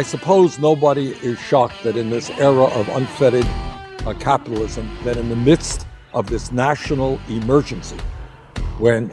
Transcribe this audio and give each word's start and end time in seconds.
I 0.00 0.02
suppose 0.02 0.58
nobody 0.58 1.08
is 1.30 1.38
shocked 1.38 1.78
that 1.84 1.96
in 1.96 2.10
this 2.10 2.28
era 2.48 2.64
of 2.64 2.88
unfettered 3.00 3.46
uh, 4.06 4.14
capitalism, 4.30 4.84
that 5.04 5.16
in 5.16 5.28
the 5.28 5.40
midst 5.50 5.86
of 6.12 6.26
this 6.26 6.52
national 6.52 7.18
emergency, 7.28 8.00
when 8.78 9.10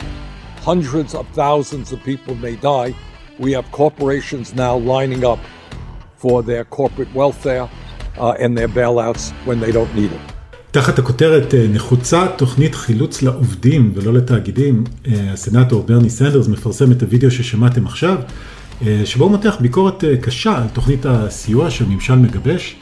hundreds 0.69 1.13
of 1.19 1.25
thousands 1.41 1.91
of 1.91 1.99
people 2.03 2.35
may 2.35 2.55
die, 2.55 2.95
we 3.39 3.51
have 3.57 3.65
corporations 3.71 4.53
now 4.55 4.75
lining 4.77 5.23
up 5.25 5.39
for 6.17 6.43
their 6.43 6.63
corporate 6.63 7.11
welfare 7.13 7.69
uh, 8.17 8.43
and 8.43 8.57
their 8.57 8.67
bailouts 8.67 9.31
when 9.45 9.59
they 9.59 9.71
don't 9.71 9.93
need 9.95 10.11
it. 10.11 10.21
תחת 10.71 10.99
הכותרת 10.99 11.53
נחוצה 11.69 12.27
תוכנית 12.37 12.75
חילוץ 12.75 13.21
לעובדים 13.21 13.91
ולא 13.95 14.13
לתאגידים, 14.13 14.83
הסנאטור 15.05 15.83
ברני 15.83 16.09
סנדרס 16.09 16.47
מפרסם 16.47 16.91
את 16.91 17.01
הוידאו 17.01 17.31
ששמעתם 17.31 17.85
עכשיו, 17.85 18.17
שבו 19.04 19.24
הוא 19.24 19.30
מותח 19.30 19.56
ביקורת 19.60 20.04
קשה 20.20 20.56
על 20.56 20.68
תוכנית 20.72 21.06
הסיוע 21.06 21.70
שהממשל 21.70 22.14
מגבש. 22.14 22.76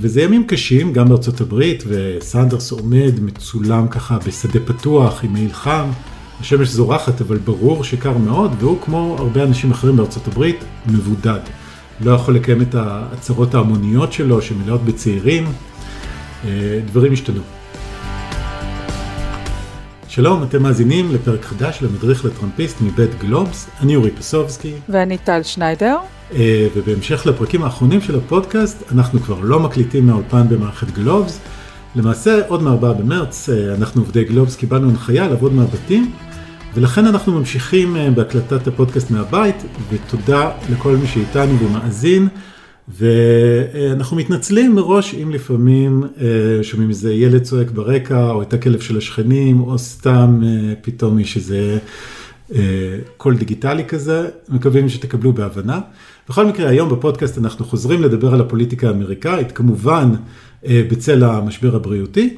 וזה 0.00 0.22
ימים 0.22 0.46
קשים 0.46 0.92
גם 0.92 1.08
בארצות 1.08 1.40
הברית, 1.40 1.84
וסנדרס 1.86 2.70
עומד 2.70 3.20
מצולם 3.20 3.88
ככה 3.88 4.18
בשדה 4.26 4.60
פתוח 4.60 5.24
עם 5.24 5.32
מעיל 5.32 5.52
חם, 5.52 5.86
השמש 6.40 6.68
זורחת 6.68 7.20
אבל 7.20 7.36
ברור 7.36 7.84
שקר 7.84 8.18
מאוד, 8.18 8.52
והוא 8.58 8.78
כמו 8.84 9.16
הרבה 9.18 9.42
אנשים 9.42 9.70
אחרים 9.70 9.96
בארצות 9.96 10.26
הברית 10.28 10.64
מבודד. 10.86 11.40
לא 12.00 12.10
יכול 12.10 12.34
לקיים 12.34 12.62
את 12.62 12.74
ההצהרות 12.74 13.54
ההמוניות 13.54 14.12
שלו 14.12 14.42
שמלאות 14.42 14.84
בצעירים. 14.84 15.46
דברים 16.86 17.12
השתנו. 17.12 17.57
שלום, 20.10 20.42
אתם 20.42 20.62
מאזינים 20.62 21.14
לפרק 21.14 21.44
חדש 21.44 21.78
למדריך 21.82 22.24
לטראמפיסט 22.24 22.80
מבית 22.80 23.18
גלובס, 23.18 23.68
אני 23.80 23.96
אורי 23.96 24.10
פסובסקי. 24.10 24.72
ואני 24.88 25.18
טל 25.18 25.42
שניידר. 25.42 25.96
ובהמשך 26.76 27.26
לפרקים 27.26 27.62
האחרונים 27.62 28.00
של 28.00 28.16
הפודקאסט, 28.18 28.92
אנחנו 28.92 29.20
כבר 29.20 29.40
לא 29.40 29.60
מקליטים 29.60 30.06
מהאולפן 30.06 30.48
במערכת 30.48 30.90
גלובס. 30.90 31.40
למעשה, 31.94 32.40
עוד 32.46 32.62
מ-4 32.62 32.92
במרץ, 32.92 33.48
אנחנו 33.78 34.02
עובדי 34.02 34.24
גלובס 34.24 34.56
קיבלנו 34.56 34.90
הנחיה 34.90 35.28
לעבוד 35.28 35.52
מהבתים, 35.54 36.12
ולכן 36.74 37.06
אנחנו 37.06 37.32
ממשיכים 37.32 37.96
בהקלטת 38.14 38.66
הפודקאסט 38.66 39.10
מהבית, 39.10 39.56
ותודה 39.90 40.50
לכל 40.72 40.96
מי 40.96 41.06
שאיתנו 41.06 41.58
ומאזין. 41.58 42.28
ואנחנו 42.96 44.16
מתנצלים 44.16 44.74
מראש 44.74 45.14
אם 45.14 45.30
לפעמים 45.30 46.02
שומעים 46.62 46.90
איזה 46.90 47.12
ילד 47.12 47.42
צועק 47.42 47.70
ברקע, 47.70 48.30
או 48.30 48.42
את 48.42 48.54
הכלב 48.54 48.80
של 48.80 48.96
השכנים, 48.96 49.60
או 49.60 49.78
סתם 49.78 50.40
פתאום 50.82 51.18
יש 51.18 51.36
איזה 51.36 51.78
קול 53.16 53.36
דיגיטלי 53.36 53.84
כזה, 53.84 54.28
מקווים 54.48 54.88
שתקבלו 54.88 55.32
בהבנה. 55.32 55.80
בכל 56.28 56.46
מקרה, 56.46 56.68
היום 56.68 56.88
בפודקאסט 56.88 57.38
אנחנו 57.38 57.64
חוזרים 57.64 58.02
לדבר 58.02 58.34
על 58.34 58.40
הפוליטיקה 58.40 58.88
האמריקאית, 58.88 59.52
כמובן 59.52 60.14
בצל 60.64 61.24
המשבר 61.24 61.76
הבריאותי, 61.76 62.36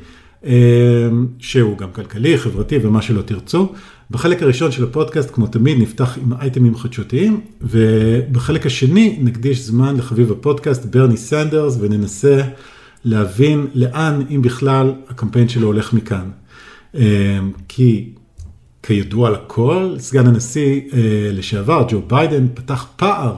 שהוא 1.39 1.79
גם 1.79 1.89
כלכלי, 1.92 2.39
חברתי 2.39 2.79
ומה 2.83 3.03
שלא 3.03 3.23
תרצו. 3.23 3.73
בחלק 4.11 4.42
הראשון 4.42 4.72
של 4.72 4.84
הפודקאסט, 4.84 5.30
כמו 5.30 5.47
תמיד, 5.47 5.78
נפתח 5.78 6.19
עם 6.19 6.33
אייטמים 6.33 6.77
חדשותיים, 6.77 7.41
ובחלק 7.62 8.67
השני 8.67 9.19
נקדיש 9.20 9.61
זמן 9.61 9.97
לחביב 9.97 10.33
הפודקאסט, 10.33 10.84
ברני 10.84 11.17
סנדרס, 11.17 11.77
וננסה 11.80 12.42
להבין 13.05 13.67
לאן, 13.75 14.22
אם 14.30 14.42
בכלל, 14.42 14.92
הקמפיין 15.08 15.48
שלו 15.48 15.67
הולך 15.67 15.92
מכאן. 15.92 16.30
כי 17.69 18.08
כידוע 18.83 19.30
לכל, 19.30 19.94
סגן 19.98 20.27
הנשיא 20.27 20.80
לשעבר, 21.33 21.86
ג'ו 21.91 22.02
ביידן, 22.06 22.47
פתח 22.55 22.86
פער 22.97 23.34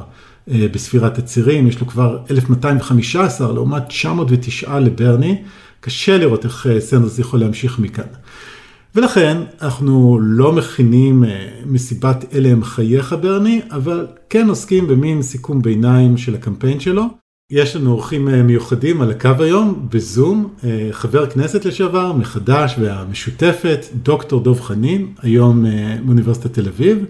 בספירת 0.48 1.19
הצירים, 1.19 1.67
יש 1.67 1.81
לו 1.81 1.86
כבר 1.86 2.19
1215 2.31 3.53
לעומת 3.53 3.83
909 3.89 4.79
לברני, 4.79 5.42
קשה 5.81 6.19
לראות 6.19 6.45
איך 6.45 6.67
סנדרס 6.79 7.19
יכול 7.19 7.41
להמשיך 7.41 7.79
מכאן. 7.79 8.05
ולכן 8.95 9.39
אנחנו 9.63 10.19
לא 10.23 10.53
מכינים 10.53 11.25
מסיבת 11.67 12.25
אלה 12.35 12.48
הם 12.48 12.64
חייך 12.64 13.14
ברני, 13.20 13.61
אבל 13.70 14.07
כן 14.30 14.48
עוסקים 14.48 14.86
במין 14.86 15.23
סיכום 15.23 15.63
ביניים 15.63 16.17
של 16.17 16.35
הקמפיין 16.35 16.80
שלו. 16.80 17.05
יש 17.51 17.77
לנו 17.77 17.91
אורחים 17.91 18.25
מיוחדים 18.47 19.01
על 19.01 19.11
הקו 19.11 19.30
היום, 19.39 19.89
בזום, 19.91 20.55
חבר 20.91 21.30
כנסת 21.30 21.64
לשעבר, 21.64 22.13
מחדש 22.13 22.77
והמשותפת, 22.80 23.86
דוקטור 23.95 24.41
דוב 24.41 24.61
חנין, 24.61 25.07
היום 25.23 25.64
מאוניברסיטת 26.05 26.53
תל 26.55 26.69
אביב, 26.69 27.05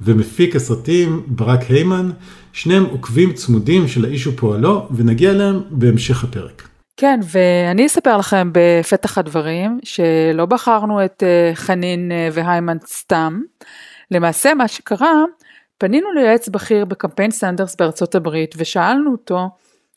ומפיק 0.00 0.56
הסרטים 0.56 1.22
ברק 1.26 1.62
היימן, 1.62 2.10
שניהם 2.52 2.84
עוקבים 2.84 3.32
צמודים 3.32 3.88
של 3.88 4.04
האיש 4.04 4.26
ופועלו, 4.26 4.88
ונגיע 4.96 5.30
אליהם 5.30 5.60
בהמשך 5.70 6.24
הפרק. 6.24 6.68
כן, 6.96 7.20
ואני 7.22 7.86
אספר 7.86 8.16
לכם 8.16 8.50
בפתח 8.52 9.18
הדברים 9.18 9.78
שלא 9.84 10.46
בחרנו 10.46 11.04
את 11.04 11.22
חנין 11.54 12.12
והיימן 12.32 12.76
סתם. 12.86 13.40
למעשה 14.10 14.54
מה 14.54 14.68
שקרה, 14.68 15.24
פנינו 15.78 16.12
ליועץ 16.12 16.48
בכיר 16.48 16.84
בקמפיין 16.84 17.30
סנדרס 17.30 17.76
בארצות 17.76 18.14
הברית 18.14 18.54
ושאלנו 18.58 19.12
אותו, 19.12 19.48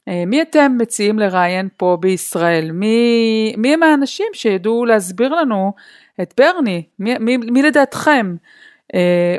מי 0.08 0.42
אתם 0.42 0.76
מציעים 0.78 1.20
לראיין 1.20 1.68
פה 1.78 1.98
בישראל? 2.00 2.72
מי, 2.72 3.54
מי 3.58 3.74
הם 3.74 3.84
האנשים 3.84 4.28
שידעו 4.34 4.86
להסביר 4.86 5.36
לנו 5.36 5.74
את 6.22 6.34
ברני? 6.38 6.84
מי, 7.00 7.18
מי, 7.20 7.38
מי 7.38 7.62
לדעתכם? 7.62 8.36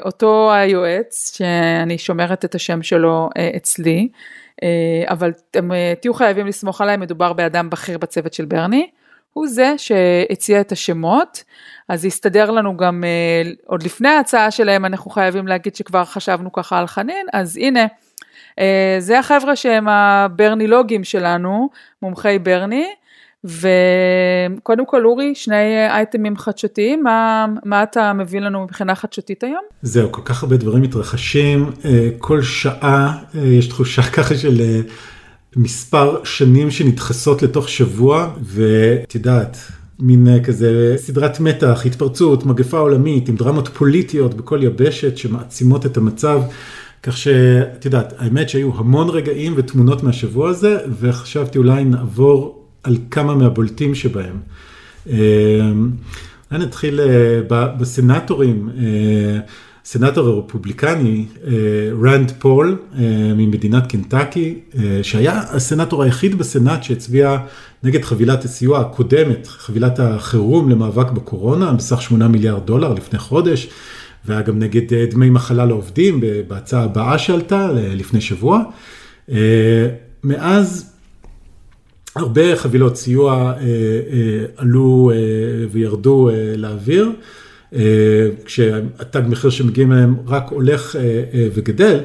אותו 0.05 0.53
היועץ, 0.53 1.37
שאני 1.37 1.99
שומרת 1.99 2.45
את 2.45 2.55
השם 2.55 2.83
שלו 2.83 3.29
אצלי, 3.57 4.09
אבל 5.07 5.33
אתם 5.51 5.71
תהיו 6.01 6.15
חייבים 6.15 6.47
לסמוך 6.47 6.81
עליי, 6.81 6.97
מדובר 6.97 7.33
באדם 7.33 7.71
בכיר 7.71 7.99
בצוות 7.99 8.33
של 8.33 8.45
ברני, 8.45 8.91
הוא 9.33 9.47
זה 9.49 9.75
שהציע 9.77 10.61
את 10.61 10.73
השמות, 10.73 11.45
אז 11.89 12.05
הסתדר 12.05 12.51
לנו 12.51 12.77
גם 12.77 13.05
עוד 13.67 13.83
לפני 13.83 14.09
ההצעה 14.09 14.51
שלהם, 14.51 14.85
אנחנו 14.85 15.11
חייבים 15.11 15.47
להגיד 15.47 15.77
שכבר 15.77 16.05
חשבנו 16.05 16.53
ככה 16.53 16.79
על 16.79 16.87
חנין, 16.87 17.27
אז 17.33 17.57
הנה, 17.57 17.87
זה 18.99 19.19
החבר'ה 19.19 19.57
שהם 19.57 19.89
הברנילוגים 19.89 21.05
שלנו, 21.05 21.69
מומחי 22.03 22.39
ברני, 22.39 22.87
וקודם 23.45 24.87
כל 24.87 25.05
אורי, 25.05 25.35
שני 25.35 25.89
אייטמים 25.89 26.37
חדשותיים, 26.37 27.03
מה, 27.03 27.47
מה 27.65 27.83
אתה 27.83 28.13
מביא 28.13 28.41
לנו 28.41 28.65
מבחינה 28.65 28.95
חדשותית 28.95 29.45
היום? 29.45 29.63
זהו, 29.83 30.13
כל 30.13 30.23
כך 30.25 30.43
הרבה 30.43 30.57
דברים 30.57 30.83
מתרחשים, 30.83 31.71
כל 32.19 32.43
שעה 32.43 33.19
יש 33.35 33.67
תחושה 33.67 34.03
ככה 34.17 34.35
של 34.35 34.61
מספר 35.57 36.25
שנים 36.25 36.71
שנדחסות 36.71 37.43
לתוך 37.43 37.69
שבוע, 37.69 38.31
ואת 38.41 39.15
יודעת, 39.15 39.59
מין 40.01 40.27
כזה 40.45 40.95
סדרת 40.97 41.41
מתח, 41.41 41.83
התפרצות, 41.87 42.47
מגפה 42.47 42.79
עולמית, 42.79 43.29
עם 43.29 43.37
דרמות 43.37 43.69
פוליטיות 43.69 44.35
בכל 44.35 44.63
יבשת 44.63 45.17
שמעצימות 45.17 45.87
את 45.87 45.97
המצב. 45.97 46.43
כך 47.03 47.17
שאת 47.17 47.85
יודעת, 47.85 48.15
האמת 48.19 48.49
שהיו 48.49 48.71
המון 48.77 49.09
רגעים 49.09 49.53
ותמונות 49.57 50.03
מהשבוע 50.03 50.49
הזה, 50.49 50.79
וחשבתי 51.01 51.59
אולי 51.59 51.85
נעבור 51.85 52.60
על 52.83 52.97
כמה 53.11 53.35
מהבולטים 53.35 53.95
שבהם. 53.95 54.37
אולי 55.07 56.65
נתחיל 56.65 57.01
בסנטורים, 57.49 58.69
סנטור 59.85 60.29
הרפובליקני, 60.29 61.27
רנד 62.03 62.33
פול 62.39 62.79
ממדינת 63.37 63.87
קנטקי, 63.87 64.55
שהיה 65.03 65.41
הסנטור 65.51 66.03
היחיד 66.03 66.39
בסנאט 66.39 66.83
שהצביע 66.83 67.39
נגד 67.83 68.05
חבילת 68.05 68.45
הסיוע 68.45 68.81
הקודמת, 68.81 69.47
חבילת 69.47 69.99
החירום 69.99 70.71
למאבק 70.71 71.11
בקורונה, 71.11 71.73
בסך 71.73 72.03
8 72.03 72.29
מיליארד 72.29 72.67
דולר 72.67 72.95
לפני 72.95 73.19
חודש. 73.19 73.69
והיה 74.25 74.43
גם 74.43 74.59
נגד 74.59 74.95
דמי 75.11 75.31
מחלה 75.31 75.65
לעובדים 75.65 76.21
בהצעה 76.49 76.83
הבאה 76.85 77.19
שעלתה 77.19 77.73
לפני 77.73 78.21
שבוע. 78.21 78.63
מאז 80.25 80.90
הרבה 82.17 82.57
חבילות 82.57 82.97
סיוע 82.97 83.55
עלו 84.57 85.11
וירדו 85.71 86.31
לאוויר, 86.57 87.11
כשהתג 88.45 89.23
מחיר 89.29 89.51
שמגיעים 89.51 89.93
להם 89.93 90.17
רק 90.27 90.51
הולך 90.51 90.97
וגדל. 91.55 92.01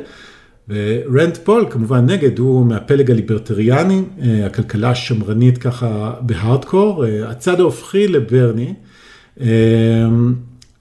ורנד 0.69 1.37
פול 1.43 1.65
כמובן 1.69 2.05
נגד, 2.05 2.39
הוא 2.39 2.65
מהפלג 2.65 3.11
הליברטריאני, 3.11 4.01
הכלכלה 4.45 4.89
השמרנית 4.89 5.57
ככה 5.57 6.13
בהארדקור, 6.21 7.05
הצד 7.25 7.59
ההופכי 7.59 8.07
לברני. 8.07 8.73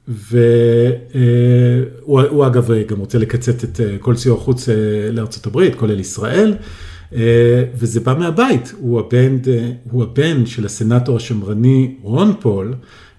והוא 0.08 2.46
אגב 2.46 2.70
גם 2.88 2.98
רוצה 2.98 3.18
לקצץ 3.18 3.64
את 3.64 3.80
כל 4.00 4.16
סיוע 4.16 4.36
חוץ 4.36 4.68
הברית, 5.46 5.74
כולל 5.74 6.00
ישראל, 6.00 6.54
וזה 7.74 8.00
בא 8.00 8.14
מהבית, 8.18 8.72
הוא 8.78 9.00
הבן, 9.00 9.36
הוא 9.90 10.02
הבן 10.02 10.46
של 10.46 10.64
הסנטור 10.64 11.16
השמרני 11.16 11.94
רון 12.02 12.32
פול 12.40 12.74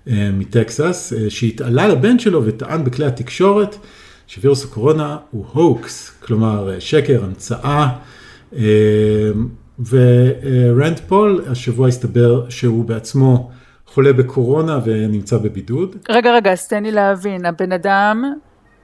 מטקסס, 0.08 1.14
שהתעלה 1.30 1.88
לבן 1.88 2.20
שלו 2.20 2.46
וטען 2.46 2.84
בכלי 2.84 3.06
התקשורת 3.06 3.76
שווירוס 4.28 4.66
הקורונה 4.66 5.18
הוא 5.32 5.46
הוקס, 5.54 6.12
כלומר 6.24 6.80
שקר, 6.80 7.24
המצאה, 7.24 7.88
ורנד 9.90 11.00
פול 11.08 11.42
השבוע 11.48 11.88
הסתבר 11.88 12.50
שהוא 12.50 12.86
בעצמו 12.86 13.52
חולה 13.88 14.14
בקורונה 14.14 14.80
ונמצא 14.86 15.38
בבידוד. 15.38 15.96
רגע, 16.10 16.36
רגע, 16.36 16.52
אז 16.52 16.68
תן 16.68 16.84
לי 16.84 16.92
להבין, 16.92 17.46
הבן 17.46 17.72
אדם 17.72 18.34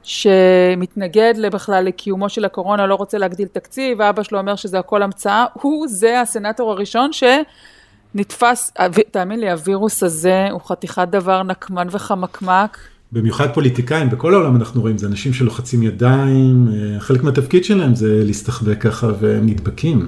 שמתנגד 0.04 1.34
בכלל 1.52 1.86
לקיומו 1.86 2.30
של 2.30 2.46
הקורונה, 2.46 2.88
לא 2.88 2.96
רוצה 2.96 3.18
להגדיל 3.18 3.48
תקציב, 3.48 4.00
ואבא 4.00 4.24
שלו 4.24 4.40
אומר 4.40 4.56
שזה 4.56 4.80
הכל 4.80 5.04
המצאה, 5.04 5.46
הוא 5.54 5.88
זה 5.88 6.22
הסנאטור 6.22 6.72
הראשון 6.72 7.10
שנתפס, 7.14 8.74
תאמין 9.12 9.40
לי, 9.40 9.52
הווירוס 9.52 10.04
הזה 10.04 10.48
הוא 10.52 10.62
חתיכת 10.62 11.08
דבר 11.12 11.44
נקמן 11.44 11.88
וחמקמק. 11.92 12.78
במיוחד 13.12 13.54
פוליטיקאים, 13.54 14.10
בכל 14.10 14.34
העולם 14.34 14.56
אנחנו 14.56 14.82
רואים, 14.82 14.98
זה 14.98 15.08
אנשים 15.08 15.34
שלוחצים 15.34 15.84
ידיים, 15.84 16.68
אה, 16.74 17.00
חלק 17.00 17.24
מהתפקיד 17.24 17.64
שלהם 17.64 17.96
זה 17.96 18.24
להסתחבק 18.26 18.82
ככה 18.82 19.08
והם 19.20 19.46
נדבקים. 19.46 20.08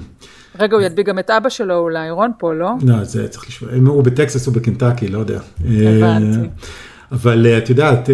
רגע, 0.58 0.76
הוא 0.76 0.82
ידביק 0.82 1.06
גם 1.06 1.18
את 1.18 1.30
אבא 1.30 1.48
שלו 1.48 1.78
אולי, 1.78 2.10
רון 2.10 2.30
פה, 2.38 2.54
לא? 2.54 2.70
לא, 2.82 3.04
זה 3.04 3.28
צריך 3.28 3.48
לשמוע, 3.48 3.94
הוא 3.94 4.04
בטקסס, 4.04 4.46
הוא 4.46 4.54
בקנטקי, 4.54 5.08
לא 5.08 5.18
יודע. 5.18 5.40
הבנתי. 5.60 6.48
אה, 7.14 7.18
אבל 7.18 7.46
אה, 7.46 7.58
את 7.58 7.70
יודעת, 7.70 8.10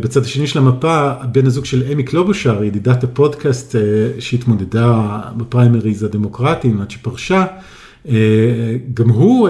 בצד 0.00 0.22
השני 0.22 0.46
של 0.46 0.58
המפה, 0.58 1.12
בן 1.32 1.46
הזוג 1.46 1.64
של 1.64 1.82
אמי 1.92 2.02
קלובושר, 2.02 2.64
ידידת 2.64 3.04
הפודקאסט 3.04 3.76
שהתמודדה 4.18 5.20
בפריימריז 5.36 6.02
הדמוקרטיים 6.02 6.80
עד 6.80 6.90
שפרשה, 6.90 7.44
גם 8.94 9.08
הוא 9.08 9.48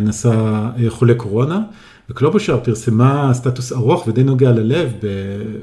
נשא 0.00 0.60
חולה 0.88 1.14
קורונה. 1.14 1.60
וקלובושר 2.10 2.60
פרסמה 2.64 3.30
סטטוס 3.34 3.72
ארוך 3.72 4.06
ודי 4.08 4.22
נוגע 4.22 4.50
ללב 4.50 4.92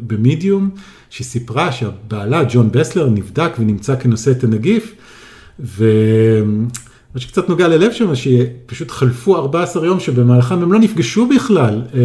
במדיום, 0.08 0.70
שסיפרה 1.10 1.72
שהבעלה 1.72 2.44
ג'ון 2.50 2.72
בסלר 2.72 3.10
נבדק 3.10 3.52
ונמצא 3.60 3.96
כנושא 3.96 4.32
את 4.32 4.44
הנגיף, 4.44 4.96
ומה 7.16 7.22
שקצת 7.22 7.50
נוגע 7.50 7.68
ללב 7.68 7.92
שם, 7.92 8.16
שפשוט 8.16 8.92
חלפו 8.92 9.36
14 9.36 9.86
יום 9.86 10.00
שבמהלכם 10.00 10.62
הם 10.62 10.74
לא 10.74 10.80
נפגשו 10.80 11.28
בכלל, 11.28 11.82
אה, 11.94 12.00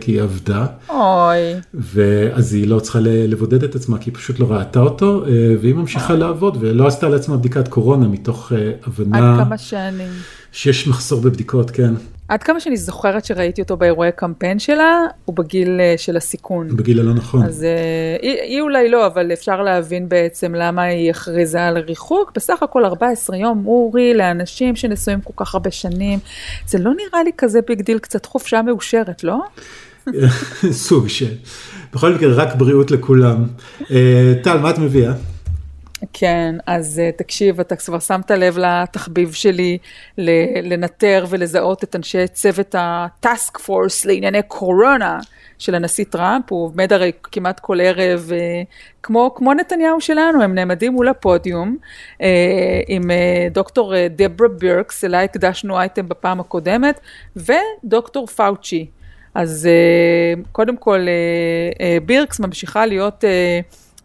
כי 0.00 0.12
היא 0.12 0.22
עבדה. 0.22 0.66
אוי. 0.88 1.38
ואז 1.74 2.54
היא 2.54 2.68
לא 2.68 2.80
צריכה 2.80 2.98
לבודד 3.02 3.64
את 3.64 3.74
עצמה, 3.74 3.98
כי 3.98 4.10
היא 4.10 4.14
פשוט 4.14 4.38
לא 4.38 4.46
ראתה 4.52 4.80
אותו, 4.80 5.24
אה, 5.24 5.30
והיא 5.60 5.74
ממשיכה 5.74 6.14
לעבוד, 6.14 6.56
ולא 6.60 6.86
עשתה 6.86 7.08
לעצמה 7.08 7.36
בדיקת 7.36 7.68
קורונה 7.68 8.08
מתוך 8.08 8.52
אה, 8.52 8.72
הבנה... 8.86 9.32
עד 9.32 9.44
כמה 9.44 9.58
שנים. 9.58 10.10
שיש 10.52 10.88
מחסור 10.88 11.20
בבדיקות, 11.20 11.70
כן. 11.70 11.94
עד 12.28 12.42
כמה 12.42 12.60
שאני 12.60 12.76
זוכרת 12.76 13.24
שראיתי 13.24 13.62
אותו 13.62 13.76
באירועי 13.76 14.10
קמפיין 14.16 14.58
שלה, 14.58 15.00
הוא 15.24 15.36
בגיל 15.36 15.80
uh, 15.80 16.00
של 16.00 16.16
הסיכון. 16.16 16.76
בגיל 16.76 17.00
הלא 17.00 17.14
נכון. 17.14 17.42
אז 17.44 17.62
uh, 17.62 18.22
היא, 18.22 18.40
היא 18.40 18.60
אולי 18.60 18.88
לא, 18.88 19.06
אבל 19.06 19.32
אפשר 19.32 19.62
להבין 19.62 20.08
בעצם 20.08 20.54
למה 20.54 20.82
היא 20.82 21.10
הכריזה 21.10 21.66
על 21.66 21.78
ריחוק. 21.78 22.32
בסך 22.34 22.62
הכל 22.62 22.84
14 22.84 23.36
יום, 23.36 23.66
אורי, 23.66 24.14
לאנשים 24.14 24.76
שנשואים 24.76 25.20
כל 25.20 25.44
כך 25.44 25.54
הרבה 25.54 25.70
שנים. 25.70 26.18
זה 26.66 26.78
לא 26.78 26.90
נראה 26.90 27.22
לי 27.22 27.30
כזה 27.38 27.60
big 27.68 27.82
deal, 27.82 27.98
קצת 27.98 28.26
חופשה 28.26 28.62
מאושרת, 28.62 29.24
לא? 29.24 29.42
סוג 30.70 31.08
של. 31.08 31.32
בכל 31.94 32.14
מקרה, 32.14 32.34
רק 32.34 32.54
בריאות 32.54 32.90
לכולם. 32.90 33.44
Uh, 33.80 33.84
טל, 34.42 34.58
מה 34.58 34.70
את 34.70 34.78
מביאה? 34.78 35.12
כן, 36.12 36.54
אז 36.66 37.02
uh, 37.04 37.18
תקשיב, 37.18 37.60
אתה 37.60 37.76
כבר 37.76 37.98
שמת 37.98 38.30
לב 38.30 38.58
לתחביב 38.58 39.32
שלי 39.32 39.78
לנטר 40.62 41.26
ולזהות 41.28 41.84
את 41.84 41.96
אנשי 41.96 42.28
צוות 42.28 42.74
הטאסק 42.78 43.58
פורס 43.58 44.04
לענייני 44.04 44.42
קורונה 44.42 45.18
של 45.58 45.74
הנשיא 45.74 46.04
טראמפ, 46.10 46.44
הוא 46.52 46.64
עומד 46.64 46.92
הרי 46.92 47.12
כמעט 47.22 47.60
כל 47.60 47.80
ערב, 47.80 48.30
uh, 48.30 48.66
כמו, 49.02 49.34
כמו 49.34 49.54
נתניהו 49.54 50.00
שלנו, 50.00 50.42
הם 50.42 50.54
נעמדים 50.54 50.92
מול 50.92 51.08
הפודיום 51.08 51.76
uh, 52.18 52.22
עם 52.88 53.02
דוקטור 53.50 53.94
דברה 54.10 54.48
בירקס, 54.48 55.04
אליי 55.04 55.24
הקדשנו 55.24 55.78
אייטם 55.78 56.08
בפעם 56.08 56.40
הקודמת, 56.40 57.00
ודוקטור 57.36 58.26
פאוצ'י. 58.26 58.86
אז 59.34 59.68
קודם 60.52 60.76
כל, 60.76 61.06
בירקס 62.06 62.40
ממשיכה 62.40 62.86
להיות... 62.86 63.24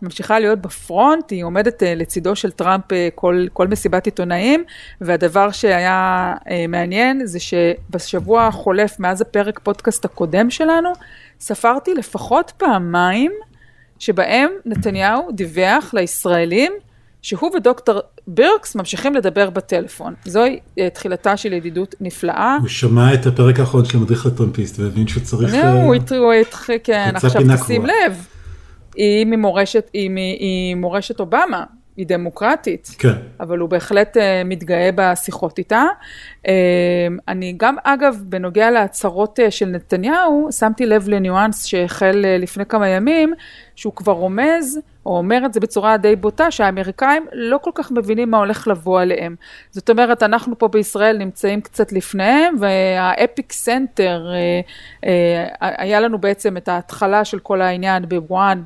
ממשיכה 0.01 0.39
להיות 0.39 0.59
בפרונט, 0.59 1.31
היא 1.31 1.43
עומדת 1.43 1.83
אה, 1.83 1.95
לצידו 1.95 2.35
של 2.35 2.51
טראמפ 2.51 2.93
אה, 2.93 3.09
כל, 3.15 3.45
כל 3.53 3.67
מסיבת 3.67 4.05
עיתונאים, 4.05 4.63
והדבר 5.01 5.51
שהיה 5.51 6.33
אה, 6.49 6.65
מעניין 6.67 7.25
זה 7.25 7.39
שבשבוע 7.39 8.47
החולף, 8.47 8.99
מאז 8.99 9.21
הפרק 9.21 9.59
פודקאסט 9.63 10.05
הקודם 10.05 10.49
שלנו, 10.49 10.89
ספרתי 11.39 11.93
לפחות 11.93 12.53
פעמיים 12.57 13.31
שבהם 13.99 14.49
נתניהו 14.65 15.31
דיווח 15.31 15.93
לישראלים 15.93 16.73
שהוא 17.21 17.55
ודוקטור 17.55 17.99
בירקס 18.27 18.75
ממשיכים 18.75 19.15
לדבר 19.15 19.49
בטלפון. 19.49 20.13
זוהי 20.25 20.59
תחילתה 20.93 21.37
של 21.37 21.53
ידידות 21.53 21.95
נפלאה. 22.01 22.57
הוא 22.61 22.67
שמע 22.67 23.13
את 23.13 23.25
הפרק 23.25 23.59
האחרון 23.59 23.85
של 23.85 23.97
המדריך 23.97 24.25
לטרמפיסט 24.25 24.79
והבין 24.79 25.07
שהוא 25.07 25.23
צריך... 25.23 25.53
הוא 26.11 26.33
התחיל, 26.33 26.77
כן, 26.83 27.11
עכשיו 27.15 27.41
תשים 27.55 27.85
לב. 27.85 28.27
היא 28.95 29.25
ממורשת, 29.25 29.89
היא, 29.93 30.09
היא 30.15 30.75
מורשת 30.75 31.19
אובמה, 31.19 31.63
היא 31.99 32.07
דמוקרטית, 32.07 32.95
כן. 32.99 33.13
אבל 33.39 33.57
הוא 33.57 33.69
בהחלט 33.69 34.17
uh, 34.17 34.19
מתגאה 34.45 34.89
בשיחות 34.95 35.57
איתה. 35.57 35.83
Uh, 36.43 36.49
אני 37.27 37.53
גם, 37.57 37.75
אגב, 37.83 38.17
בנוגע 38.23 38.71
להצהרות 38.71 39.39
uh, 39.39 39.51
של 39.51 39.65
נתניהו, 39.65 40.47
שמתי 40.51 40.85
לב 40.85 41.09
לניואנס 41.09 41.65
שהחל 41.65 42.25
uh, 42.25 42.41
לפני 42.41 42.65
כמה 42.65 42.87
ימים, 42.87 43.33
שהוא 43.75 43.93
כבר 43.95 44.13
רומז, 44.13 44.79
או 45.05 45.17
אומר 45.17 45.45
את 45.45 45.53
זה 45.53 45.59
בצורה 45.59 45.97
די 45.97 46.15
בוטה, 46.15 46.51
שהאמריקאים 46.51 47.25
לא 47.33 47.57
כל 47.57 47.71
כך 47.75 47.91
מבינים 47.91 48.31
מה 48.31 48.37
הולך 48.37 48.67
לבוא 48.67 49.01
עליהם. 49.01 49.35
זאת 49.71 49.89
אומרת, 49.89 50.23
אנחנו 50.23 50.57
פה 50.57 50.67
בישראל 50.67 51.17
נמצאים 51.17 51.61
קצת 51.61 51.91
לפניהם, 51.91 52.55
וה 52.59 53.51
epicenter, 53.51 54.27
uh, 54.27 55.05
uh, 55.05 55.07
היה 55.59 55.99
לנו 55.99 56.17
בעצם 56.17 56.57
את 56.57 56.67
ההתחלה 56.67 57.25
של 57.25 57.39
כל 57.39 57.61
העניין 57.61 58.09
בווהאן, 58.09 58.61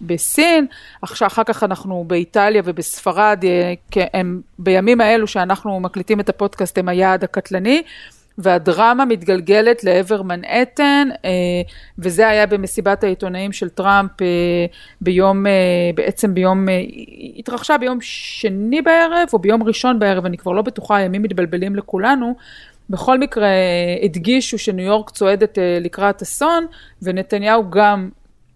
בסין, 0.00 0.66
עכשיו, 1.02 1.28
אחר 1.28 1.44
כך 1.44 1.62
אנחנו 1.62 2.04
באיטליה 2.06 2.62
ובספרד, 2.64 3.44
אה, 3.44 3.74
הם 4.14 4.40
בימים 4.58 5.00
האלו 5.00 5.26
שאנחנו 5.26 5.80
מקליטים 5.80 6.20
את 6.20 6.28
הפודקאסט 6.28 6.78
הם 6.78 6.88
היעד 6.88 7.24
הקטלני. 7.24 7.82
והדרמה 8.38 9.04
מתגלגלת 9.04 9.84
לעבר 9.84 10.22
מנהטן, 10.22 11.08
אה, 11.24 11.30
וזה 11.98 12.28
היה 12.28 12.46
במסיבת 12.46 13.04
העיתונאים 13.04 13.52
של 13.52 13.68
טראמפ 13.68 14.22
אה, 14.22 14.26
ביום, 15.00 15.44
בעצם 15.94 16.34
ביום, 16.34 16.66
התרחשה 17.36 17.78
ביום 17.78 17.98
שני 18.00 18.82
בערב 18.82 19.28
או 19.32 19.38
ביום 19.38 19.62
ראשון 19.62 19.98
בערב, 19.98 20.26
אני 20.26 20.36
כבר 20.36 20.52
לא 20.52 20.62
בטוחה, 20.62 20.96
הימים 20.96 21.22
מתבלבלים 21.22 21.76
לכולנו. 21.76 22.34
בכל 22.90 23.18
מקרה 23.18 23.48
הדגישו 24.02 24.58
שניו 24.58 24.86
יורק 24.86 25.10
צועדת 25.10 25.58
לקראת 25.80 26.22
אסון, 26.22 26.66
ונתניהו 27.02 27.70
גם 27.70 28.08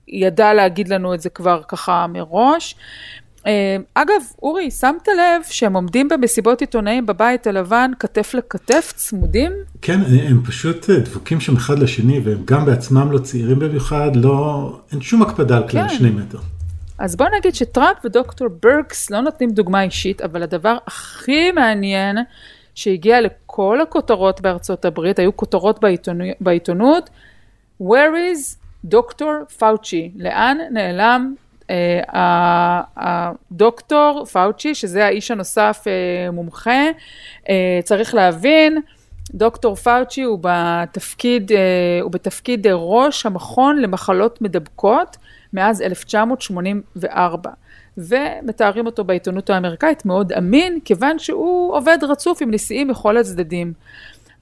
ידע 0.09 0.55
להגיד 0.55 0.89
לנו 0.89 1.15
את 1.15 1.21
זה 1.21 1.31
כבר 1.31 1.63
ככה 1.69 2.07
מראש. 2.07 2.75
אה, 3.47 3.77
אגב, 3.95 4.23
אורי, 4.43 4.71
שמת 4.71 5.09
לב 5.09 5.43
שהם 5.49 5.75
עומדים 5.75 6.09
במסיבות 6.09 6.61
עיתונאים 6.61 7.07
בבית 7.07 7.47
הלבן 7.47 7.91
כתף 7.99 8.35
לכתף, 8.35 8.93
צמודים? 8.97 9.53
כן, 9.83 10.01
הם 10.29 10.43
פשוט 10.45 10.91
אה, 10.91 10.99
דבוקים 10.99 11.41
שם 11.41 11.57
אחד 11.57 11.79
לשני, 11.79 12.21
והם 12.25 12.43
גם 12.45 12.65
בעצמם 12.65 13.13
לא 13.13 13.19
צעירים 13.19 13.59
במיוחד, 13.59 14.11
לא, 14.15 14.73
אין 14.93 15.01
שום 15.01 15.23
הקפדה 15.23 15.57
על 15.57 15.69
כלל 15.69 15.89
כן. 15.89 15.95
שני 15.95 16.11
מטר. 16.11 16.39
אז 16.99 17.17
בוא 17.17 17.27
נגיד 17.39 17.55
שטראמפ 17.55 17.97
ודוקטור 18.05 18.49
ברקס 18.63 19.11
לא 19.11 19.21
נותנים 19.21 19.51
דוגמה 19.51 19.83
אישית, 19.83 20.21
אבל 20.21 20.43
הדבר 20.43 20.77
הכי 20.87 21.53
מעניין 21.53 22.17
שהגיע 22.75 23.21
לכל 23.21 23.81
הכותרות 23.81 24.41
בארצות 24.41 24.85
הברית, 24.85 25.19
היו 25.19 25.37
כותרות 25.37 25.81
בעיתונות, 25.81 26.37
בעיתונות 26.41 27.11
where 27.83 28.15
is 28.33 28.58
דוקטור 28.85 29.33
פאוצ'י, 29.59 30.11
לאן 30.17 30.59
נעלם 30.71 31.35
אה, 31.71 32.81
הדוקטור 32.97 34.25
פאוצ'י, 34.25 34.75
שזה 34.75 35.05
האיש 35.05 35.31
הנוסף 35.31 35.85
אה, 35.87 36.31
מומחה, 36.31 36.83
אה, 37.49 37.81
צריך 37.85 38.15
להבין, 38.15 38.79
דוקטור 39.35 39.75
פאוצ'י 39.75 40.23
הוא 40.23 40.39
בתפקיד, 40.43 41.53
אה, 41.53 41.59
הוא 42.03 42.11
בתפקיד 42.11 42.67
ראש 42.67 43.27
המכון 43.27 43.79
למחלות 43.79 44.43
מדבקות 44.43 45.17
מאז 45.53 45.83
1984. 45.83 47.51
ומתארים 47.99 48.87
אותו 48.87 49.05
בעיתונות 49.05 49.51
האמריקאית 49.51 50.07
מאוד 50.07 50.33
אמין, 50.33 50.79
כיוון 50.85 51.19
שהוא 51.19 51.75
עובד 51.75 51.99
רצוף 52.03 52.43
עם 52.43 52.51
נשיאים 52.51 52.89
מכל 52.89 53.17
הצדדים. 53.17 53.73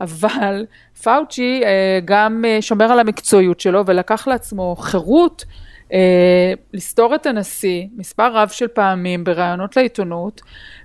אבל 0.00 0.67
פאוצ'י 1.03 1.62
אה, 1.65 1.99
גם 2.05 2.45
אה, 2.49 2.62
שומר 2.62 2.85
על 2.93 2.99
המקצועיות 2.99 3.61
שלו 3.61 3.87
ולקח 3.87 4.29
לעצמו 4.29 4.76
חירות 4.76 5.45
אה, 5.93 6.53
לסתור 6.73 7.15
את 7.15 7.26
הנשיא 7.26 7.87
מספר 7.97 8.37
רב 8.37 8.49
של 8.49 8.69
פעמים 8.69 9.25
בראיונות 9.25 9.76
לעיתונות, 9.76 10.41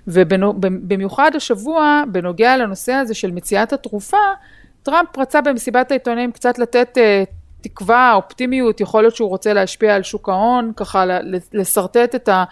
ובמיוחד 0.06 1.30
השבוע, 1.34 2.02
בנוגע 2.12 2.56
לנושא 2.56 2.92
הזה 2.92 3.14
של 3.14 3.30
מציאת 3.30 3.72
התרופה, 3.72 4.16
טראמפ 4.82 5.18
רצה 5.18 5.40
במסיבת 5.40 5.90
העיתונאים 5.90 6.32
קצת 6.32 6.58
לתת 6.58 6.98
תקווה, 7.62 8.14
אופטימיות, 8.14 8.80
יכול 8.80 9.02
להיות 9.02 9.16
שהוא 9.16 9.28
רוצה 9.28 9.52
להשפיע 9.52 9.94
על 9.94 10.02
שוק 10.02 10.28
ההון, 10.28 10.72
ככה 10.76 11.04
לשרטט 11.52 12.14
את, 12.14 12.28
ה, 12.28 12.44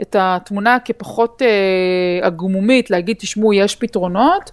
את 0.00 0.16
התמונה 0.18 0.78
כפחות 0.84 1.42
אה, 1.42 2.26
עגמומית, 2.26 2.90
להגיד, 2.90 3.16
תשמעו, 3.18 3.52
יש 3.52 3.76
פתרונות, 3.76 4.50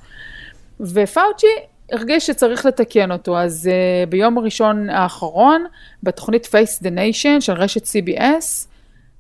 ופאוצ'י 0.84 1.48
הרגיש 1.92 2.28
שצריך 2.28 2.66
לתקן 2.66 3.12
אותו, 3.12 3.38
אז 3.38 3.70
uh, 3.72 4.10
ביום 4.10 4.38
הראשון 4.38 4.90
האחרון, 4.90 5.66
בתוכנית 6.04 6.46
Face 6.46 6.84
the 6.84 6.88
Nation 6.88 7.42
של 7.42 7.54
רשת 7.54 7.84
CBS, 7.84 8.68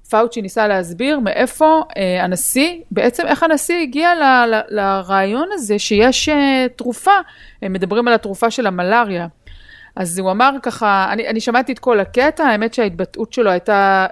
פאוצ'י 0.10 0.41
ניסה 0.41 0.67
להסביר 0.67 1.20
מאיפה 1.20 1.82
uh, 1.89 2.24
הנשיא, 2.24 2.74
בעצם 2.91 3.27
איך 3.27 3.43
הנשיא 3.43 3.82
הגיע 3.82 4.15
ל, 4.15 4.24
ל, 4.24 4.62
לרעיון 4.70 5.50
הזה 5.51 5.79
שיש 5.79 6.29
uh, 6.29 6.34
תרופה, 6.75 7.15
הם 7.62 7.74
מדברים 7.74 8.08
על 8.08 8.13
התרופה 8.13 8.51
של 8.51 8.67
המלאריה. 8.67 9.27
אז 9.96 10.20
הוא 10.20 10.32
אמר 10.32 10.51
ככה, 10.63 11.08
אני, 11.12 11.27
אני 11.27 11.39
שמעתי 11.39 11.72
את 11.72 11.79
כל 11.79 12.00
הקטע, 12.00 12.43
האמת 12.43 12.74
שההתבטאות 12.74 13.34
שלו 13.34 13.50
הייתה 13.51 14.05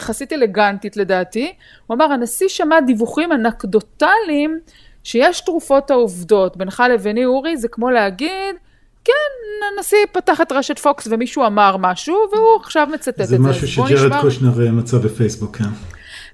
יחסית 0.00 0.32
אלגנטית 0.32 0.96
לדעתי, 0.96 1.52
הוא 1.86 1.94
אמר, 1.94 2.04
הנשיא 2.04 2.48
שמע 2.48 2.80
דיווחים 2.80 3.32
אנקדוטליים 3.32 4.60
שיש 5.08 5.40
תרופות 5.40 5.90
העובדות, 5.90 6.56
בינך 6.56 6.82
לביני 6.94 7.24
אורי, 7.24 7.56
זה 7.56 7.68
כמו 7.68 7.90
להגיד, 7.90 8.56
כן, 9.04 9.12
הנשיא 9.72 9.98
פתח 10.12 10.40
את 10.40 10.52
רשת 10.52 10.78
פוקס 10.78 11.08
ומישהו 11.10 11.46
אמר 11.46 11.76
משהו, 11.76 12.16
והוא 12.32 12.60
עכשיו 12.60 12.88
מצטט 12.92 13.08
את 13.20 13.26
זה. 13.26 13.36
זה 13.36 13.38
משהו 13.38 13.68
שג'רד 13.68 14.20
קושנר 14.20 14.66
אה, 14.66 14.70
מצא 14.70 14.98
בפייסבוק, 14.98 15.56
כן. 15.56 15.64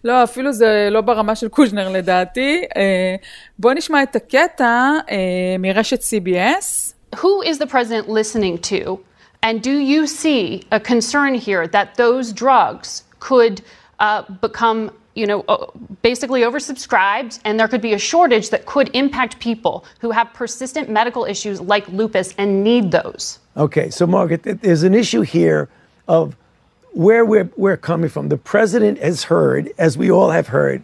לא, 0.05 0.25
אפילו 0.25 0.53
זה 0.53 0.89
לא 0.91 1.01
ברמה 1.01 1.35
של 1.35 1.49
קושנר 1.49 1.89
לדעתי. 1.89 2.63
אה, 2.77 3.17
בואו 3.59 3.75
נשמע 3.75 4.03
את 4.03 4.17
הקטע 4.17 4.91
אה, 5.11 5.17
מרשת 5.59 6.01
CBS. 6.01 6.93
Who 7.17 7.45
is 7.45 7.59
the 7.59 7.67
president 7.67 8.09
listening 8.09 8.59
to? 8.59 8.99
And 9.43 9.63
do 9.63 9.77
you 9.93 10.07
see 10.07 10.63
a 10.73 10.81
concern 10.81 11.35
here 11.35 11.69
that 11.69 11.89
those 11.97 12.33
drugs 12.33 13.03
could 13.21 13.61
uh, 14.01 14.23
become 14.43 14.91
you 15.15 15.27
know, 15.27 15.45
basically 16.03 16.41
oversubscribed, 16.43 17.39
and 17.45 17.59
there 17.59 17.69
could 17.69 17.81
be 17.81 17.95
a 17.95 17.99
shortage 17.99 18.51
that 18.51 18.67
could 18.67 18.91
impact 18.95 19.39
people 19.39 19.85
who 20.01 20.11
have 20.11 20.33
persistent 20.35 20.89
medical 20.89 21.25
issues 21.25 21.61
like 21.61 21.87
lupus 21.89 22.35
and 22.37 22.65
need 22.65 22.91
those. 22.91 23.39
Okay, 23.57 23.91
so 23.91 24.07
Margaret, 24.07 24.43
there's 24.43 24.83
an 24.83 24.95
issue 24.95 25.21
here 25.21 25.69
of 26.09 26.37
where 26.93 27.25
we're, 27.25 27.51
we're 27.57 27.77
coming 27.77 28.11
from. 28.11 28.29
The 28.29 28.37
president 28.37 28.99
has 28.99 29.25
heard, 29.25 29.73
as 29.79 29.97
we 29.97 30.11
all 30.11 30.31
have 30.31 30.49
heard, 30.49 30.83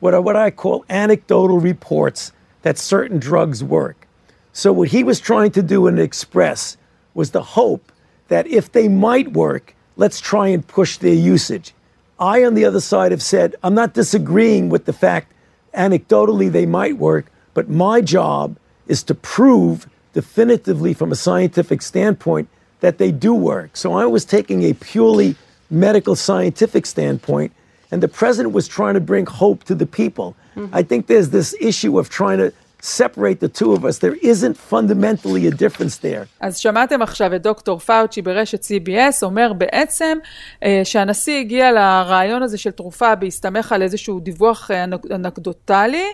what 0.00 0.14
are 0.14 0.20
what 0.20 0.36
I 0.36 0.50
call 0.50 0.84
anecdotal 0.88 1.58
reports 1.58 2.32
that 2.62 2.78
certain 2.78 3.18
drugs 3.18 3.62
work. 3.62 4.06
So 4.52 4.72
what 4.72 4.88
he 4.88 5.04
was 5.04 5.20
trying 5.20 5.52
to 5.52 5.62
do 5.62 5.86
and 5.86 5.98
express 5.98 6.76
was 7.14 7.30
the 7.30 7.42
hope 7.42 7.92
that 8.28 8.46
if 8.46 8.72
they 8.72 8.88
might 8.88 9.32
work, 9.32 9.74
let's 9.96 10.20
try 10.20 10.48
and 10.48 10.66
push 10.66 10.98
their 10.98 11.14
usage. 11.14 11.74
I, 12.18 12.44
on 12.44 12.54
the 12.54 12.64
other 12.64 12.80
side, 12.80 13.12
have 13.12 13.22
said, 13.22 13.54
I'm 13.62 13.74
not 13.74 13.94
disagreeing 13.94 14.68
with 14.68 14.84
the 14.84 14.92
fact 14.92 15.32
anecdotally 15.74 16.50
they 16.50 16.66
might 16.66 16.98
work, 16.98 17.26
but 17.54 17.68
my 17.68 18.00
job 18.00 18.56
is 18.86 19.02
to 19.04 19.14
prove 19.14 19.88
definitively 20.12 20.94
from 20.94 21.12
a 21.12 21.16
scientific 21.16 21.82
standpoint 21.82 22.48
that 22.80 22.98
they 22.98 23.12
do 23.12 23.34
work. 23.34 23.76
So 23.76 23.92
I 23.92 24.06
was 24.06 24.24
taking 24.24 24.64
a 24.64 24.72
purely 24.72 25.36
medical 25.70 26.16
scientific 26.16 26.86
standpoint, 26.86 27.52
and 27.90 28.02
the 28.02 28.08
president 28.08 28.54
was 28.54 28.66
trying 28.66 28.94
to 28.94 29.00
bring 29.00 29.26
hope 29.26 29.64
to 29.64 29.74
the 29.74 29.86
people. 29.86 30.34
Mm-hmm. 30.56 30.74
I 30.74 30.82
think 30.82 31.06
there's 31.06 31.30
this 31.30 31.54
issue 31.60 31.98
of 31.98 32.08
trying 32.08 32.38
to 32.38 32.52
separate 32.82 33.40
the 33.40 33.48
two 33.48 33.72
of 33.72 33.84
us. 33.84 33.98
There 33.98 34.16
isn't 34.22 34.56
fundamentally 34.56 35.46
a 35.46 35.50
difference 35.50 35.98
there. 36.02 36.26
אז 36.40 36.56
שמעתם 36.56 37.02
עכשיו 37.02 37.34
את 37.34 37.42
דוקטור 37.42 37.78
פאוצ'י 37.78 38.22
ברשת 38.22 38.62
CBS 38.62 39.22
אומר 39.22 39.52
בעצם 39.52 40.18
אה, 40.62 40.80
שהנשיא 40.84 41.40
הגיע 41.40 41.72
לרעיון 41.72 42.42
הזה 42.42 42.58
של 42.58 42.70
תרופה 42.70 43.14
בהסתמך 43.14 43.72
על 43.72 43.82
איזשהו 43.82 44.20
דיווח 44.20 44.70
אה, 44.70 44.84
אנקדוטלי, 45.10 46.06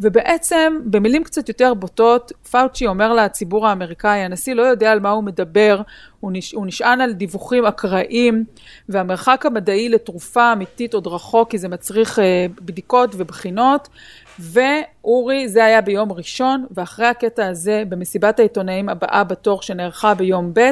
ובעצם 0.00 0.80
במילים 0.84 1.24
קצת 1.24 1.48
יותר 1.48 1.74
בוטות, 1.74 2.32
פאוצ'י 2.50 2.86
אומר 2.86 3.14
לציבור 3.14 3.68
האמריקאי, 3.68 4.18
הנשיא 4.18 4.54
לא 4.54 4.62
יודע 4.62 4.92
על 4.92 5.00
מה 5.00 5.10
הוא 5.10 5.24
מדבר, 5.24 5.80
הוא, 6.20 6.32
נש, 6.32 6.52
הוא 6.52 6.66
נשען 6.66 7.00
על 7.00 7.12
דיווחים 7.12 7.66
אקראיים, 7.66 8.44
והמרחק 8.88 9.46
המדעי 9.46 9.88
לתרופה 9.88 10.52
אמיתית 10.52 10.94
עוד 10.94 11.06
רחוק, 11.06 11.50
כי 11.50 11.58
זה 11.58 11.68
מצריך 11.68 12.18
אה, 12.18 12.46
בדיקות 12.60 13.10
ובחינות, 13.16 13.88
ואורי, 14.38 15.48
זה 15.48 15.64
היה 15.64 15.80
ביום 15.80 16.12
ראשון, 16.12 16.66
ואחרי 16.70 17.06
הקטע 17.06 17.46
הזה, 17.46 17.82
במסיבת 17.88 18.38
העיתונאים 18.38 18.88
הבאה 18.88 19.24
בתור 19.24 19.62
שנערכה 19.62 20.14
ביום 20.14 20.54
ב', 20.54 20.70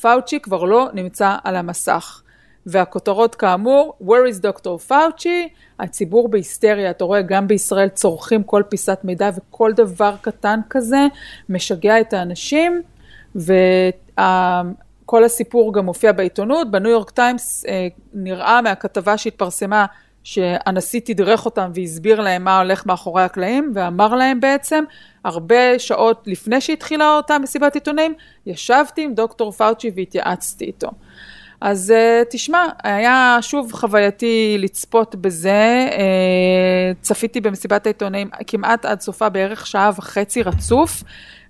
פאוצ'י 0.00 0.40
כבר 0.40 0.64
לא 0.64 0.88
נמצא 0.94 1.36
על 1.44 1.56
המסך. 1.56 2.20
והכותרות 2.66 3.34
כאמור, 3.34 3.94
where 4.02 4.34
is 4.34 4.40
דוקטור 4.42 4.78
פאוצ'י? 4.78 5.48
הציבור 5.80 6.28
בהיסטריה, 6.28 6.90
אתה 6.90 7.04
רואה, 7.04 7.22
גם 7.22 7.48
בישראל 7.48 7.88
צורכים 7.88 8.42
כל 8.42 8.62
פיסת 8.68 8.98
מידע 9.04 9.30
וכל 9.36 9.72
דבר 9.72 10.14
קטן 10.20 10.60
כזה 10.70 11.06
משגע 11.48 12.00
את 12.00 12.12
האנשים, 12.12 12.82
וכל 13.36 15.24
הסיפור 15.24 15.74
גם 15.74 15.84
מופיע 15.84 16.12
בעיתונות. 16.12 16.70
בניו 16.70 16.90
יורק 16.90 17.10
טיימס 17.10 17.64
אה, 17.68 17.88
נראה 18.14 18.62
מהכתבה 18.62 19.18
שהתפרסמה 19.18 19.86
שהנשיא 20.24 21.00
תדרך 21.04 21.44
אותם 21.44 21.70
והסביר 21.74 22.20
להם 22.20 22.44
מה 22.44 22.58
הולך 22.58 22.86
מאחורי 22.86 23.22
הקלעים, 23.22 23.72
ואמר 23.74 24.14
להם 24.14 24.40
בעצם, 24.40 24.84
הרבה 25.24 25.78
שעות 25.78 26.22
לפני 26.26 26.60
שהתחילה 26.60 27.16
אותה 27.16 27.38
מסיבת 27.38 27.74
עיתונאים, 27.74 28.14
ישבתי 28.46 29.04
עם 29.04 29.14
דוקטור 29.14 29.52
פאוצ'י 29.52 29.90
והתייעצתי 29.96 30.64
איתו. 30.64 30.90
אז 31.60 31.92
uh, 31.96 32.24
תשמע, 32.30 32.66
היה 32.82 33.38
שוב 33.40 33.72
חווייתי 33.72 34.56
לצפות 34.58 35.14
בזה, 35.14 35.88
uh, 35.90 37.02
צפיתי 37.02 37.40
במסיבת 37.40 37.86
העיתונאים 37.86 38.30
כמעט 38.46 38.84
עד 38.84 39.00
סופה 39.00 39.28
בערך 39.28 39.66
שעה 39.66 39.90
וחצי 39.96 40.42
רצוף, 40.42 41.04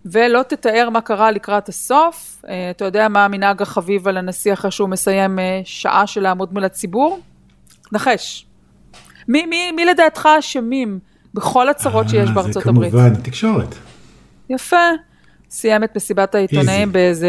ולא 0.07 0.43
תתאר 0.43 0.89
מה 0.91 1.01
קרה 1.01 1.31
לקראת 1.31 1.69
הסוף. 1.69 2.43
Uh, 2.45 2.49
אתה 2.71 2.85
יודע 2.85 3.09
מה 3.09 3.25
המנהג 3.25 3.63
החביב 3.63 4.09
על 4.09 4.17
הנשיא 4.17 4.53
אחרי 4.53 4.71
שהוא 4.71 4.89
מסיים 4.89 5.39
uh, 5.39 5.43
שעה 5.65 6.07
של 6.07 6.21
לעמוד 6.21 6.53
מול 6.53 6.65
הציבור? 6.65 7.21
נחש. 7.93 8.47
מי, 9.29 9.47
מי, 9.47 9.73
מי 9.73 9.85
לדעתך 9.85 10.29
אשמים 10.39 10.99
בכל 11.35 11.69
הצרות 11.69 12.09
שיש 12.09 12.29
אה, 12.29 12.35
בארצות 12.35 12.67
הברית? 12.67 12.93
זה 12.93 12.99
כמובן 12.99 13.13
התקשורת. 13.13 13.75
יפה. 14.51 14.91
סיים 15.51 15.85
את 15.85 15.97
מסיבת 15.97 16.35
העיתונאים 16.35 16.93
באיזה 16.93 17.29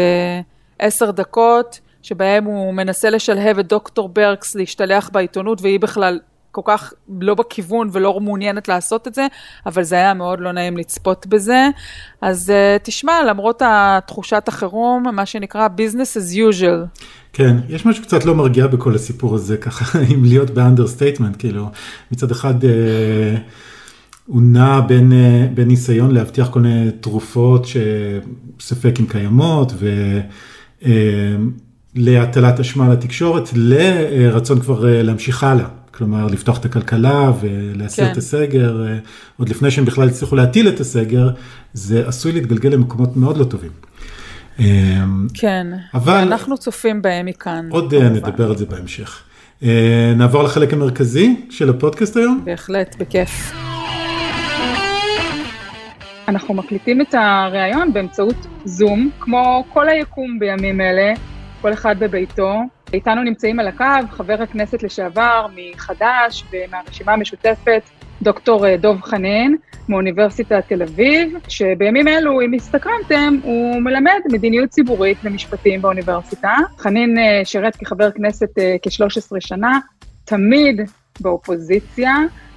עשר 0.78 1.10
דקות, 1.10 1.80
שבהם 2.02 2.44
הוא 2.44 2.74
מנסה 2.74 3.10
לשלהב 3.10 3.58
את 3.58 3.66
דוקטור 3.66 4.08
ברקס 4.08 4.54
להשתלח 4.54 5.10
בעיתונות, 5.12 5.62
והיא 5.62 5.80
בכלל 5.80 6.20
כל 6.56 6.62
כך 6.64 6.92
לא 7.20 7.34
בכיוון 7.34 7.88
ולא 7.92 8.20
מעוניינת 8.20 8.68
לעשות 8.68 9.08
את 9.08 9.14
זה, 9.14 9.26
אבל 9.66 9.82
זה 9.82 9.94
היה 9.94 10.14
מאוד 10.14 10.40
לא 10.40 10.52
נעים 10.52 10.76
לצפות 10.76 11.26
בזה. 11.26 11.68
אז 12.20 12.52
uh, 12.52 12.82
תשמע, 12.82 13.12
למרות 13.28 13.62
תחושת 14.06 14.48
החירום, 14.48 15.02
מה 15.12 15.26
שנקרא 15.26 15.68
business 15.76 16.16
as 16.16 16.36
usual. 16.36 17.02
כן, 17.32 17.56
יש 17.68 17.86
משהו 17.86 18.04
קצת 18.04 18.24
לא 18.24 18.34
מרגיע 18.34 18.66
בכל 18.66 18.94
הסיפור 18.94 19.34
הזה, 19.34 19.56
ככה, 19.56 19.98
אם 20.14 20.24
להיות 20.24 20.50
ב 20.50 20.55
understatement, 20.55 21.36
כאילו, 21.38 21.70
מצד 22.12 22.30
אחד... 22.30 22.64
uh, 22.64 22.66
הוא 24.26 24.42
נע 24.42 24.80
בין, 24.80 25.12
uh, 25.12 25.54
בין 25.54 25.68
ניסיון 25.68 26.10
להבטיח 26.10 26.48
כל 26.48 26.60
מיני 26.60 26.90
תרופות 27.00 27.66
שספק 27.66 29.00
אם 29.00 29.06
קיימות, 29.06 29.72
ו... 29.76 30.20
Uh, 30.80 30.86
להטלת 31.96 32.60
אשמה 32.60 32.88
לתקשורת, 32.88 33.48
לרצון 33.54 34.60
כבר 34.60 34.84
להמשיך 35.02 35.44
הלאה. 35.44 35.66
כלומר, 35.96 36.26
לפתוח 36.26 36.58
את 36.58 36.64
הכלכלה 36.64 37.32
ולהסיר 37.40 38.04
כן. 38.04 38.12
את 38.12 38.16
הסגר, 38.16 38.86
אה, 38.86 38.98
עוד 39.36 39.48
לפני 39.48 39.70
שהם 39.70 39.84
בכלל 39.84 40.08
הצליחו 40.08 40.36
להטיל 40.36 40.68
את 40.68 40.80
הסגר, 40.80 41.30
זה 41.72 42.08
עשוי 42.08 42.32
להתגלגל 42.32 42.68
למקומות 42.68 43.16
מאוד 43.16 43.36
לא 43.36 43.44
טובים. 43.44 43.70
אמ, 44.58 45.26
כן, 45.34 45.66
אבל 45.94 46.16
אנחנו 46.16 46.58
צופים 46.58 47.02
בהם 47.02 47.26
מכאן. 47.26 47.68
עוד 47.70 47.94
אה, 47.94 48.00
כמובן. 48.00 48.16
נדבר 48.16 48.50
על 48.50 48.56
זה 48.56 48.66
בהמשך. 48.66 49.22
אה, 49.62 50.12
נעבור 50.16 50.42
לחלק 50.42 50.72
המרכזי 50.72 51.36
של 51.50 51.70
הפודקאסט 51.70 52.16
היום? 52.16 52.42
בהחלט, 52.44 52.96
בכיף. 52.98 53.52
אנחנו 56.28 56.54
מקליטים 56.54 57.00
את 57.00 57.14
הריאיון 57.14 57.92
באמצעות 57.92 58.46
זום, 58.64 59.10
כמו 59.20 59.64
כל 59.72 59.88
היקום 59.88 60.38
בימים 60.38 60.80
אלה, 60.80 61.12
כל 61.60 61.72
אחד 61.72 61.96
בביתו. 61.98 62.52
איתנו 62.92 63.22
נמצאים 63.22 63.60
על 63.60 63.68
הקו 63.68 63.84
חבר 64.10 64.42
הכנסת 64.42 64.82
לשעבר 64.82 65.46
מחד"ש 65.56 66.44
ומהרשימה 66.52 67.12
המשותפת, 67.12 67.82
דוקטור 68.22 68.66
אה, 68.66 68.76
דוב 68.76 69.02
חנין 69.02 69.56
מאוניברסיטת 69.88 70.64
תל 70.68 70.82
אביב, 70.82 71.38
שבימים 71.48 72.08
אלו, 72.08 72.40
אם 72.40 72.52
הסתקרנתם, 72.54 73.38
הוא 73.42 73.80
מלמד 73.80 74.20
מדיניות 74.32 74.70
ציבורית 74.70 75.18
ומשפטים 75.24 75.82
באוניברסיטה. 75.82 76.54
חנין 76.78 77.18
אה, 77.18 77.44
שירת 77.44 77.76
כחבר 77.76 78.10
כנסת 78.10 78.58
אה, 78.58 78.76
כ-13 78.82 79.36
שנה, 79.40 79.78
תמיד 80.24 80.80
באופוזיציה, 81.20 82.14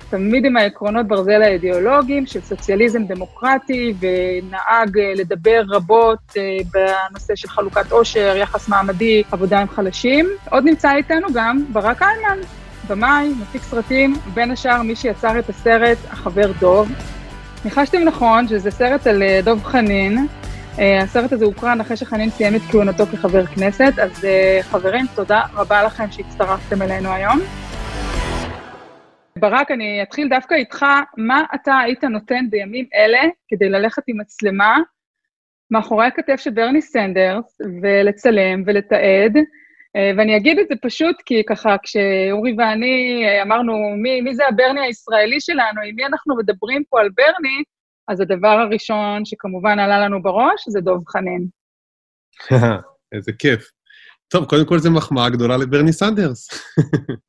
תמיד 0.10 0.46
עם 0.46 0.58
העקרונות 0.58 1.08
ברזל 1.08 1.42
האידיאולוגיים 1.42 2.26
של 2.26 2.42
סוציאליזם 2.42 3.04
דמוקרטי, 3.04 3.94
ונהג 4.00 5.00
לדבר 5.16 5.62
רבות 5.70 6.34
בנושא 6.74 7.36
של 7.36 7.48
חלוקת 7.48 7.92
עושר, 7.92 8.36
יחס 8.38 8.70
מעמדי, 8.70 9.24
עבודה 9.32 9.60
עם 9.60 9.68
חלשים. 9.68 10.30
עוד 10.50 10.64
נמצא 10.66 10.96
איתנו 10.96 11.28
גם 11.34 11.64
ברק 11.72 12.02
איינמן, 12.02 12.40
במאי, 12.90 13.34
מפיק 13.42 13.62
סרטים, 13.62 14.16
בין 14.34 14.52
השאר 14.52 14.82
מי 14.82 14.96
שיצר 14.96 15.40
את 15.40 15.50
הסרט 15.50 15.98
החבר 16.10 16.52
דוב. 16.60 16.92
ניחשתם 17.66 18.00
נכון 18.04 18.48
שזה 18.48 18.72
סרט 18.72 19.08
על 19.08 19.24
דוב 19.44 19.64
חנין, 19.64 20.28
אה, 20.80 21.02
הסרט 21.02 21.34
הזה 21.34 21.46
הוקרן 21.46 21.82
אחרי 21.82 21.98
שחנין 21.98 22.30
סיים 22.30 22.56
את 22.56 22.62
כהונתו 22.72 23.06
כחבר 23.06 23.46
כנסת, 23.46 23.94
אז 24.02 24.26
אה, 24.26 24.60
חברים, 24.72 25.06
תודה 25.16 25.42
רבה 25.54 25.84
לכם 25.84 26.06
שהצטרפתם 26.12 26.82
אלינו 26.82 27.12
היום. 27.12 27.40
ברק, 29.40 29.72
אני 29.72 30.04
אתחיל 30.04 30.30
דווקא 30.30 30.54
איתך, 30.54 30.86
מה 31.18 31.44
אתה 31.56 31.78
היית 31.78 32.04
נותן 32.04 32.46
בימים 32.50 32.86
אלה 32.96 33.22
כדי 33.48 33.70
ללכת 33.70 34.04
עם 34.08 34.18
מצלמה 34.22 34.78
מאחורי 35.72 36.06
הכתף 36.06 36.36
של 36.36 36.50
ברני 36.50 36.82
סנדרס 36.82 37.58
ולצלם 37.82 38.64
ולתעד? 38.66 39.38
אה, 39.96 40.12
ואני 40.18 40.38
אגיד 40.38 40.60
את 40.60 40.68
זה 40.68 40.76
פשוט 40.82 41.16
כי 41.26 41.44
ככה, 41.50 41.76
כשאורי 41.84 42.56
ואני 42.58 43.24
אמרנו, 43.42 43.74
מי, 44.04 44.22
מי 44.22 44.36
זה 44.36 44.48
הברני 44.48 44.82
הישראלי 44.82 45.40
שלנו, 45.40 45.82
עם 45.90 45.96
מי 45.96 46.06
אנחנו 46.06 46.38
מדברים 46.38 46.84
פה 46.90 47.00
על 47.00 47.10
ברני, 47.18 47.64
אז 48.08 48.22
הדבר 48.22 48.48
הראשון 48.48 49.26
שכמובן 49.26 49.80
עלה 49.80 50.00
לנו 50.00 50.22
בראש 50.22 50.64
זה 50.68 50.82
דב 50.82 51.04
חנין. 51.08 51.48
איזה 53.16 53.32
כיף. 53.40 53.70
טוב, 54.28 54.46
קודם 54.46 54.66
כל 54.66 54.80
זו 54.80 54.92
מחמאה 54.92 55.30
גדולה 55.30 55.58
לברני 55.58 55.94
סנדרס. 55.94 56.50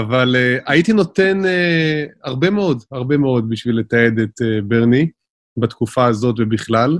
אבל 0.00 0.36
uh, 0.36 0.62
הייתי 0.66 0.92
נותן 0.92 1.42
uh, 1.44 2.12
הרבה 2.24 2.50
מאוד, 2.50 2.82
הרבה 2.92 3.16
מאוד 3.16 3.48
בשביל 3.48 3.78
לתעד 3.78 4.18
את 4.18 4.40
uh, 4.42 4.64
ברני 4.64 5.10
בתקופה 5.56 6.06
הזאת 6.06 6.34
ובכלל. 6.38 6.98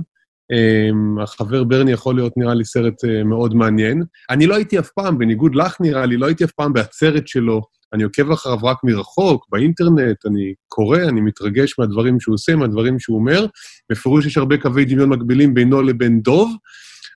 Um, 0.53 1.23
החבר 1.23 1.63
ברני 1.63 1.91
יכול 1.91 2.15
להיות, 2.15 2.33
נראה 2.37 2.53
לי, 2.53 2.65
סרט 2.65 3.03
uh, 3.05 3.23
מאוד 3.23 3.55
מעניין. 3.55 4.03
אני 4.29 4.47
לא 4.47 4.55
הייתי 4.55 4.79
אף 4.79 4.89
פעם, 4.89 5.17
בניגוד 5.17 5.55
לך 5.55 5.81
נראה 5.81 6.05
לי, 6.05 6.17
לא 6.17 6.25
הייתי 6.25 6.43
אף 6.43 6.51
פעם 6.51 6.73
בעצרת 6.73 7.27
שלו 7.27 7.61
אני 7.93 8.03
עוקב 8.03 8.31
אחריו 8.31 8.57
רק 8.63 8.77
מרחוק, 8.83 9.45
באינטרנט, 9.49 10.25
אני 10.25 10.53
קורא, 10.67 10.97
אני 10.97 11.21
מתרגש 11.21 11.79
מהדברים 11.79 12.19
שהוא 12.19 12.35
עושה, 12.35 12.55
מהדברים 12.55 12.99
שהוא 12.99 13.17
אומר. 13.17 13.45
בפירוש 13.91 14.25
יש 14.25 14.37
הרבה 14.37 14.57
קווי 14.57 14.85
דמיון 14.85 15.09
מקבילים 15.09 15.53
בינו 15.53 15.81
לבין 15.81 16.21
דוב. 16.21 16.55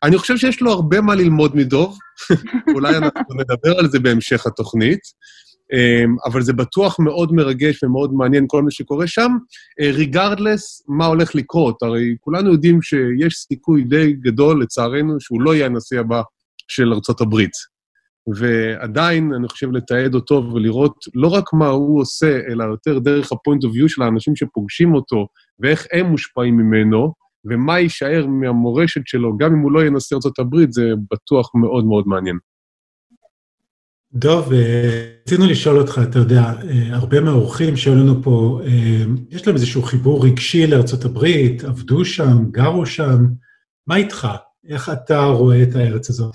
אני 0.03 0.17
חושב 0.17 0.37
שיש 0.37 0.61
לו 0.61 0.71
הרבה 0.71 1.01
מה 1.01 1.15
ללמוד 1.15 1.55
מדוב, 1.55 1.97
אולי 2.75 2.97
אנחנו 2.97 3.35
נדבר 3.39 3.79
על 3.79 3.89
זה 3.89 3.99
בהמשך 3.99 4.47
התוכנית, 4.47 4.99
אבל 6.25 6.41
זה 6.41 6.53
בטוח 6.53 6.99
מאוד 6.99 7.33
מרגש 7.33 7.83
ומאוד 7.83 8.13
מעניין 8.13 8.45
כל 8.47 8.61
מה 8.61 8.71
שקורה 8.71 9.07
שם, 9.07 9.31
ריגרדלס 9.81 10.83
מה 10.87 11.05
הולך 11.05 11.35
לקרות. 11.35 11.83
הרי 11.83 12.15
כולנו 12.19 12.51
יודעים 12.51 12.81
שיש 12.81 13.33
סיכוי 13.33 13.83
די 13.83 14.13
גדול, 14.13 14.61
לצערנו, 14.61 15.19
שהוא 15.19 15.41
לא 15.41 15.55
יהיה 15.55 15.65
הנשיא 15.65 15.99
הבא 15.99 16.21
של 16.67 16.93
ארצות 16.93 17.21
הברית. 17.21 17.51
ועדיין, 18.35 19.33
אני 19.33 19.47
חושב, 19.47 19.71
לתעד 19.71 20.15
אותו 20.15 20.51
ולראות 20.53 20.95
לא 21.15 21.27
רק 21.27 21.53
מה 21.53 21.67
הוא 21.67 22.01
עושה, 22.01 22.39
אלא 22.49 22.63
יותר 22.63 22.99
דרך 22.99 23.31
ה-point 23.31 23.65
of 23.65 23.69
view 23.69 23.87
של 23.87 24.01
האנשים 24.01 24.35
שפוגשים 24.35 24.93
אותו, 24.93 25.27
ואיך 25.59 25.87
הם 25.91 26.05
מושפעים 26.05 26.57
ממנו, 26.57 27.13
ומה 27.45 27.79
יישאר 27.79 28.27
מהמורשת 28.27 29.01
שלו, 29.05 29.37
גם 29.37 29.53
אם 29.53 29.59
הוא 29.59 29.71
לא 29.71 29.85
ינסה 29.85 30.15
ארה"ב, 30.15 30.55
זה 30.69 30.89
בטוח 31.11 31.51
מאוד 31.55 31.85
מאוד 31.85 32.07
מעניין. 32.07 32.37
דוב, 34.15 34.53
אה, 34.53 35.05
רצינו 35.27 35.47
לשאול 35.47 35.77
אותך, 35.77 36.01
אתה 36.09 36.19
יודע, 36.19 36.41
אה, 36.41 36.95
הרבה 36.95 37.19
מהאורחים 37.19 37.77
שהיו 37.77 37.95
לנו 37.95 38.23
פה, 38.23 38.59
אה, 38.65 39.05
יש 39.29 39.47
להם 39.47 39.55
איזשהו 39.55 39.81
חיבור 39.81 40.25
רגשי 40.25 40.65
הברית, 41.05 41.63
עבדו 41.63 42.05
שם, 42.05 42.51
גרו 42.51 42.85
שם, 42.85 43.17
מה 43.87 43.95
איתך? 43.95 44.27
איך 44.69 44.89
אתה 44.89 45.23
רואה 45.23 45.63
את 45.63 45.75
הארץ 45.75 46.09
הזאת? 46.09 46.33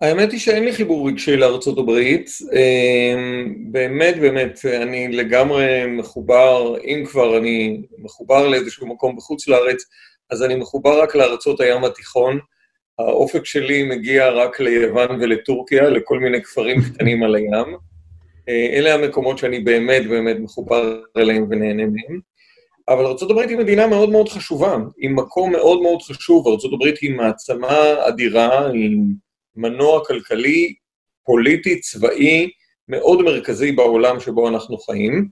האמת 0.00 0.32
היא 0.32 0.40
שאין 0.40 0.64
לי 0.64 0.72
חיבור 0.72 1.08
רגשי 1.08 1.36
לארצות 1.36 1.78
הברית. 1.78 2.30
אמ, 2.52 3.54
באמת, 3.72 4.16
באמת, 4.20 4.60
אני 4.64 5.08
לגמרי 5.08 5.86
מחובר, 5.86 6.74
אם 6.84 7.04
כבר 7.06 7.38
אני 7.38 7.82
מחובר 7.98 8.48
לאיזשהו 8.48 8.86
מקום 8.86 9.16
בחוץ 9.16 9.48
לארץ, 9.48 9.84
אז 10.30 10.42
אני 10.42 10.54
מחובר 10.54 11.02
רק 11.02 11.14
לארצות 11.14 11.60
הים 11.60 11.84
התיכון. 11.84 12.38
האופק 12.98 13.44
שלי 13.44 13.82
מגיע 13.82 14.30
רק 14.30 14.60
ליוון 14.60 15.20
ולטורקיה, 15.20 15.90
לכל 15.90 16.18
מיני 16.18 16.42
כפרים 16.42 16.80
קטנים 16.82 17.22
על 17.22 17.34
הים. 17.34 17.76
אה, 18.48 18.66
אלה 18.72 18.94
המקומות 18.94 19.38
שאני 19.38 19.60
באמת 19.60 20.06
באמת 20.08 20.36
מחובר 20.40 21.00
אליהם 21.16 21.46
ונהנה 21.50 21.82
מהם. 21.82 22.20
אבל 22.88 23.06
ארה"ב 23.06 23.38
היא 23.38 23.58
מדינה 23.58 23.86
מאוד 23.86 24.10
מאוד 24.10 24.28
חשובה, 24.28 24.76
היא 24.98 25.10
מקום 25.10 25.52
מאוד 25.52 25.82
מאוד 25.82 26.02
חשוב. 26.02 26.48
ארה"ב 26.48 26.94
היא 27.00 27.14
מעצמה 27.14 28.08
אדירה, 28.08 28.70
היא 28.70 28.98
מנוע 29.56 30.04
כלכלי, 30.04 30.74
פוליטי, 31.24 31.80
צבאי, 31.80 32.50
מאוד 32.88 33.22
מרכזי 33.22 33.72
בעולם 33.72 34.20
שבו 34.20 34.48
אנחנו 34.48 34.78
חיים. 34.78 35.28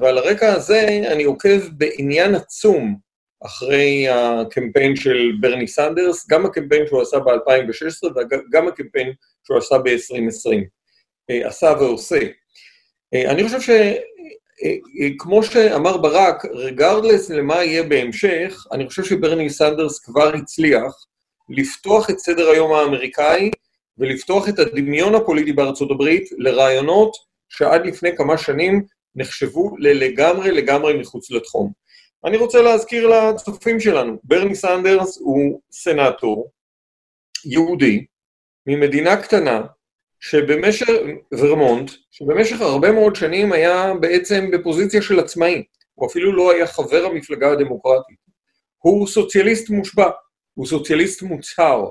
ועל 0.00 0.18
הרקע 0.18 0.52
הזה 0.52 1.02
אני 1.12 1.24
עוקב 1.24 1.58
בעניין 1.72 2.34
עצום 2.34 2.96
אחרי 3.46 4.08
הקמפיין 4.08 4.96
של 4.96 5.32
ברני 5.40 5.68
סנדרס, 5.68 6.28
גם 6.28 6.46
הקמפיין 6.46 6.86
שהוא 6.86 7.02
עשה 7.02 7.18
ב-2016 7.18 8.06
וגם 8.06 8.68
הקמפיין 8.68 9.12
שהוא 9.44 9.58
עשה 9.58 9.78
ב-2020. 9.78 10.64
אה, 11.30 11.48
עשה 11.48 11.74
ועושה. 11.80 12.20
אה, 13.14 13.30
אני 13.30 13.44
חושב 13.44 13.60
שכמו 13.60 15.38
אה, 15.38 15.42
שאמר 15.42 15.96
ברק, 15.96 16.44
regardless 16.44 17.30
למה 17.30 17.64
יהיה 17.64 17.82
בהמשך, 17.82 18.66
אני 18.72 18.88
חושב 18.88 19.04
שברני 19.04 19.50
סנדרס 19.50 19.98
כבר 19.98 20.34
הצליח 20.34 21.06
לפתוח 21.48 22.10
את 22.10 22.18
סדר 22.18 22.48
היום 22.48 22.72
האמריקאי 22.72 23.50
ולפתוח 23.98 24.48
את 24.48 24.58
הדמיון 24.58 25.14
הפוליטי 25.14 25.52
בארצות 25.52 25.90
הברית 25.90 26.28
לרעיונות 26.38 27.16
שעד 27.48 27.86
לפני 27.86 28.16
כמה 28.16 28.38
שנים 28.38 28.82
נחשבו 29.14 29.76
ללגמרי 29.78 30.50
לגמרי 30.50 30.98
מחוץ 30.98 31.30
לתחום. 31.30 31.83
אני 32.24 32.36
רוצה 32.36 32.62
להזכיר 32.62 33.08
לצופים 33.08 33.80
שלנו, 33.80 34.18
ברני 34.24 34.54
סנדרס 34.54 35.18
הוא 35.20 35.60
סנאטור 35.72 36.50
יהודי 37.44 38.04
ממדינה 38.66 39.22
קטנה 39.22 39.62
שבמשך, 40.20 40.86
ורמונט, 41.32 41.90
שבמשך 42.10 42.60
הרבה 42.60 42.92
מאוד 42.92 43.16
שנים 43.16 43.52
היה 43.52 43.94
בעצם 44.00 44.50
בפוזיציה 44.50 45.02
של 45.02 45.20
עצמאי, 45.20 45.62
הוא 45.94 46.08
אפילו 46.08 46.32
לא 46.32 46.52
היה 46.52 46.66
חבר 46.66 47.04
המפלגה 47.04 47.52
הדמוקרטית. 47.52 48.16
הוא 48.78 49.06
סוציאליסט 49.06 49.70
מושבע, 49.70 50.10
הוא 50.54 50.66
סוציאליסט 50.66 51.22
מוצהר. 51.22 51.90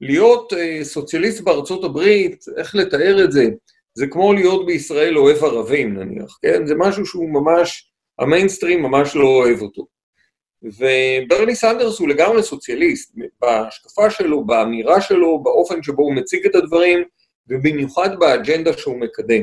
להיות 0.00 0.52
אה, 0.52 0.84
סוציאליסט 0.84 1.40
בארצות 1.40 1.84
הברית, 1.84 2.44
איך 2.56 2.74
לתאר 2.74 3.24
את 3.24 3.32
זה? 3.32 3.44
זה 3.94 4.06
כמו 4.06 4.32
להיות 4.32 4.66
בישראל 4.66 5.18
אוהב 5.18 5.44
ערבים 5.44 5.94
נניח, 5.94 6.38
כן? 6.42 6.66
זה 6.66 6.74
משהו 6.74 7.06
שהוא 7.06 7.30
ממש, 7.30 7.91
המיינסטרים 8.22 8.82
ממש 8.82 9.16
לא 9.16 9.26
אוהב 9.26 9.62
אותו. 9.62 9.86
וברני 10.62 11.54
סנדרס 11.54 11.98
הוא 11.98 12.08
לגמרי 12.08 12.42
סוציאליסט, 12.42 13.14
בהשקפה 13.40 14.10
שלו, 14.10 14.44
באמירה 14.44 15.00
שלו, 15.00 15.42
באופן 15.42 15.82
שבו 15.82 16.02
הוא 16.02 16.14
מציג 16.14 16.46
את 16.46 16.54
הדברים, 16.54 17.02
ובמיוחד 17.48 18.18
באג'נדה 18.18 18.72
שהוא 18.72 19.00
מקדם. 19.00 19.42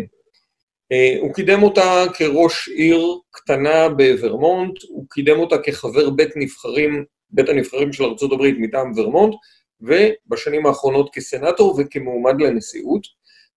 אה, 0.91 1.15
הוא 1.19 1.33
קידם 1.33 1.63
אותה 1.63 2.03
כראש 2.13 2.69
עיר 2.69 3.19
קטנה 3.31 3.89
בוורמונט, 3.89 4.75
הוא 4.89 5.05
קידם 5.09 5.39
אותה 5.39 5.57
כחבר 5.57 6.09
בית 6.09 6.29
נבחרים 6.35 7.05
בית 7.31 7.49
הנבחרים 7.49 7.93
של 7.93 8.03
ארה"ב 8.03 8.43
מטעם 8.57 8.91
ורמונט, 8.95 9.33
ובשנים 9.81 10.65
האחרונות 10.65 11.09
כסנאטור 11.13 11.79
וכמועמד 11.79 12.41
לנשיאות. 12.41 13.07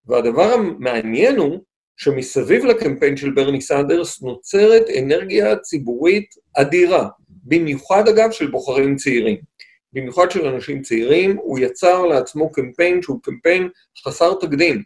והדבר 0.07 0.53
המעניין 0.53 1.37
הוא 1.37 1.61
שמסביב 1.97 2.65
לקמפיין 2.65 3.17
של 3.17 3.31
ברני 3.31 3.61
סנדרס 3.61 4.23
נוצרת 4.23 4.83
אנרגיה 4.99 5.57
ציבורית 5.57 6.35
אדירה, 6.57 7.09
במיוחד 7.29 8.09
אגב 8.09 8.31
של 8.31 8.47
בוחרים 8.47 8.97
צעירים. 8.97 9.37
במיוחד 9.93 10.31
של 10.31 10.47
אנשים 10.47 10.83
צעירים, 10.83 11.37
הוא 11.37 11.59
יצר 11.59 12.07
לעצמו 12.07 12.53
קמפיין 12.53 13.03
שהוא 13.03 13.21
קמפיין 13.23 13.69
חסר 14.05 14.35
תקדים. 14.35 14.83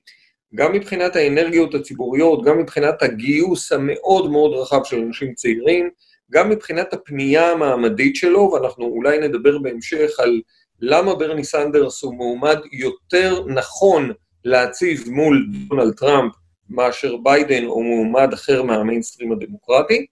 גם 0.54 0.72
מבחינת 0.72 1.16
האנרגיות 1.16 1.74
הציבוריות, 1.74 2.44
גם 2.44 2.58
מבחינת 2.58 3.02
הגיוס 3.02 3.72
המאוד 3.72 4.30
מאוד 4.30 4.52
רחב 4.54 4.84
של 4.84 4.98
אנשים 4.98 5.34
צעירים, 5.34 5.90
גם 6.30 6.50
מבחינת 6.50 6.92
הפנייה 6.92 7.50
המעמדית 7.50 8.16
שלו, 8.16 8.50
ואנחנו 8.52 8.84
אולי 8.84 9.18
נדבר 9.18 9.58
בהמשך 9.58 10.10
על 10.18 10.40
למה 10.80 11.14
ברני 11.14 11.44
סנדרס 11.44 12.02
הוא 12.02 12.14
מועמד 12.14 12.58
יותר 12.72 13.44
נכון 13.46 14.12
להציב 14.44 15.04
מול 15.10 15.46
דונלד 15.68 15.94
טראמפ 15.94 16.32
מאשר 16.70 17.16
ביידן 17.16 17.66
או 17.66 17.82
מועמד 17.82 18.32
אחר 18.32 18.62
מהמיינסטרים 18.62 19.32
הדמוקרטי, 19.32 20.06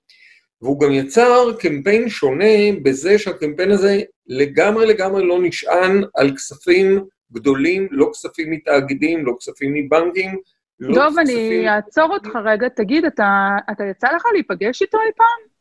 והוא 0.63 0.81
גם 0.81 0.93
יצר 0.93 1.53
קמפיין 1.59 2.09
שונה 2.09 2.55
בזה 2.83 3.19
שהקמפיין 3.19 3.71
הזה 3.71 4.01
לגמרי 4.27 4.87
לגמרי 4.87 5.27
לא 5.27 5.39
נשען 5.43 6.03
על 6.15 6.35
כספים 6.37 7.05
גדולים, 7.33 7.89
לא 7.91 8.11
כספים 8.13 8.51
מתאגידים, 8.51 9.27
לא 9.27 9.33
כספים 9.41 9.75
מבנקים, 9.75 10.39
לא 10.81 10.95
דוב, 10.95 11.19
אני 11.19 11.27
כספים- 11.33 11.69
אעצור 11.69 12.15
אותך 12.15 12.37
רגע, 12.45 12.69
תגיד, 12.69 13.05
אתה, 13.05 13.27
אתה 13.73 13.85
יצא 13.91 14.09
לך 14.17 14.23
להיפגש 14.33 14.83
איתו 14.83 14.99
אי 14.99 15.13
פעם? 15.17 15.55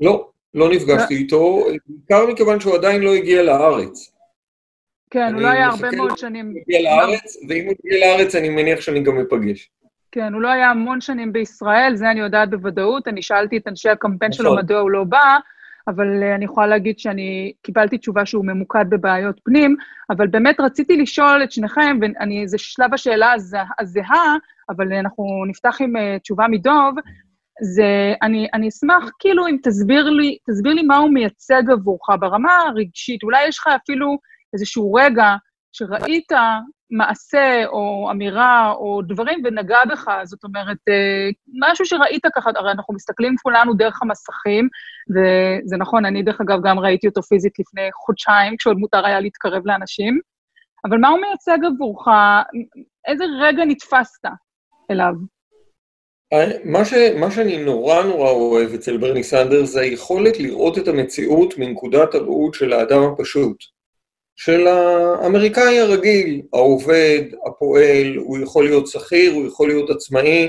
לא, 0.00 0.28
לא 0.54 0.70
נפגשתי 0.70 1.14
איתו, 1.14 1.66
בעיקר 1.86 2.26
מכיוון 2.26 2.60
שהוא 2.60 2.74
עדיין 2.74 3.02
לא 3.02 3.14
הגיע 3.14 3.42
לארץ. 3.42 4.12
כן, 5.10 5.20
אני 5.22 5.32
הוא 5.32 5.42
לא 5.42 5.48
היה 5.48 5.66
הרבה 5.66 5.86
מחכה 5.88 5.96
מאוד. 5.96 6.18
שנים... 6.18 6.46
הוא 6.50 6.60
הגיע 6.60 6.82
לארץ, 6.82 7.36
ואם 7.48 7.64
הוא 7.66 7.74
יגיע 7.84 8.06
לארץ 8.06 8.34
אני 8.34 8.48
מניח 8.48 8.80
שאני 8.80 9.02
גם 9.02 9.18
אפגש. 9.20 9.70
כן, 10.12 10.34
הוא 10.34 10.42
לא 10.42 10.48
היה 10.48 10.70
המון 10.70 11.00
שנים 11.00 11.32
בישראל, 11.32 11.92
זה 11.94 12.10
אני 12.10 12.20
יודעת 12.20 12.50
בוודאות. 12.50 13.08
אני 13.08 13.22
שאלתי 13.22 13.56
את 13.56 13.68
אנשי 13.68 13.88
הקמפיין 13.88 14.32
שלו 14.32 14.50
נכון. 14.50 14.58
מדוע 14.58 14.80
הוא 14.80 14.90
לא 14.90 15.04
בא, 15.04 15.38
אבל 15.88 16.22
אה, 16.22 16.34
אני 16.34 16.44
יכולה 16.44 16.66
להגיד 16.66 16.98
שאני 16.98 17.52
קיבלתי 17.62 17.98
תשובה 17.98 18.26
שהוא 18.26 18.44
ממוקד 18.44 18.84
בבעיות 18.90 19.40
פנים, 19.44 19.76
אבל 20.10 20.26
באמת 20.26 20.60
רציתי 20.60 20.96
לשאול 20.96 21.42
את 21.42 21.52
שניכם, 21.52 21.98
ואני, 22.00 22.48
זה 22.48 22.58
שלב 22.58 22.94
השאלה 22.94 23.32
הז- 23.32 23.54
הזהה, 23.78 24.36
אבל 24.70 24.92
אנחנו 24.92 25.24
נפתח 25.48 25.76
עם 25.80 25.96
אה, 25.96 26.18
תשובה 26.18 26.48
מדוב, 26.48 26.94
זה, 27.62 28.14
אני, 28.22 28.48
אני 28.54 28.68
אשמח 28.68 29.10
כאילו 29.18 29.46
אם 29.48 29.56
תסביר 29.62 30.10
לי, 30.10 30.36
תסביר 30.50 30.72
לי 30.74 30.82
מה 30.82 30.96
הוא 30.96 31.10
מייצג 31.10 31.62
עבורך 31.72 32.08
ברמה 32.20 32.52
הרגשית. 32.68 33.22
אולי 33.22 33.48
יש 33.48 33.58
לך 33.58 33.66
אפילו 33.66 34.18
איזשהו 34.54 34.94
רגע 34.94 35.36
שראית 35.72 36.32
מעשה 36.90 37.66
או 37.66 38.08
אמירה 38.10 38.72
או 38.72 39.02
דברים 39.02 39.42
ונגע 39.44 39.78
בך, 39.90 40.10
זאת 40.24 40.44
אומרת, 40.44 40.78
אה, 40.88 41.28
משהו 41.70 41.86
שראית 41.86 42.22
ככה, 42.34 42.50
הרי 42.56 42.70
אנחנו 42.70 42.94
מסתכלים 42.94 43.34
כולנו 43.42 43.74
דרך 43.74 44.02
המסכים, 44.02 44.68
וזה 45.10 45.76
נכון, 45.76 46.04
אני 46.04 46.22
דרך 46.22 46.40
אגב 46.40 46.58
גם 46.62 46.78
ראיתי 46.78 47.06
אותו 47.06 47.22
פיזית 47.22 47.58
לפני 47.58 47.88
חודשיים, 48.06 48.56
כשעוד 48.56 48.76
מותר 48.76 49.06
היה 49.06 49.20
להתקרב 49.20 49.62
לאנשים, 49.64 50.20
אבל 50.84 50.98
מה 50.98 51.08
הוא 51.08 51.20
מייצג 51.20 51.64
עבורך? 51.64 52.08
איזה 53.08 53.24
רגע 53.40 53.64
נתפסת 53.64 54.24
אליו? 54.90 55.12
מה, 56.64 56.84
ש, 56.84 56.94
מה 57.20 57.30
שאני 57.30 57.64
נורא 57.64 58.02
נורא 58.02 58.30
אוהב 58.30 58.74
אצל 58.74 58.96
ברני 58.96 59.22
סנדרס 59.22 59.68
זה 59.68 59.80
היכולת 59.80 60.38
לראות 60.38 60.78
את 60.78 60.88
המציאות 60.88 61.58
מנקודת 61.58 62.14
הראות 62.14 62.54
של 62.54 62.72
האדם 62.72 63.02
הפשוט. 63.02 63.79
של 64.42 64.66
האמריקאי 64.66 65.80
הרגיל, 65.80 66.42
העובד, 66.52 67.22
הפועל, 67.46 68.16
הוא 68.16 68.38
יכול 68.38 68.64
להיות 68.64 68.86
שכיר, 68.86 69.32
הוא 69.32 69.46
יכול 69.46 69.68
להיות 69.68 69.90
עצמאי, 69.90 70.48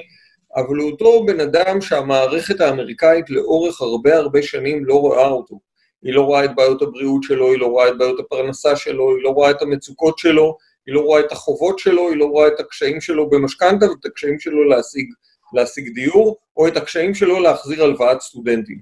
אבל 0.55 0.77
הוא 0.77 0.91
אותו 0.91 1.25
בן 1.25 1.39
אדם 1.39 1.81
שהמערכת 1.81 2.61
האמריקאית 2.61 3.29
לאורך 3.29 3.81
הרבה 3.81 4.17
הרבה 4.17 4.41
שנים 4.41 4.85
לא 4.85 4.95
רואה 4.95 5.27
אותו. 5.27 5.59
היא 6.03 6.13
לא 6.13 6.21
רואה 6.21 6.45
את 6.45 6.55
בעיות 6.55 6.81
הבריאות 6.81 7.23
שלו, 7.23 7.51
היא 7.51 7.59
לא 7.59 7.65
רואה 7.65 7.87
את 7.87 7.97
בעיות 7.97 8.19
הפרנסה 8.19 8.75
שלו, 8.75 9.15
היא 9.15 9.23
לא 9.23 9.29
רואה 9.29 9.51
את 9.51 9.61
המצוקות 9.61 10.17
שלו, 10.17 10.57
היא 10.85 10.95
לא 10.95 11.01
רואה 11.01 11.19
את 11.19 11.31
החובות 11.31 11.79
שלו, 11.79 12.09
היא 12.09 12.17
לא 12.17 12.25
רואה 12.25 12.47
את 12.47 12.59
הקשיים 12.59 13.01
שלו 13.01 13.29
במשכנתה 13.29 13.85
ואת 13.89 14.05
הקשיים 14.05 14.39
שלו 14.39 14.63
להשיג, 14.63 15.07
להשיג 15.53 15.93
דיור, 15.93 16.37
או 16.57 16.67
את 16.67 16.77
הקשיים 16.77 17.13
שלו 17.13 17.39
להחזיר 17.39 17.83
הלוואת 17.83 18.21
סטודנטים. 18.21 18.79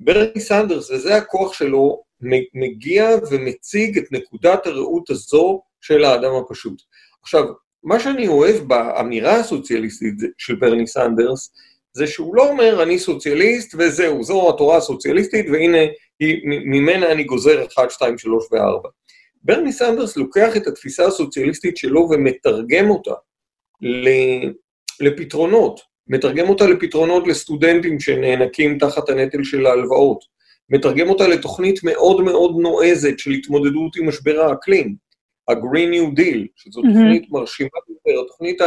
ברני 0.00 0.40
סנדרס, 0.40 0.90
וזה 0.90 1.16
הכוח 1.16 1.52
שלו, 1.52 2.09
מגיע 2.54 3.10
ומציג 3.30 3.98
את 3.98 4.12
נקודת 4.12 4.66
הראות 4.66 5.10
הזו 5.10 5.62
של 5.80 6.04
האדם 6.04 6.34
הפשוט. 6.34 6.82
עכשיו, 7.22 7.44
מה 7.82 8.00
שאני 8.00 8.28
אוהב 8.28 8.56
באמירה 8.56 9.36
הסוציאליסטית 9.36 10.14
של 10.38 10.54
ברני 10.54 10.86
סנדרס, 10.86 11.52
זה 11.92 12.06
שהוא 12.06 12.34
לא 12.34 12.48
אומר, 12.48 12.82
אני 12.82 12.98
סוציאליסט 12.98 13.74
וזהו, 13.78 14.24
זו 14.24 14.50
התורה 14.50 14.76
הסוציאליסטית, 14.76 15.46
והנה, 15.52 15.78
היא, 16.20 16.40
ממנה 16.44 17.12
אני 17.12 17.24
גוזר 17.24 17.66
1, 17.66 17.90
2, 17.90 18.18
3 18.18 18.44
ו-4. 18.52 18.88
ברני 19.42 19.72
סנדרס 19.72 20.16
לוקח 20.16 20.56
את 20.56 20.66
התפיסה 20.66 21.06
הסוציאליסטית 21.06 21.76
שלו 21.76 22.08
ומתרגם 22.10 22.90
אותה 22.90 23.14
לפתרונות. 25.00 25.80
מתרגם 26.08 26.48
אותה 26.48 26.66
לפתרונות 26.66 27.26
לסטודנטים 27.26 28.00
שנאנקים 28.00 28.78
תחת 28.78 29.08
הנטל 29.08 29.44
של 29.44 29.66
ההלוואות. 29.66 30.24
מתרגם 30.70 31.08
אותה 31.08 31.28
לתוכנית 31.28 31.84
מאוד 31.84 32.20
מאוד 32.24 32.56
נועזת 32.58 33.18
של 33.18 33.30
התמודדות 33.30 33.96
עם 33.96 34.08
משבר 34.08 34.40
האקלים, 34.40 34.94
ה-Green 35.48 35.94
New 35.94 36.18
Deal, 36.18 36.38
שזו 36.56 36.80
mm-hmm. 36.80 36.86
תוכנית 36.86 37.30
מרשימה 37.30 37.68
ביותר, 37.88 38.22
התוכנית 38.22 38.60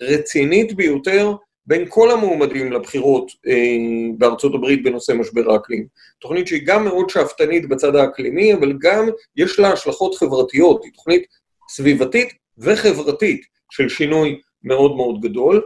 הרצינית 0.00 0.76
ביותר 0.76 1.32
בין 1.66 1.84
כל 1.88 2.10
המועמדים 2.10 2.72
לבחירות 2.72 3.32
אה, 3.46 3.76
בארצות 4.18 4.54
הברית 4.54 4.82
בנושא 4.82 5.12
משבר 5.12 5.52
האקלים. 5.52 5.86
תוכנית 6.20 6.46
שהיא 6.46 6.62
גם 6.66 6.84
מאוד 6.84 7.10
שאפתנית 7.10 7.68
בצד 7.68 7.96
האקלימי, 7.96 8.54
אבל 8.54 8.72
גם 8.80 9.08
יש 9.36 9.58
לה 9.58 9.72
השלכות 9.72 10.14
חברתיות, 10.14 10.84
היא 10.84 10.92
תוכנית 10.92 11.22
סביבתית 11.68 12.32
וחברתית 12.58 13.42
של 13.70 13.88
שינוי 13.88 14.40
מאוד 14.62 14.96
מאוד 14.96 15.20
גדול. 15.20 15.62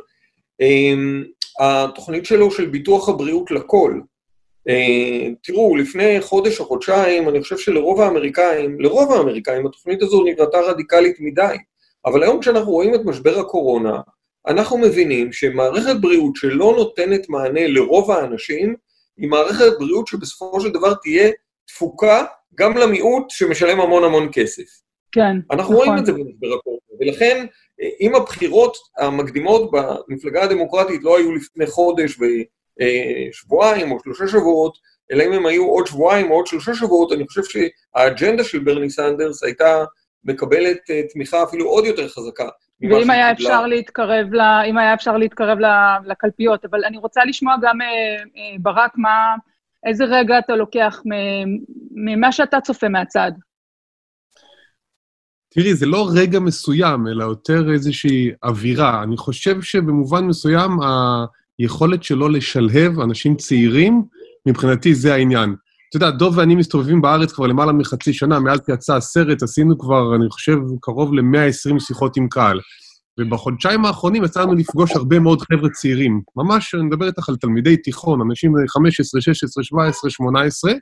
אה, 0.60 0.94
התוכנית 1.60 2.26
שלו 2.26 2.50
של 2.50 2.66
ביטוח 2.66 3.08
הבריאות 3.08 3.50
לכל, 3.50 4.00
תראו, 5.42 5.76
לפני 5.76 6.20
חודש 6.20 6.60
או 6.60 6.64
חודשיים, 6.64 7.28
אני 7.28 7.42
חושב 7.42 7.58
שלרוב 7.58 8.00
האמריקאים, 8.00 8.80
לרוב 8.80 9.12
האמריקאים, 9.12 9.66
התוכנית 9.66 10.02
הזו 10.02 10.24
נראתה 10.24 10.60
רדיקלית 10.60 11.16
מדי. 11.20 11.56
אבל 12.06 12.22
היום 12.22 12.40
כשאנחנו 12.40 12.72
רואים 12.72 12.94
את 12.94 13.00
משבר 13.04 13.38
הקורונה, 13.38 14.00
אנחנו 14.46 14.78
מבינים 14.78 15.32
שמערכת 15.32 15.96
בריאות 16.00 16.36
שלא 16.36 16.74
נותנת 16.76 17.28
מענה 17.28 17.66
לרוב 17.66 18.10
האנשים, 18.10 18.74
היא 19.16 19.28
מערכת 19.28 19.78
בריאות 19.78 20.06
שבסופו 20.06 20.60
של 20.60 20.70
דבר 20.70 20.94
תהיה 20.94 21.30
תפוקה 21.66 22.24
גם 22.54 22.76
למיעוט 22.76 23.30
שמשלם 23.30 23.80
המון 23.80 24.04
המון 24.04 24.28
כסף. 24.32 24.86
כן, 25.12 25.36
אנחנו 25.50 25.74
נכון. 25.74 25.76
רואים 25.76 25.98
את 25.98 26.06
זה 26.06 26.12
במשבר 26.12 26.54
הקורונה, 26.58 26.80
ולכן 27.00 27.46
אם 28.00 28.14
הבחירות 28.14 28.76
המקדימות 28.98 29.70
במפלגה 29.72 30.42
הדמוקרטית 30.42 31.02
לא 31.02 31.18
היו 31.18 31.34
לפני 31.34 31.66
חודש 31.66 32.20
ו... 32.20 32.24
שבועיים 33.32 33.92
או 33.92 33.98
שלושה 34.04 34.28
שבועות, 34.28 34.78
אלא 35.12 35.22
אם 35.22 35.32
הם 35.32 35.46
היו 35.46 35.66
עוד 35.66 35.86
שבועיים 35.86 36.30
או 36.30 36.36
עוד 36.36 36.46
שלושה 36.46 36.74
שבועות, 36.74 37.12
אני 37.12 37.26
חושב 37.26 37.42
שהאג'נדה 37.44 38.44
של 38.44 38.58
ברני 38.58 38.90
סנדרס 38.90 39.44
הייתה 39.44 39.84
מקבלת 40.24 40.78
תמיכה 41.12 41.42
אפילו 41.42 41.64
עוד 41.64 41.84
יותר 41.84 42.08
חזקה. 42.08 42.48
ואם 42.80 43.10
היה 43.10 43.32
אפשר 43.32 43.66
להתקרב, 43.66 44.34
ל... 44.34 44.40
אם 44.40 44.78
היה 44.78 44.94
אפשר 44.94 45.16
להתקרב 45.16 45.58
לקלפיות, 46.04 46.64
אבל 46.64 46.84
אני 46.84 46.96
רוצה 46.96 47.24
לשמוע 47.24 47.54
גם, 47.62 47.78
ברק, 48.60 48.92
מה, 48.96 49.34
איזה 49.86 50.04
רגע 50.04 50.38
אתה 50.38 50.56
לוקח 50.56 51.02
ממה 51.90 52.32
שאתה 52.32 52.60
צופה 52.60 52.88
מהצד? 52.88 53.32
תראי, 55.48 55.74
זה 55.74 55.86
לא 55.86 56.06
רגע 56.14 56.40
מסוים, 56.40 57.06
אלא 57.06 57.24
יותר 57.24 57.72
איזושהי 57.72 58.30
אווירה. 58.44 59.02
אני 59.02 59.16
חושב 59.16 59.62
שבמובן 59.62 60.24
מסוים, 60.24 60.70
היכולת 61.58 62.02
שלו 62.02 62.28
לשלהב 62.28 63.00
אנשים 63.00 63.36
צעירים, 63.36 64.02
מבחינתי 64.46 64.94
זה 64.94 65.14
העניין. 65.14 65.54
אתה 65.88 65.96
יודע, 65.96 66.10
דוב 66.10 66.38
ואני 66.38 66.54
מסתובבים 66.54 67.00
בארץ 67.00 67.32
כבר 67.32 67.46
למעלה 67.46 67.72
מחצי 67.72 68.12
שנה, 68.12 68.40
מאז 68.40 68.60
יצא 68.68 68.96
הסרט, 68.96 69.42
עשינו 69.42 69.78
כבר, 69.78 70.16
אני 70.16 70.30
חושב, 70.30 70.56
קרוב 70.80 71.14
ל-120 71.14 71.80
שיחות 71.80 72.16
עם 72.16 72.28
קהל. 72.28 72.60
ובחודשיים 73.20 73.84
האחרונים 73.84 74.24
יצא 74.24 74.42
לנו 74.42 74.54
לפגוש 74.54 74.96
הרבה 74.96 75.18
מאוד 75.18 75.42
חבר'ה 75.42 75.70
צעירים. 75.70 76.20
ממש, 76.36 76.74
אני 76.74 76.82
מדבר 76.82 77.06
איתך 77.06 77.28
על 77.28 77.36
תלמידי 77.36 77.76
תיכון, 77.76 78.20
אנשים 78.20 78.52
15, 78.68 79.20
16, 79.20 79.64
17, 79.64 80.10
18, 80.10 80.72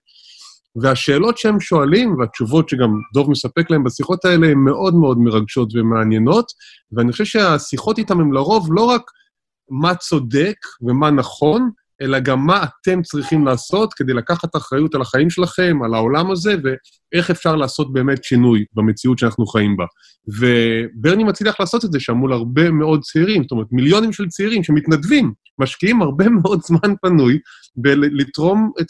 והשאלות 0.77 1.39
שהם 1.39 1.61
שואלים, 1.61 2.19
והתשובות 2.19 2.69
שגם 2.69 2.91
דוב 3.15 3.31
מספק 3.31 3.71
להם 3.71 3.85
בשיחות 3.85 4.25
האלה, 4.25 4.47
הן 4.47 4.59
מאוד 4.59 4.95
מאוד 4.95 5.19
מרגשות 5.19 5.69
ומעניינות, 5.75 6.47
ואני 6.93 7.13
חושב 7.13 7.25
שהשיחות 7.25 7.99
איתם 7.99 8.21
הן 8.21 8.31
לרוב 8.33 8.69
לא 8.73 8.85
רק 8.85 9.03
מה 9.71 9.95
צודק 9.95 10.57
ומה 10.81 11.11
נכון, 11.11 11.71
אלא 12.03 12.19
גם 12.19 12.47
מה 12.47 12.65
אתם 12.65 13.03
צריכים 13.03 13.47
לעשות 13.47 13.95
כדי 13.95 14.13
לקחת 14.13 14.57
אחריות 14.57 14.95
על 14.95 15.01
החיים 15.01 15.31
שלכם, 15.31 15.79
על 15.85 15.95
העולם 15.95 16.31
הזה, 16.31 16.55
ואיך 16.63 17.31
אפשר 17.31 17.57
לעשות 17.57 17.93
באמת 17.93 18.25
שינוי 18.25 18.65
במציאות 18.75 19.19
שאנחנו 19.19 19.47
חיים 19.47 19.77
בה. 19.77 19.85
וברני 20.29 21.25
מצליח 21.25 21.61
לעשות 21.61 21.85
את 21.85 21.93
זה 21.93 22.01
שם 22.01 22.15
מול 22.15 22.33
הרבה 22.33 22.71
מאוד 22.71 23.03
צעירים, 23.03 23.43
זאת 23.43 23.51
אומרת, 23.51 23.67
מיליונים 23.73 24.13
של 24.13 24.29
צעירים 24.29 24.65
שמתנדבים, 24.65 25.33
משקיעים 25.59 26.03
הרבה 26.03 26.29
מאוד 26.43 26.61
זמן 26.63 26.95
פנוי 27.03 27.39
בלתרום 27.77 28.71
את 28.81 28.87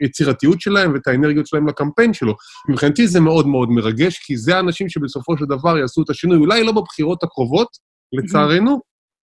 היצירתיות 0.00 0.60
שלהם 0.60 0.92
ואת 0.92 1.06
האנרגיות 1.06 1.46
שלהם 1.46 1.68
לקמפיין 1.68 2.14
שלו. 2.14 2.34
מבחינתי 2.68 3.08
זה 3.08 3.20
מאוד 3.20 3.46
מאוד 3.46 3.68
מרגש, 3.68 4.18
כי 4.18 4.36
זה 4.36 4.56
האנשים 4.56 4.88
שבסופו 4.88 5.38
של 5.38 5.44
דבר 5.44 5.78
יעשו 5.78 6.02
את 6.02 6.10
השינוי, 6.10 6.38
אולי 6.38 6.64
לא 6.64 6.72
בבחירות 6.72 7.22
הקרובות, 7.22 7.68
לצערנו, 8.12 8.80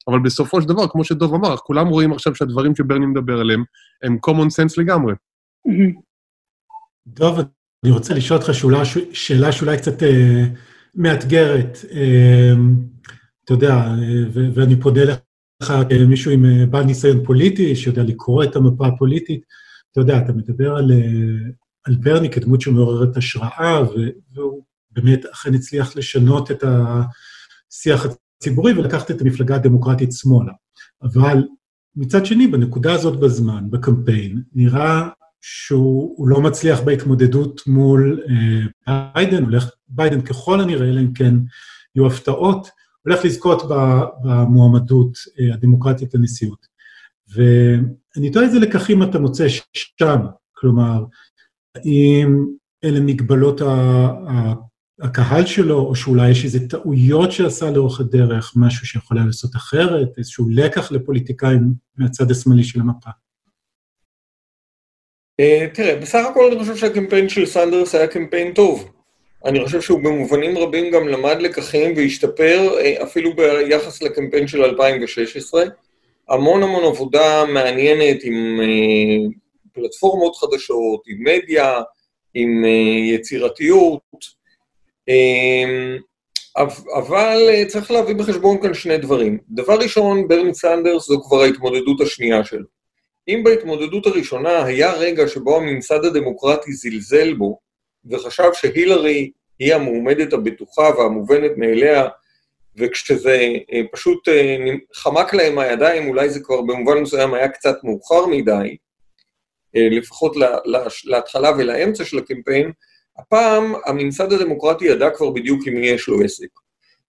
אבל 0.09 0.19
בסופו 0.19 0.63
של 0.63 0.69
דבר, 0.69 0.89
כמו 0.89 1.05
שדוב 1.05 1.35
אמר, 1.35 1.57
כולם 1.57 1.89
רואים 1.89 2.13
עכשיו 2.13 2.35
שהדברים 2.35 2.77
שברני 2.77 3.07
מדבר 3.07 3.41
עליהם 3.41 3.65
הם 4.03 4.19
common 4.27 4.47
sense 4.47 4.75
לגמרי. 4.79 5.15
דוב, 7.07 7.39
אני 7.85 7.93
רוצה 7.93 8.15
לשאול 8.15 8.41
אותך 8.41 8.55
שאלה, 8.55 8.83
שאלה 9.13 9.53
שאולי 9.53 9.77
קצת 9.77 10.03
אה, 10.03 10.45
מאתגרת. 10.95 11.79
אה, 11.93 12.53
אתה 13.45 13.53
יודע, 13.53 13.75
אה, 13.75 14.25
ו- 14.33 14.55
ואני 14.55 14.81
פונה 14.81 15.01
לך 15.05 15.73
כמישהו 15.89 16.31
עם 16.31 16.45
אה, 16.45 16.67
בעל 16.67 16.85
ניסיון 16.85 17.25
פוליטי, 17.25 17.77
שיודע 17.77 18.03
לקרוא 18.03 18.45
את 18.45 18.57
המפה 18.57 18.87
הפוליטית. 18.87 19.41
אתה 19.93 20.01
יודע, 20.01 20.19
אתה 20.19 20.33
מדבר 20.33 20.77
על, 20.77 20.93
אה, 20.93 21.51
על 21.85 21.95
ברני 21.95 22.31
כדמות 22.31 22.61
שמעוררת 22.61 23.17
השראה, 23.17 23.83
והוא 24.35 24.65
באמת 24.91 25.25
אכן 25.33 25.55
הצליח 25.55 25.97
לשנות 25.97 26.51
את 26.51 26.65
השיח 26.65 28.07
הציבורי 28.39 28.73
ולקחת 28.73 29.11
את 29.11 29.21
המפלגה 29.21 29.55
הדמוקרטית 29.55 30.13
שמאלה. 30.13 30.53
אבל 31.03 31.45
מצד 31.97 32.27
שני, 32.27 32.47
בנקודה 32.47 32.93
הזאת 32.93 33.21
בזמן, 33.21 33.65
בקמפיין, 33.71 34.43
נראה 34.55 35.09
שהוא 35.41 36.29
לא 36.29 36.41
מצליח 36.41 36.81
בהתמודדות 36.81 37.61
מול 37.67 38.21
אה, 38.29 39.13
ביידן, 39.15 39.45
הולך, 39.45 39.71
ביידן 39.89 40.21
ככל 40.21 40.61
הנראה, 40.61 40.89
אלא 40.89 41.01
אם 41.01 41.13
כן 41.13 41.35
יהיו 41.95 42.07
הפתעות, 42.07 42.71
הולך 43.03 43.25
לזכות 43.25 43.63
במועמדות 44.25 45.13
אה, 45.41 45.55
הדמוקרטית 45.55 46.15
לנשיאות. 46.15 46.67
ואני 47.35 48.31
תוהה 48.31 48.45
איזה 48.45 48.59
לקחים 48.59 49.03
אתה 49.03 49.19
מוצא 49.19 49.47
שם, 49.49 50.21
כלומר, 50.53 51.05
האם 51.75 52.47
אלה 52.85 53.01
מגבלות 53.01 53.61
הקהל 55.01 55.47
שלו, 55.47 55.81
או 55.81 55.95
שאולי 55.95 56.31
יש 56.31 56.45
איזה 56.45 56.69
טעויות 56.69 57.33
שעשה 57.33 57.71
לאורך 57.71 58.01
הדרך, 58.01 58.53
משהו 58.57 58.87
שיכול 58.87 59.19
היה 59.19 59.27
לעשות 59.27 59.57
אחרת, 59.57 60.19
איזשהו 60.19 60.49
לקח 60.51 60.93
לפוליטיקאים 60.93 61.73
מהצד 61.97 62.31
השמאלי 62.31 62.65
של 62.65 62.81
המפה. 62.81 63.11
אה, 65.41 65.67
תראה, 65.75 65.97
בסך 65.97 66.27
הכל 66.31 66.51
אני 66.53 66.61
חושב 66.61 66.77
שהקמפיין 66.77 67.29
של 67.29 67.47
סנדרס 67.47 67.95
היה 67.95 68.07
קמפיין 68.07 68.55
טוב. 68.55 68.93
אני 69.45 69.65
חושב 69.65 69.81
שהוא 69.81 69.99
במובנים 69.99 70.59
רבים 70.59 70.93
גם 70.93 71.09
למד 71.09 71.37
לקחים 71.41 71.97
והשתפר 71.97 72.79
אה, 72.81 73.03
אפילו 73.03 73.37
ביחס 73.37 74.03
לקמפיין 74.03 74.49
של 74.49 74.63
2016. 74.63 75.65
המון 76.29 76.63
המון 76.63 76.85
עבודה 76.85 77.45
מעניינת 77.45 78.23
עם 78.23 78.61
אה, 78.61 79.31
פלטפורמות 79.73 80.37
חדשות, 80.37 81.03
עם 81.09 81.25
מדיה, 81.25 81.81
עם 82.35 82.65
יצירתיות, 83.15 84.38
אבל 86.95 87.49
אה, 87.49 87.65
צריך 87.69 87.91
להביא 87.91 88.15
בחשבון 88.15 88.63
כאן 88.63 88.75
שני 88.75 88.99
דברים. 88.99 89.39
דבר 89.49 89.75
ראשון, 89.75 90.29
ברני 90.29 90.55
סנדרס 90.55 91.07
זו 91.07 91.23
כבר 91.23 91.43
ההתמודדות 91.43 92.01
השנייה 92.01 92.45
שלו. 92.45 92.67
אם 93.29 93.41
בהתמודדות 93.45 94.07
הראשונה 94.07 94.65
היה 94.65 94.93
רגע 94.93 95.29
שבו 95.29 95.57
הממסד 95.57 96.05
הדמוקרטי 96.05 96.73
זלזל 96.73 97.35
בו, 97.35 97.59
וחשב 98.11 98.51
שהילרי 98.53 99.31
היא 99.59 99.75
המועמדת 99.75 100.33
הבטוחה 100.33 100.91
והמובנת 100.99 101.51
מאליה, 101.57 102.09
וכשזה 102.77 103.49
אה, 103.73 103.81
פשוט 103.93 104.29
אה, 104.29 104.57
חמק 104.95 105.35
להם 105.35 105.59
הידיים, 105.59 106.09
אולי 106.09 106.31
זה 106.31 106.41
כבר 106.41 106.61
במובן 106.61 106.99
מסוים 106.99 107.35
היה 107.35 107.49
קצת 107.49 107.77
מאוחר 107.85 108.27
מדי, 108.27 108.77
לפחות 109.75 110.37
להתחלה 111.05 111.51
ולאמצע 111.59 112.05
של 112.05 112.19
הקמפיין, 112.19 112.73
הפעם 113.19 113.75
הממסד 113.87 114.33
הדמוקרטי 114.33 114.85
ידע 114.85 115.11
כבר 115.11 115.31
בדיוק 115.31 115.67
עם 115.67 115.75
מי 115.75 115.87
יש 115.87 116.09
לו 116.09 116.23
עסק. 116.23 116.49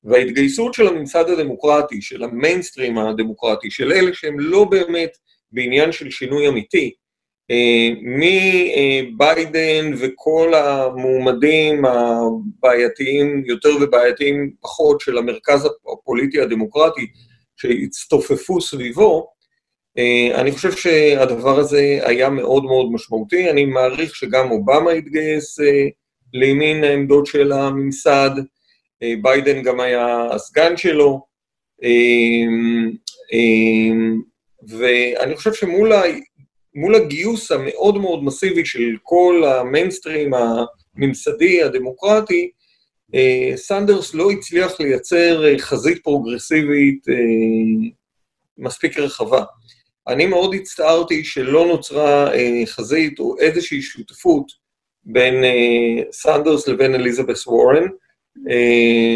וההתגייסות 0.03 0.73
של 0.73 0.87
הממסד 0.87 1.29
הדמוקרטי, 1.29 2.01
של 2.01 2.23
המיינסטרים 2.23 2.97
הדמוקרטי, 2.97 3.71
של 3.71 3.91
אלה 3.91 4.13
שהם 4.13 4.39
לא 4.39 4.63
באמת 4.63 5.17
בעניין 5.51 5.91
של 5.91 6.09
שינוי 6.09 6.47
אמיתי, 6.47 6.93
אה, 7.51 7.89
מביידן 8.01 9.91
וכל 9.99 10.53
המועמדים 10.53 11.85
הבעייתיים 11.85 13.43
יותר 13.45 13.69
ובעייתיים 13.81 14.51
פחות 14.61 15.01
של 15.01 15.17
המרכז 15.17 15.67
הפוליטי 15.93 16.41
הדמוקרטי 16.41 17.07
שהצטופפו 17.57 18.61
סביבו, 18.61 19.27
אה, 19.97 20.41
אני 20.41 20.51
חושב 20.51 20.71
שהדבר 20.71 21.59
הזה 21.59 21.99
היה 22.01 22.29
מאוד 22.29 22.63
מאוד 22.63 22.91
משמעותי. 22.91 23.49
אני 23.49 23.65
מעריך 23.65 24.15
שגם 24.15 24.51
אובמה 24.51 24.91
התגייס 24.91 25.59
אה, 25.59 25.87
לימין 26.33 26.83
העמדות 26.83 27.25
של 27.25 27.51
הממסד, 27.51 28.29
אה, 29.03 29.13
ביידן 29.21 29.63
גם 29.63 29.79
היה 29.79 30.27
הסגן 30.31 30.77
שלו, 30.77 31.29
ואני 34.67 35.35
חושב 35.35 35.53
שמול 35.53 36.95
הגיוס 36.95 37.51
המאוד 37.51 37.97
מאוד 37.97 38.23
מסיבי 38.23 38.65
של 38.65 38.95
כל 39.03 39.43
המיינסטרים 39.45 40.31
הממסדי, 40.33 41.63
הדמוקרטי, 41.63 42.51
סנדרס 43.55 44.13
לא 44.13 44.31
הצליח 44.31 44.79
לייצר 44.79 45.57
חזית 45.57 46.03
פרוגרסיבית 46.03 47.05
מספיק 48.57 48.97
רחבה. 48.97 49.43
אני 50.07 50.25
מאוד 50.25 50.53
הצטערתי 50.53 51.23
שלא 51.23 51.65
נוצרה 51.65 52.33
אה, 52.33 52.61
חזית 52.65 53.19
או 53.19 53.35
איזושהי 53.39 53.81
שותפות 53.81 54.51
בין 55.05 55.43
אה, 55.43 56.03
סנדרס 56.11 56.67
לבין 56.67 56.95
אליזבת 56.95 57.37
וורן. 57.47 57.87
אה, 58.49 59.15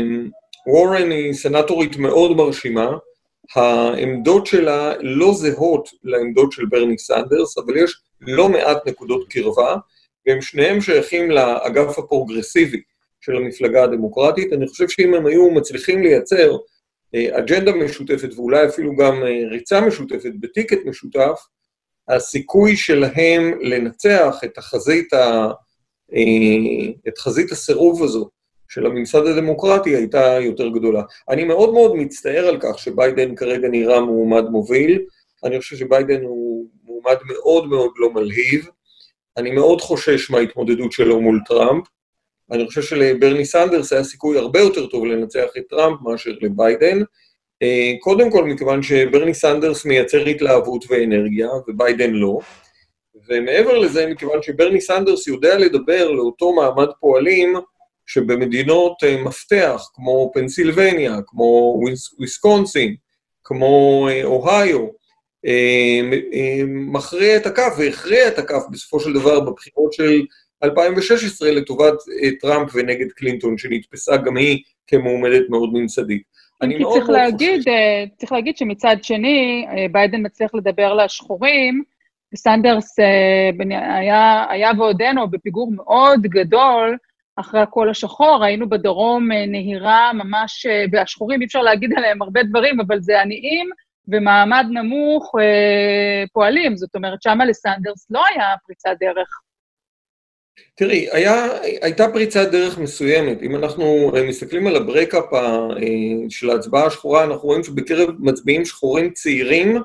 וורן 0.67 1.11
היא 1.11 1.33
סנטורית 1.33 1.97
מאוד 1.97 2.37
מרשימה, 2.37 2.91
העמדות 3.55 4.45
שלה 4.45 4.93
לא 4.99 5.33
זהות 5.33 5.89
לעמדות 6.03 6.51
של 6.51 6.65
ברני 6.65 6.97
סנדרס, 6.97 7.57
אבל 7.57 7.77
יש 7.77 8.01
לא 8.21 8.49
מעט 8.49 8.87
נקודות 8.87 9.27
קרבה, 9.29 9.75
והם 10.27 10.41
שניהם 10.41 10.81
שייכים 10.81 11.31
לאגף 11.31 11.99
הפרוגרסיבי 11.99 12.81
של 13.21 13.35
המפלגה 13.35 13.83
הדמוקרטית. 13.83 14.53
אני 14.53 14.67
חושב 14.67 14.89
שאם 14.89 15.13
הם 15.13 15.25
היו 15.25 15.51
מצליחים 15.51 16.03
לייצר 16.03 16.57
אה, 17.15 17.37
אג'נדה 17.37 17.71
משותפת 17.71 18.33
ואולי 18.35 18.65
אפילו 18.65 18.95
גם 18.95 19.23
ריצה 19.51 19.81
משותפת 19.81 20.31
בטיקט 20.39 20.77
משותף, 20.85 21.39
הסיכוי 22.07 22.75
שלהם 22.75 23.59
לנצח 23.61 24.39
את 24.45 24.57
החזית, 24.57 25.13
ה... 25.13 25.51
אה, 26.15 26.91
את 27.07 27.17
חזית 27.17 27.51
הסירוב 27.51 28.03
הזו 28.03 28.29
של 28.69 28.85
הממסד 28.85 29.27
הדמוקרטי 29.27 29.95
הייתה 29.95 30.37
יותר 30.41 30.67
גדולה. 30.67 31.01
אני 31.29 31.43
מאוד 31.43 31.73
מאוד 31.73 31.95
מצטער 31.95 32.47
על 32.47 32.57
כך 32.59 32.79
שביידן 32.79 33.35
כרגע 33.35 33.67
נראה 33.67 34.01
מועמד 34.01 34.49
מוביל. 34.49 35.01
אני 35.43 35.59
חושב 35.59 35.75
שביידן 35.75 36.21
הוא 36.21 36.65
מועמד 36.83 37.17
מאוד 37.25 37.67
מאוד 37.67 37.91
לא 37.97 38.13
מלהיב. 38.13 38.69
אני 39.37 39.51
מאוד 39.51 39.81
חושש 39.81 40.31
מההתמודדות 40.31 40.91
שלו 40.91 41.21
מול 41.21 41.39
טראמפ. 41.45 41.83
אני 42.51 42.67
חושב 42.67 42.81
שלברני 42.81 43.45
סנדרס 43.45 43.93
היה 43.93 44.03
סיכוי 44.03 44.37
הרבה 44.37 44.59
יותר 44.59 44.87
טוב 44.87 45.05
לנצח 45.05 45.47
את 45.57 45.63
טראמפ 45.69 46.01
מאשר 46.01 46.31
לביידן. 46.41 47.01
אה, 47.61 47.93
קודם 47.99 48.31
כל, 48.31 48.45
מכיוון 48.45 48.83
שברני 48.83 49.33
סנדרס 49.33 49.85
מייצר 49.85 50.25
התלהבות 50.25 50.85
ואנרגיה, 50.89 51.49
וביידן 51.67 52.11
לא. 52.11 52.39
ומעבר 53.27 53.77
לזה, 53.77 54.07
מכיוון 54.07 54.41
שברני 54.41 54.81
סנדרס 54.81 55.27
יודע 55.27 55.57
לדבר 55.57 56.11
לאותו 56.11 56.53
מעמד 56.53 56.87
פועלים 56.99 57.53
שבמדינות 58.05 59.03
אה, 59.03 59.23
מפתח, 59.23 59.89
כמו 59.93 60.31
פנסילבניה, 60.33 61.17
כמו 61.27 61.79
וויסקונסין, 62.17 62.95
כמו 63.43 64.07
אה, 64.11 64.23
אוהיו, 64.23 64.87
מכריע 66.67 67.37
את 67.37 67.45
הכף 67.45 67.73
והכריע 67.77 68.27
את 68.27 68.39
הכף 68.39 68.63
בסופו 68.71 68.99
של 68.99 69.13
דבר 69.13 69.39
בבחירות 69.39 69.93
של 69.93 70.21
2016 70.63 71.51
לטובת 71.51 71.93
אה, 72.23 72.29
טראמפ 72.39 72.69
ונגד 72.75 73.11
קלינטון, 73.11 73.57
שנתפסה 73.57 74.17
גם 74.17 74.37
היא 74.37 74.63
כמועמדת 74.87 75.49
מאוד 75.49 75.69
ממסדית. 75.73 76.23
אני 76.61 76.77
מאוד 76.77 76.97
מאוד 76.97 77.33
חושב... 77.33 77.69
אה, 77.69 78.03
צריך 78.17 78.31
להגיד 78.31 78.57
שמצד 78.57 78.95
שני, 79.01 79.65
אה, 79.69 79.85
ביידן 79.91 80.25
מצליח 80.25 80.55
לדבר 80.55 80.93
לשחורים, 80.93 81.83
וסנדרס 82.33 82.95
היה, 83.69 84.45
היה 84.49 84.71
ועודנו 84.77 85.27
בפיגור 85.27 85.71
מאוד 85.71 86.21
גדול 86.21 86.97
אחרי 87.35 87.61
הקול 87.61 87.89
השחור, 87.89 88.37
ראינו 88.41 88.69
בדרום 88.69 89.31
נהירה 89.31 90.13
ממש, 90.13 90.65
והשחורים 90.91 91.41
אי 91.41 91.45
אפשר 91.45 91.61
להגיד 91.61 91.93
עליהם 91.97 92.21
הרבה 92.21 92.43
דברים, 92.43 92.79
אבל 92.79 93.01
זה 93.01 93.21
עניים 93.21 93.69
ומעמד 94.07 94.65
נמוך 94.69 95.35
פועלים, 96.33 96.77
זאת 96.77 96.95
אומרת, 96.95 97.21
שמה 97.21 97.45
לסנדרס 97.45 98.07
לא 98.09 98.21
היה 98.29 98.45
פריצת 98.67 98.95
דרך. 98.99 99.27
תראי, 100.75 101.07
היה, 101.11 101.47
הייתה 101.81 102.05
פריצת 102.13 102.51
דרך 102.51 102.77
מסוימת. 102.77 103.41
אם 103.41 103.55
אנחנו 103.55 104.11
אה, 104.15 104.23
מסתכלים 104.23 104.67
על 104.67 104.75
ה 104.75 104.82
breakup 104.83 105.33
אה, 105.33 105.39
של 106.29 106.49
ההצבעה 106.49 106.85
השחורה, 106.85 107.23
אנחנו 107.23 107.47
רואים 107.47 107.63
שבקרב 107.63 108.09
מצביעים 108.19 108.65
שחורים 108.65 109.11
צעירים, 109.11 109.77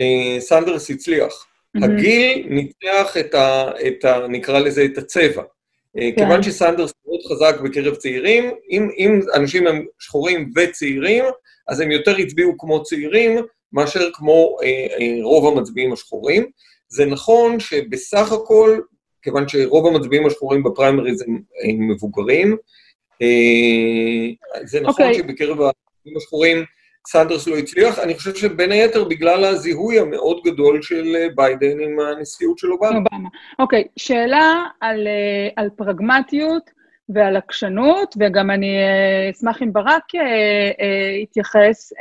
אה, 0.00 0.40
סנדרס 0.40 0.90
הצליח. 0.90 1.46
Mm-hmm. 1.76 1.84
הגיל 1.84 2.46
ניצח 2.50 3.16
את 3.20 3.34
ה, 3.34 3.70
את 3.86 4.04
ה... 4.04 4.28
נקרא 4.28 4.58
לזה 4.58 4.84
את 4.84 4.98
הצבע. 4.98 5.42
כן. 5.96 6.10
כיוון 6.16 6.42
שסנדרס 6.42 6.92
מאוד 7.06 7.20
חזק 7.28 7.60
בקרב 7.60 7.94
צעירים, 7.94 8.50
אם, 8.70 8.88
אם 8.98 9.20
אנשים 9.34 9.66
הם 9.66 9.84
שחורים 9.98 10.50
וצעירים, 10.56 11.24
אז 11.68 11.80
הם 11.80 11.90
יותר 11.90 12.16
הצביעו 12.16 12.58
כמו 12.58 12.82
צעירים 12.82 13.38
מאשר 13.72 14.10
כמו 14.12 14.56
אה, 14.62 14.68
אה, 14.68 15.18
רוב 15.22 15.56
המצביעים 15.56 15.92
השחורים. 15.92 16.50
זה 16.88 17.06
נכון 17.06 17.60
שבסך 17.60 18.32
הכל 18.32 18.80
כיוון 19.22 19.48
שרוב 19.48 19.86
המצביעים 19.86 20.26
השחורים 20.26 20.62
בפריימריז 20.62 21.22
הם, 21.22 21.40
הם 21.64 21.88
מבוגרים. 21.88 22.56
אה, 23.22 24.62
זה 24.64 24.80
נכון 24.80 25.04
okay. 25.04 25.08
אוקיי. 25.08 25.14
שבקרב 25.14 25.60
המצביעים 25.60 26.16
השחורים 26.16 26.64
סנדרס 27.06 27.48
לא 27.48 27.56
הצליח, 27.56 27.98
אני 27.98 28.14
חושב 28.14 28.34
שבין 28.34 28.72
היתר 28.72 29.04
בגלל 29.04 29.44
הזיהוי 29.44 29.98
המאוד 29.98 30.40
גדול 30.44 30.82
של 30.82 31.16
אה, 31.16 31.26
ביידן 31.34 31.80
עם 31.80 32.00
הנשיאות 32.00 32.58
של 32.58 32.72
אובמה. 32.72 32.88
אובמה. 32.88 33.28
אוקיי, 33.58 33.84
שאלה 33.96 34.64
על, 34.80 35.06
אה, 35.06 35.48
על 35.56 35.70
פרגמטיות 35.76 36.70
ועל 37.08 37.36
עקשנות, 37.36 38.14
וגם 38.20 38.50
אני 38.50 38.76
אה, 38.76 39.30
אשמח 39.30 39.62
אם 39.62 39.72
ברק 39.72 40.14
אה, 40.14 40.20
אה, 40.80 41.16
יתייחס. 41.22 41.92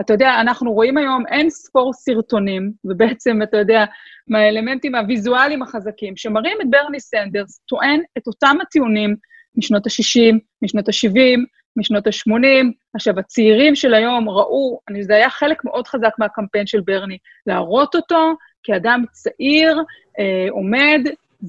אתה 0.00 0.12
יודע, 0.12 0.40
אנחנו 0.40 0.72
רואים 0.72 0.98
היום 0.98 1.26
אין 1.26 1.50
ספור 1.50 1.92
סרטונים, 1.92 2.72
ובעצם, 2.84 3.42
אתה 3.42 3.56
יודע, 3.56 3.84
מהאלמנטים 4.28 4.94
הוויזואליים 4.94 5.62
החזקים, 5.62 6.16
שמראים 6.16 6.58
את 6.62 6.70
ברני 6.70 7.00
סנדרס 7.00 7.58
טוען 7.68 8.00
את 8.18 8.26
אותם 8.26 8.56
הטיעונים 8.62 9.16
משנות 9.56 9.86
ה-60, 9.86 10.38
משנות 10.62 10.88
ה-70, 10.88 11.38
משנות 11.76 12.06
ה-80. 12.06 12.66
עכשיו, 12.94 13.18
הצעירים 13.18 13.74
של 13.74 13.94
היום 13.94 14.28
ראו, 14.28 14.80
זה 15.00 15.14
היה 15.14 15.30
חלק 15.30 15.64
מאוד 15.64 15.86
חזק 15.86 16.12
מהקמפיין 16.18 16.66
של 16.66 16.80
ברני, 16.80 17.18
להראות 17.46 17.94
אותו 17.94 18.34
כאדם 18.62 19.04
צעיר, 19.12 19.82
אה, 20.18 20.46
עומד 20.50 21.00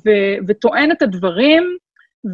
ו- 0.05 0.35
וטוען 0.47 0.91
את 0.91 1.01
הדברים, 1.01 1.63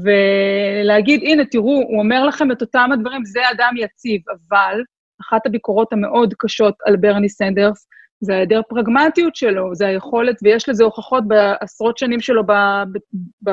ולהגיד, 0.03 1.21
הנה, 1.23 1.45
תראו, 1.45 1.83
הוא 1.89 1.99
אומר 1.99 2.25
לכם 2.25 2.51
את 2.51 2.61
אותם 2.61 2.89
הדברים, 2.93 3.25
זה 3.25 3.39
אדם 3.51 3.73
יציב, 3.77 4.21
אבל 4.29 4.81
אחת 5.21 5.45
הביקורות 5.45 5.93
המאוד 5.93 6.33
קשות 6.37 6.75
על 6.85 6.95
ברני 6.95 7.29
סנדרס 7.29 7.87
זה 8.21 8.33
היעדר 8.33 8.61
פרגמטיות 8.69 9.35
שלו, 9.35 9.75
זה 9.75 9.87
היכולת, 9.87 10.35
ויש 10.43 10.69
לזה 10.69 10.83
הוכחות 10.83 11.27
בעשרות 11.27 11.97
שנים 11.97 12.19
שלו 12.19 12.43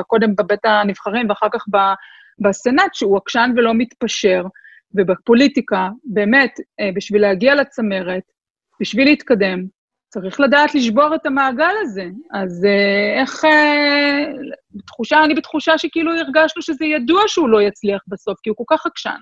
קודם 0.07 0.35
בבית 0.35 0.65
הנבחרים 0.65 1.29
ואחר 1.29 1.47
כך 1.53 1.65
בסנאט, 2.39 2.93
שהוא 2.93 3.17
עקשן 3.17 3.51
ולא 3.55 3.73
מתפשר. 3.73 4.43
ובפוליטיקה, 4.95 5.89
באמת, 6.03 6.51
אה, 6.79 6.89
בשביל 6.95 7.21
להגיע 7.21 7.55
לצמרת, 7.55 8.23
בשביל 8.81 9.05
להתקדם, 9.07 9.63
צריך 10.09 10.39
לדעת 10.39 10.75
לשבור 10.75 11.15
את 11.15 11.25
המעגל 11.25 11.73
הזה. 11.81 12.05
אז 12.33 12.65
אה, 12.65 13.21
איך... 13.21 13.45
אה, 13.45 14.25
בתחושה, 14.71 15.23
אני 15.25 15.33
בתחושה 15.33 15.77
שכאילו 15.77 16.11
הרגשנו 16.11 16.61
שזה 16.61 16.85
ידוע 16.85 17.21
שהוא 17.27 17.49
לא 17.49 17.61
יצליח 17.61 18.01
בסוף, 18.07 18.39
כי 18.43 18.49
הוא 18.49 18.57
כל 18.57 18.75
כך 18.75 18.85
עקשן. 18.85 19.17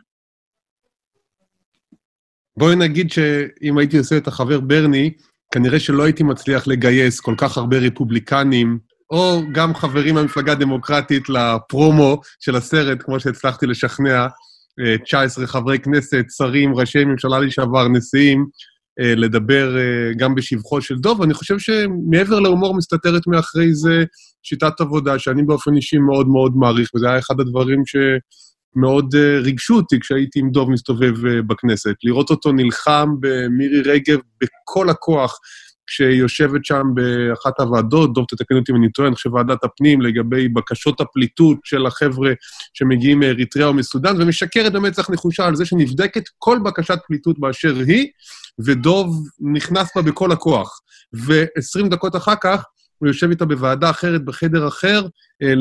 בואי 2.58 2.76
נגיד 2.76 3.12
שאם 3.12 3.78
הייתי 3.78 3.98
עושה 3.98 4.18
את 4.18 4.28
החבר 4.28 4.60
ברני, 4.60 5.14
כנראה 5.54 5.80
שלא 5.80 6.04
הייתי 6.04 6.24
מצליח 6.24 6.68
לגייס 6.68 7.20
כל 7.20 7.36
כך 7.38 7.58
הרבה 7.58 7.78
רפובליקנים, 7.78 8.80
או 9.12 9.42
גם 9.52 9.76
חברים 9.76 10.16
מהמפלגה 10.16 10.52
הדמוקרטית 10.52 11.30
לפרומו 11.30 12.22
של 12.40 12.56
הסרט, 12.56 12.98
כמו 13.02 13.20
שהצלחתי 13.20 13.66
לשכנע 13.66 14.28
19 15.04 15.44
אה, 15.44 15.48
חברי 15.48 15.80
כנסת, 15.80 16.26
שרים, 16.38 16.76
ראשי 16.76 17.06
ממשלה 17.06 17.40
לשעבר, 17.40 17.88
נשיאים, 17.88 18.46
אה, 19.00 19.16
לדבר 19.16 19.78
אה, 19.78 20.14
גם 20.18 20.36
בשבחו 20.36 20.82
של 20.82 20.96
דוב. 20.96 21.22
אני 21.22 21.34
חושב 21.34 21.60
שמעבר 21.60 22.40
להומור 22.40 22.76
מסתתרת 22.76 23.28
מאחרי 23.28 23.74
זה 23.74 24.04
שיטת 24.44 24.82
עבודה, 24.82 25.20
שאני 25.20 25.44
באופן 25.44 25.76
אישי 25.76 25.98
מאוד 25.98 26.28
מאוד 26.28 26.52
מעריך, 26.56 26.90
וזה 26.96 27.10
היה 27.10 27.20
אחד 27.20 27.40
הדברים 27.40 27.84
שמאוד 27.86 29.16
ריגשו 29.42 29.76
אותי 29.76 30.00
כשהייתי 30.00 30.40
עם 30.40 30.50
דוב 30.50 30.72
מסתובב 30.72 31.14
בכנסת. 31.48 31.96
לראות 32.04 32.30
אותו 32.30 32.52
נלחם 32.52 33.10
במירי 33.20 33.82
רגב 33.82 34.20
בכל 34.42 34.90
הכוח, 34.90 35.40
כשהיא 35.88 36.20
יושבת 36.20 36.66
שם 36.66 36.84
באחת 36.94 37.60
הוועדות, 37.60 38.14
דוב 38.14 38.26
תתקן 38.30 38.56
אותי 38.56 38.72
אם 38.72 38.78
אני 38.78 38.92
טועה, 38.92 39.08
אני 39.08 39.16
חושב 39.16 39.34
ועדת 39.34 39.64
הפנים, 39.64 40.02
לגבי 40.02 40.48
בקשות 40.48 41.02
הפליטות 41.02 41.58
של 41.64 41.86
החבר'ה 41.86 42.32
שמגיעים 42.74 43.20
מאריתריאה 43.20 43.68
או 43.68 43.74
מסודאן, 43.74 44.22
ומשקרת 44.22 44.74
במצח 44.74 45.10
נחושה 45.10 45.46
על 45.46 45.56
זה 45.56 45.66
שנבדקת 45.66 46.24
כל 46.38 46.60
בקשת 46.66 47.00
פליטות 47.08 47.40
באשר 47.40 47.76
היא, 47.88 48.08
ודוב 48.66 49.28
נכנס 49.54 49.90
בה 49.96 50.02
בכל 50.02 50.32
הכוח. 50.32 50.80
ו-20 51.14 51.88
דקות 51.90 52.16
אחר 52.16 52.36
כך 52.42 52.64
הוא 52.98 53.08
יושב 53.08 53.30
איתה 53.30 53.46
בוועדה 53.46 53.90
אחרת, 53.90 54.26
בחדר 54.26 54.68
אחר, 54.68 55.02
אה, 55.44 55.54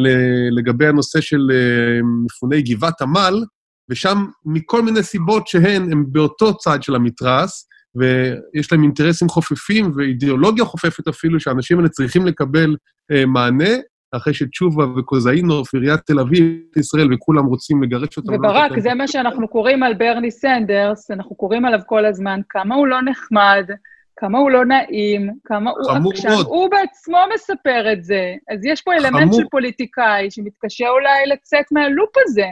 לגבי 0.50 0.86
הנושא 0.86 1.20
של 1.20 1.50
אה, 1.52 2.00
מפוני 2.24 2.62
גבעת 2.62 3.02
עמל, 3.02 3.44
ושם, 3.88 4.24
מכל 4.44 4.82
מיני 4.82 5.02
סיבות 5.02 5.46
שהן, 5.46 5.92
הם 5.92 6.04
באותו 6.08 6.56
צד 6.56 6.82
של 6.82 6.94
המתרס, 6.94 7.68
ויש 7.96 8.72
להם 8.72 8.82
אינטרסים 8.82 9.28
חופפים 9.28 9.90
ואידיאולוגיה 9.96 10.64
חופפת 10.64 11.08
אפילו, 11.08 11.40
שהאנשים 11.40 11.78
האלה 11.78 11.88
צריכים 11.88 12.26
לקבל 12.26 12.76
אה, 13.12 13.26
מענה, 13.26 13.70
אחרי 14.16 14.34
שתשובה 14.34 14.84
וקוזאינוף, 14.96 15.74
עיריית 15.74 16.00
תל 16.00 16.20
אביב, 16.20 16.60
ישראל, 16.76 17.14
וכולם 17.14 17.46
רוצים 17.46 17.82
לגרש 17.82 18.16
אותם. 18.16 18.34
וברק, 18.34 18.78
זה 18.78 18.94
מה 18.94 19.08
שאנחנו 19.08 19.48
קוראים 19.48 19.82
על 19.82 19.94
ברני 19.94 20.30
סנדרס, 20.30 21.10
אנחנו 21.10 21.36
קוראים 21.36 21.64
עליו 21.64 21.80
כל 21.86 22.04
הזמן, 22.04 22.40
כמה 22.48 22.74
הוא 22.74 22.86
לא 22.86 23.02
נחמד, 23.02 23.64
כמה 24.16 24.38
הוא 24.38 24.50
לא 24.50 24.64
נעים, 24.64 25.30
כמה 25.44 25.70
הוא 25.70 26.10
עקשן. 26.10 26.28
הוא 26.28 26.70
בעצמו 26.70 27.18
מספר 27.34 27.92
את 27.92 28.04
זה. 28.04 28.34
אז 28.50 28.64
יש 28.64 28.82
פה 28.82 28.92
אלמנט 28.92 29.22
חמור. 29.22 29.40
של 29.40 29.44
פוליטיקאי 29.50 30.30
שמתקשה 30.30 30.88
אולי 30.88 31.26
לצאת 31.26 31.64
מהלופ 31.72 32.10
הזה. 32.26 32.46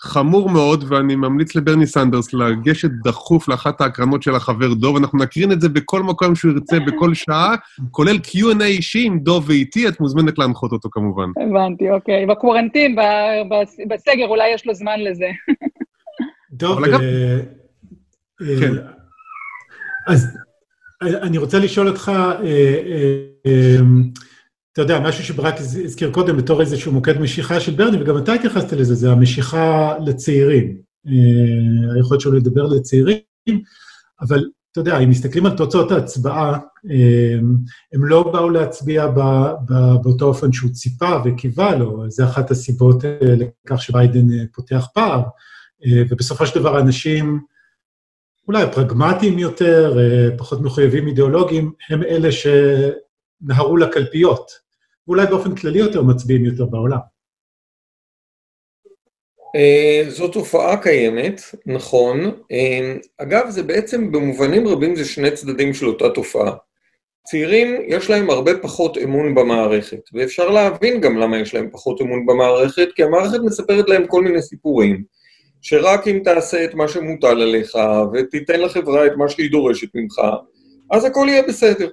חמור 0.00 0.50
מאוד, 0.50 0.84
ואני 0.88 1.16
ממליץ 1.16 1.54
לברני 1.54 1.86
סנדרס 1.86 2.34
לגשת 2.34 2.90
דחוף 3.04 3.48
לאחת 3.48 3.80
ההקרנות 3.80 4.22
של 4.22 4.34
החבר 4.34 4.74
דוב. 4.74 4.96
אנחנו 4.96 5.18
נקרין 5.18 5.52
את 5.52 5.60
זה 5.60 5.68
בכל 5.68 6.02
מקום 6.02 6.34
שהוא 6.34 6.52
ירצה, 6.52 6.78
בכל 6.80 7.14
שעה, 7.14 7.54
כולל 7.90 8.16
Q&A 8.16 8.62
אישי 8.62 9.06
עם 9.06 9.18
דוב 9.18 9.44
ואיתי, 9.48 9.88
את 9.88 10.00
מוזמנת 10.00 10.38
להנחות 10.38 10.72
אותו 10.72 10.88
כמובן. 10.92 11.28
הבנתי, 11.36 11.90
אוקיי. 11.90 12.26
בקוורנטין, 12.26 12.96
בסגר, 13.88 14.26
אולי 14.26 14.48
יש 14.54 14.66
לו 14.66 14.74
זמן 14.74 15.00
לזה. 15.00 15.30
דוב, 16.52 16.84
אה, 16.84 16.92
אה, 16.92 18.60
כן. 18.60 18.72
אז 20.06 20.38
אה, 21.02 21.22
אני 21.22 21.38
רוצה 21.38 21.58
לשאול 21.58 21.88
אותך, 21.88 22.12
אתה 24.76 24.84
יודע, 24.84 25.00
משהו 25.00 25.24
שברק 25.24 25.54
הזכיר 25.60 26.12
קודם 26.12 26.36
בתור 26.36 26.60
איזשהו 26.60 26.92
מוקד 26.92 27.18
משיכה 27.18 27.60
של 27.60 27.72
ברני, 27.72 28.02
וגם 28.02 28.18
אתה 28.18 28.32
התייחסת 28.32 28.72
לזה, 28.72 28.94
זה 28.94 29.12
המשיכה 29.12 29.94
לצעירים. 30.06 30.76
אה, 31.06 31.94
היכולת 31.94 32.20
שלו 32.20 32.32
לדבר 32.32 32.66
לצעירים, 32.66 33.18
אבל 34.20 34.44
אתה 34.72 34.80
יודע, 34.80 34.98
אם 34.98 35.10
מסתכלים 35.10 35.46
על 35.46 35.56
תוצאות 35.56 35.92
ההצבעה, 35.92 36.58
אה, 36.90 37.38
הם 37.92 38.04
לא 38.04 38.22
באו 38.32 38.50
להצביע 38.50 39.06
באותו 40.02 40.26
אופן 40.26 40.52
שהוא 40.52 40.70
ציפה 40.70 41.16
וקיווה 41.24 41.76
לו, 41.76 42.10
זה 42.10 42.24
אחת 42.24 42.50
הסיבות 42.50 43.04
אה, 43.04 43.18
לכך 43.20 43.82
שביידן 43.82 44.46
פותח 44.52 44.86
פער, 44.94 45.22
ובסופו 46.10 46.46
של 46.46 46.60
דבר 46.60 46.76
האנשים, 46.76 47.40
אולי 48.48 48.64
פרגמטיים 48.72 49.38
יותר, 49.38 49.98
פחות 50.38 50.60
מחויבים 50.60 51.06
אידיאולוגיים, 51.06 51.72
הם 51.90 52.02
אלה 52.02 52.28
שנהרו 52.32 53.76
לקלפיות. 53.76 54.65
ואולי 55.08 55.26
באופן 55.26 55.54
כללי 55.54 55.78
יותר 55.78 56.02
מצביעים 56.02 56.44
יותר 56.44 56.64
בעולם. 56.64 56.98
אה, 59.56 60.04
זו 60.08 60.28
תופעה 60.28 60.82
קיימת, 60.82 61.40
נכון. 61.66 62.20
אה, 62.52 62.94
אגב, 63.18 63.50
זה 63.50 63.62
בעצם 63.62 64.12
במובנים 64.12 64.68
רבים 64.68 64.96
זה 64.96 65.04
שני 65.04 65.30
צדדים 65.30 65.74
של 65.74 65.86
אותה 65.86 66.10
תופעה. 66.10 66.52
צעירים, 67.26 67.82
יש 67.88 68.10
להם 68.10 68.30
הרבה 68.30 68.58
פחות 68.62 68.98
אמון 68.98 69.34
במערכת, 69.34 70.00
ואפשר 70.12 70.48
להבין 70.50 71.00
גם 71.00 71.18
למה 71.18 71.38
יש 71.38 71.54
להם 71.54 71.68
פחות 71.72 72.00
אמון 72.00 72.26
במערכת, 72.26 72.88
כי 72.94 73.02
המערכת 73.02 73.38
מספרת 73.44 73.88
להם 73.88 74.06
כל 74.06 74.22
מיני 74.22 74.42
סיפורים, 74.42 75.04
שרק 75.62 76.08
אם 76.08 76.20
תעשה 76.24 76.64
את 76.64 76.74
מה 76.74 76.88
שמוטל 76.88 77.42
עליך, 77.42 77.78
ותיתן 78.12 78.60
לחברה 78.60 79.06
את 79.06 79.12
מה 79.16 79.28
שהיא 79.28 79.50
דורשת 79.50 79.88
ממך, 79.94 80.20
אז 80.90 81.04
הכל 81.04 81.26
יהיה 81.28 81.42
בסדר. 81.42 81.88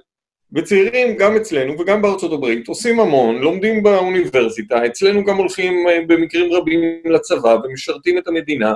וצעירים, 0.54 1.16
גם 1.16 1.36
אצלנו 1.36 1.80
וגם 1.80 2.02
בארצות 2.02 2.32
הברית, 2.32 2.68
עושים 2.68 3.00
המון, 3.00 3.38
לומדים 3.38 3.82
באוניברסיטה, 3.82 4.86
אצלנו 4.86 5.24
גם 5.24 5.36
הולכים 5.36 5.88
אה, 5.88 6.00
במקרים 6.06 6.52
רבים 6.52 6.80
לצבא 7.04 7.56
ומשרתים 7.64 8.18
את 8.18 8.28
המדינה, 8.28 8.74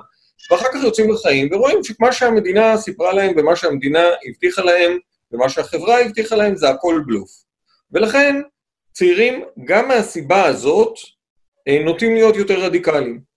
ואחר 0.50 0.66
כך 0.74 0.84
יוצאים 0.84 1.10
לחיים 1.10 1.48
ורואים 1.52 1.84
שמה 1.84 2.12
שהמדינה 2.12 2.76
סיפרה 2.76 3.12
להם 3.12 3.34
ומה 3.36 3.56
שהמדינה 3.56 4.02
הבטיחה 4.28 4.62
להם 4.62 4.98
ומה 5.32 5.48
שהחברה 5.48 6.00
הבטיחה 6.00 6.36
להם 6.36 6.56
זה 6.56 6.68
הכל 6.68 7.02
בלוף. 7.06 7.30
ולכן 7.92 8.36
צעירים, 8.92 9.44
גם 9.64 9.88
מהסיבה 9.88 10.44
הזאת, 10.44 10.94
אה, 11.68 11.82
נוטים 11.84 12.14
להיות 12.14 12.36
יותר 12.36 12.64
רדיקליים. 12.64 13.27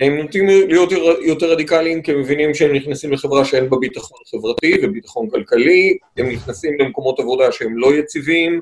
הם 0.00 0.16
נוטים 0.16 0.46
להיות 0.46 0.92
יותר 1.20 1.50
רדיקליים 1.52 2.02
כי 2.02 2.12
הם 2.12 2.20
מבינים 2.20 2.54
שהם 2.54 2.72
נכנסים 2.72 3.12
לחברה 3.12 3.44
שאין 3.44 3.70
בה 3.70 3.76
ביטחון 3.76 4.18
חברתי 4.30 4.74
וביטחון 4.82 5.30
כלכלי, 5.30 5.96
הם 6.16 6.30
נכנסים 6.30 6.76
למקומות 6.80 7.20
עבודה 7.20 7.52
שהם 7.52 7.78
לא 7.78 7.94
יציבים, 7.94 8.60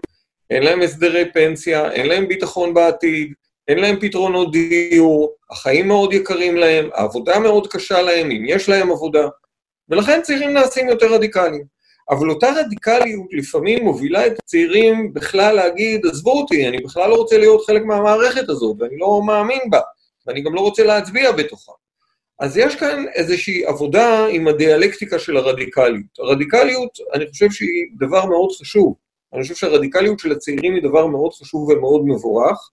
אין 0.51 0.63
להם 0.63 0.83
הסדרי 0.83 1.33
פנסיה, 1.33 1.93
אין 1.93 2.07
להם 2.07 2.29
ביטחון 2.29 2.75
בעתיד, 2.75 3.33
אין 3.69 3.79
להם 3.79 3.97
פתרונות 4.01 4.53
דיור, 4.53 5.35
החיים 5.51 5.89
מאוד 5.89 6.13
יקרים 6.13 6.57
להם, 6.57 6.89
העבודה 6.95 7.39
מאוד 7.39 7.67
קשה 7.67 8.03
להם, 8.03 8.31
אם 8.31 8.45
יש 8.47 8.69
להם 8.69 8.91
עבודה, 8.91 9.29
ולכן 9.89 10.23
צעירים 10.23 10.51
נעשים 10.51 10.89
יותר 10.89 11.15
רדיקליים. 11.15 11.79
אבל 12.11 12.31
אותה 12.31 12.51
רדיקליות 12.57 13.27
לפעמים 13.33 13.85
מובילה 13.85 14.27
את 14.27 14.39
הצעירים 14.39 15.15
בכלל 15.15 15.55
להגיד, 15.55 16.07
עזבו 16.07 16.33
אותי, 16.41 16.69
אני 16.69 16.79
בכלל 16.79 17.11
לא 17.11 17.15
רוצה 17.15 17.39
להיות 17.39 17.67
חלק 17.67 17.83
מהמערכת 17.85 18.49
הזאת, 18.49 18.77
ואני 18.81 18.99
לא 18.99 19.23
מאמין 19.27 19.61
בה. 19.71 19.81
ואני 20.29 20.41
גם 20.41 20.55
לא 20.55 20.61
רוצה 20.61 20.85
להצביע 20.85 21.33
בתוכה. 21.33 21.73
אז 22.41 22.57
יש 22.57 22.77
כאן 22.77 23.05
איזושהי 23.15 23.67
עבודה 23.67 24.27
עם 24.27 24.49
הדיאלקטיקה 24.49 25.19
של 25.19 25.37
הרדיקליות. 25.37 26.19
הרדיקליות, 26.19 26.99
אני 27.15 27.27
חושב 27.29 27.51
שהיא 27.51 27.85
דבר 27.99 28.27
מאוד 28.27 28.51
חשוב. 28.61 28.95
אני 29.35 29.43
חושב 29.43 29.55
שהרדיקליות 29.55 30.19
של 30.19 30.33
הצעירים 30.33 30.75
היא 30.75 30.83
דבר 30.83 31.07
מאוד 31.07 31.33
חשוב 31.33 31.69
ומאוד 31.69 32.03
מבורך, 32.07 32.71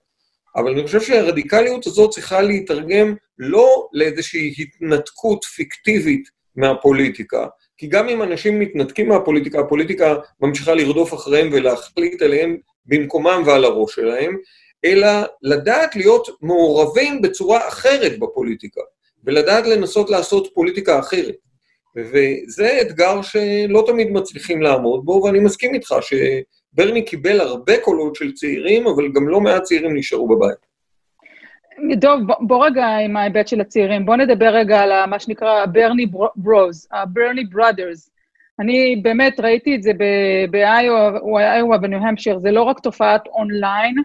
אבל 0.55 0.71
אני 0.71 0.83
חושב 0.83 1.01
שהרדיקליות 1.01 1.87
הזאת 1.87 2.09
צריכה 2.09 2.41
להתרגם 2.41 3.15
לא 3.37 3.87
לאיזושהי 3.93 4.53
התנתקות 4.59 5.43
פיקטיבית 5.43 6.29
מהפוליטיקה, 6.55 7.47
כי 7.77 7.87
גם 7.87 8.09
אם 8.09 8.23
אנשים 8.23 8.59
מתנתקים 8.59 9.09
מהפוליטיקה, 9.09 9.59
הפוליטיקה 9.59 10.15
ממשיכה 10.41 10.73
לרדוף 10.73 11.13
אחריהם 11.13 11.49
ולהחליט 11.51 12.21
עליהם 12.21 12.57
במקומם 12.85 13.43
ועל 13.45 13.65
הראש 13.65 13.95
שלהם, 13.95 14.37
אלא 14.85 15.07
לדעת 15.41 15.95
להיות 15.95 16.27
מעורבים 16.41 17.21
בצורה 17.21 17.67
אחרת 17.67 18.19
בפוליטיקה, 18.19 18.81
ולדעת 19.23 19.67
לנסות 19.67 20.09
לעשות 20.09 20.47
פוליטיקה 20.53 20.99
אחרת. 20.99 21.35
וזה 21.95 22.81
אתגר 22.81 23.21
שלא 23.21 23.83
תמיד 23.87 24.11
מצליחים 24.11 24.61
לעמוד 24.61 25.05
בו, 25.05 25.21
ואני 25.23 25.39
מסכים 25.39 25.73
איתך 25.73 25.95
שברני 26.01 27.05
קיבל 27.05 27.41
הרבה 27.41 27.77
קולות 27.77 28.15
של 28.15 28.31
צעירים, 28.31 28.87
אבל 28.87 29.11
גם 29.11 29.29
לא 29.29 29.41
מעט 29.41 29.63
צעירים 29.63 29.97
נשארו 29.97 30.27
בבית. 30.27 30.65
דוב, 31.97 32.19
בוא, 32.27 32.35
בוא 32.41 32.65
רגע 32.65 32.85
עם 32.85 33.17
ההיבט 33.17 33.47
של 33.47 33.61
הצעירים. 33.61 34.05
בוא 34.05 34.15
נדבר 34.15 34.49
רגע 34.49 34.79
על 34.81 35.05
מה 35.05 35.19
שנקרא 35.19 35.65
ברני 35.65 36.05
ברוז, 36.35 36.87
הברני 36.91 37.45
ברודרס. 37.45 38.09
אני 38.59 38.95
באמת 39.01 39.39
ראיתי 39.39 39.75
את 39.75 39.83
זה 39.83 39.91
באיואה 40.51 41.79
וניו 41.81 41.99
המפשיר, 41.99 42.39
זה 42.39 42.51
לא 42.51 42.63
רק 42.63 42.79
תופעת 42.79 43.27
אונליין 43.27 43.95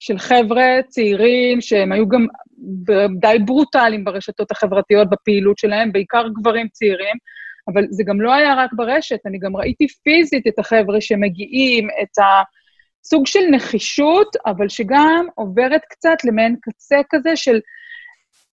של 0.00 0.18
חבר'ה 0.18 0.82
צעירים 0.88 1.60
שהם 1.60 1.92
היו 1.92 2.08
גם 2.08 2.26
די 3.20 3.36
ברוטליים 3.44 4.04
ברשתות 4.04 4.50
החברתיות 4.50 5.10
בפעילות 5.10 5.58
שלהם, 5.58 5.92
בעיקר 5.92 6.24
גברים 6.28 6.68
צעירים, 6.68 7.16
אבל 7.68 7.86
זה 7.90 8.04
גם 8.06 8.20
לא 8.20 8.34
היה 8.34 8.54
רק 8.54 8.70
ברשת, 8.72 9.18
אני 9.26 9.38
גם 9.38 9.56
ראיתי 9.56 9.86
פיזית 9.88 10.46
את 10.46 10.58
החבר'ה 10.58 11.00
שמגיעים, 11.00 11.88
את 12.02 12.24
הסוג 13.04 13.26
של 13.26 13.40
נחישות, 13.50 14.36
אבל 14.46 14.68
שגם 14.68 15.26
עוברת 15.34 15.80
קצת 15.90 16.24
למעין 16.24 16.56
קצה 16.62 16.96
כזה 17.10 17.36
של, 17.36 17.60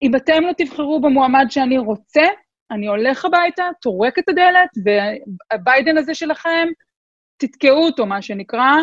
אם 0.01 0.15
אתם 0.15 0.41
לא 0.41 0.51
תבחרו 0.57 1.01
במועמד 1.01 1.45
שאני 1.49 1.77
רוצה, 1.77 2.23
אני 2.71 2.87
הולך 2.87 3.25
הביתה, 3.25 3.63
טורק 3.81 4.19
את 4.19 4.29
הדלת, 4.29 4.69
והביידן 4.85 5.97
הזה 5.97 6.15
שלכם, 6.15 6.67
תתקעו 7.37 7.85
אותו, 7.85 8.05
מה 8.05 8.21
שנקרא, 8.21 8.73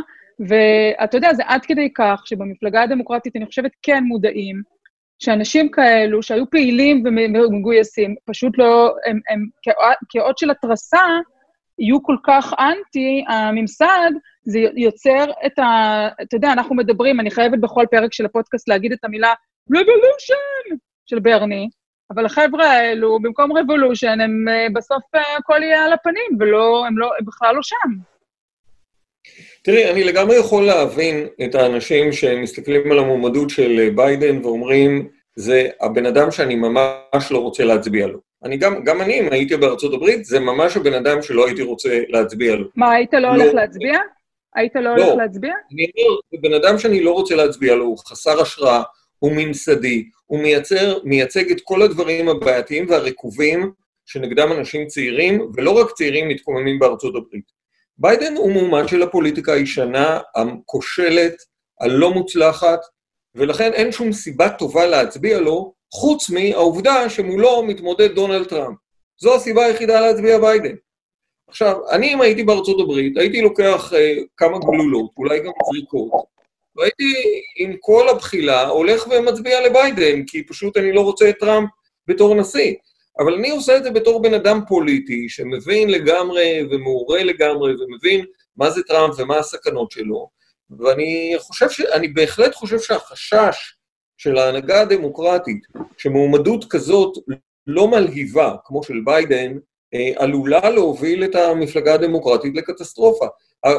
ואתה 0.41 1.16
יודע, 1.16 1.35
זה 1.35 1.43
עד 1.47 1.64
כדי 1.66 1.89
כך 1.95 2.22
שבמפלגה 2.24 2.82
הדמוקרטית, 2.82 3.37
אני 3.37 3.47
חושבת, 3.47 3.70
כן 3.82 4.05
מודעים, 4.05 4.62
שאנשים 5.18 5.70
כאלו, 5.70 6.22
שהיו 6.22 6.51
פעילים 6.51 7.03
ומגויסים, 7.07 8.14
פשוט 8.24 8.59
לא, 8.59 8.95
הם, 9.07 9.20
הם 9.28 9.47
כאות 10.09 10.39
של 10.39 10.51
התרסה, 10.51 11.05
יהיו 11.78 12.03
כל 12.03 12.16
כך 12.26 12.55
אנטי 12.59 13.24
הממסד, 13.28 14.11
זה 14.45 14.59
יוצר 14.76 15.24
את 15.47 15.59
ה... 15.59 16.09
אתה 16.22 16.37
יודע, 16.37 16.53
אנחנו 16.53 16.74
מדברים, 16.74 17.20
אני 17.20 17.30
חייבת 17.30 17.59
בכל 17.59 17.85
פרק 17.91 18.12
של 18.12 18.24
הפודקאסט 18.24 18.68
להגיד 18.68 18.93
את 18.93 19.05
המילה 19.05 19.35
revolution 19.70 20.76
של 21.07 21.18
ברני, 21.18 21.68
אבל 22.11 22.26
החבר'ה 22.26 22.66
האלו, 22.66 23.18
במקום 23.22 23.57
revolution, 23.57 24.20
הם 24.20 24.49
אה, 24.49 24.66
בסוף 24.74 25.03
אה, 25.14 25.37
הכל 25.39 25.62
יהיה 25.62 25.85
על 25.85 25.93
הפנים, 25.93 26.39
ולא, 26.41 26.87
הם, 26.87 26.99
לא, 26.99 27.11
הם 27.18 27.24
בכלל 27.26 27.55
לא 27.55 27.62
שם. 27.62 28.13
תראי, 29.62 29.91
אני 29.91 30.05
לגמרי 30.05 30.37
יכול 30.37 30.66
להבין 30.66 31.27
את 31.45 31.55
האנשים 31.55 32.12
שמסתכלים 32.12 32.93
על 32.93 32.99
המועמדות 32.99 33.51
של 33.51 33.91
ביידן 33.95 34.45
ואומרים, 34.45 35.09
זה 35.37 35.68
הבן 35.81 36.07
אדם 36.07 36.31
שאני 36.31 36.55
ממש 36.55 37.31
לא 37.31 37.39
רוצה 37.39 37.64
להצביע 37.64 38.07
לו. 38.07 38.18
אני 38.45 38.57
גם, 38.57 38.85
גם 38.85 39.01
אני, 39.01 39.20
אם 39.20 39.33
הייתי 39.33 39.57
בארצות 39.57 39.95
הברית, 39.95 40.25
זה 40.25 40.41
ממש 40.41 40.77
הבן 40.77 40.95
אדם 40.95 41.22
שלא 41.22 41.47
הייתי 41.47 41.62
רוצה 41.62 42.01
להצביע 42.09 42.57
לו. 42.57 42.68
מה, 42.77 42.93
היית 42.93 43.14
לא, 43.14 43.20
לא 43.20 43.29
הולך 43.29 43.55
להצביע? 43.55 43.99
היית 44.55 44.77
לא, 44.77 44.97
לא 44.97 45.05
הולך 45.05 45.16
להצביע? 45.16 45.53
אני 45.72 45.87
אומר, 46.07 46.20
זה 46.33 46.39
בן 46.43 46.55
אדם 46.55 46.79
שאני 46.79 47.01
לא 47.01 47.12
רוצה 47.12 47.35
להצביע 47.35 47.75
לו, 47.75 47.85
הוא 47.85 47.99
חסר 47.99 48.41
השראה, 48.41 48.83
הוא 49.18 49.33
ממסדי, 49.37 50.05
הוא 50.27 50.41
מייצר, 50.43 50.99
מייצג 51.05 51.51
את 51.51 51.61
כל 51.64 51.83
הדברים 51.83 52.29
הבעייתיים 52.29 52.87
והרקובים 52.89 53.72
שנגדם 54.07 54.53
אנשים 54.53 54.87
צעירים, 54.87 55.51
ולא 55.55 55.70
רק 55.70 55.91
צעירים 55.91 56.29
מתקוממים 56.29 56.79
בארצות 56.79 57.16
הברית. 57.16 57.53
ביידן 57.99 58.36
הוא 58.36 58.53
מועמד 58.53 58.88
של 58.88 59.03
הפוליטיקה 59.03 59.53
הישנה, 59.53 60.20
הכושלת, 60.34 61.34
הלא 61.80 62.11
מוצלחת, 62.11 62.80
ולכן 63.34 63.72
אין 63.72 63.92
שום 63.92 64.12
סיבה 64.12 64.49
טובה 64.49 64.86
להצביע 64.86 65.40
לו, 65.40 65.74
חוץ 65.92 66.30
מהעובדה 66.30 67.11
שמולו 67.11 67.62
מתמודד 67.62 68.14
דונלד 68.14 68.47
טראמפ. 68.47 68.76
זו 69.20 69.34
הסיבה 69.34 69.64
היחידה 69.66 70.01
להצביע 70.01 70.38
ביידן. 70.38 70.74
עכשיו, 71.49 71.90
אני 71.90 72.14
אם 72.14 72.20
הייתי 72.20 72.45
בארצות 72.45 72.80
הברית, 72.80 73.16
הייתי 73.16 73.40
לוקח 73.40 73.92
אה, 73.97 74.14
כמה 74.36 74.59
גלולות, 74.59 75.11
אולי 75.16 75.40
גם 75.40 75.53
זריקות, 75.70 76.11
והייתי 76.76 77.14
עם 77.57 77.76
כל 77.80 78.09
הבחילה 78.09 78.68
הולך 78.68 79.07
ומצביע 79.11 79.68
לביידן, 79.68 80.24
כי 80.26 80.47
פשוט 80.47 80.76
אני 80.76 80.92
לא 80.92 81.01
רוצה 81.01 81.28
את 81.28 81.34
טראמפ 81.40 81.70
בתור 82.09 82.34
נשיא. 82.34 82.74
אבל 83.18 83.34
אני 83.34 83.50
עושה 83.50 83.76
את 83.76 83.84
זה 83.84 83.90
בתור 83.90 84.22
בן 84.22 84.34
אדם 84.34 84.60
פוליטי, 84.68 85.28
שמבין 85.28 85.90
לגמרי 85.90 86.62
ומעורה 86.70 87.24
לגמרי 87.24 87.72
ומבין 87.82 88.24
מה 88.56 88.70
זה 88.70 88.82
טראמפ 88.82 89.14
ומה 89.18 89.36
הסכנות 89.38 89.90
שלו. 89.90 90.28
ואני 90.78 91.34
חושב 91.38 91.70
ש... 91.70 91.80
אני 91.80 92.08
בהחלט 92.08 92.54
חושב 92.54 92.78
שהחשש 92.80 93.76
של 94.16 94.38
ההנהגה 94.38 94.80
הדמוקרטית, 94.80 95.62
שמועמדות 95.96 96.64
כזאת 96.64 97.18
לא 97.66 97.88
מלהיבה, 97.88 98.56
כמו 98.64 98.82
של 98.82 99.00
ביידן, 99.04 99.58
אה, 99.94 100.12
עלולה 100.16 100.70
להוביל 100.70 101.24
את 101.24 101.34
המפלגה 101.34 101.94
הדמוקרטית 101.94 102.56
לקטסטרופה. 102.56 103.26
אה, 103.64 103.70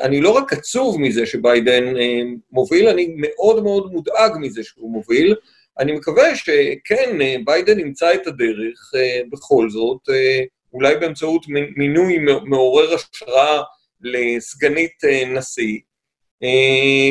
אני 0.00 0.20
לא 0.20 0.30
רק 0.30 0.52
עצוב 0.52 1.00
מזה 1.00 1.26
שביידן 1.26 1.96
אה, 1.96 2.20
מוביל, 2.52 2.88
אני 2.88 3.14
מאוד 3.16 3.62
מאוד 3.62 3.92
מודאג 3.92 4.32
מזה 4.40 4.62
שהוא 4.64 4.92
מוביל, 4.92 5.34
אני 5.78 5.92
מקווה 5.92 6.36
שכן, 6.36 7.18
ביידן 7.44 7.80
ימצא 7.80 8.14
את 8.14 8.26
הדרך 8.26 8.92
אה, 8.96 9.20
בכל 9.32 9.70
זאת, 9.70 9.98
אה, 10.10 10.40
אולי 10.72 10.96
באמצעות 10.96 11.46
מינוי 11.76 12.18
מעורר 12.44 12.94
השראה 12.94 13.62
לסגנית 14.00 15.04
אה, 15.04 15.24
נשיא, 15.34 15.78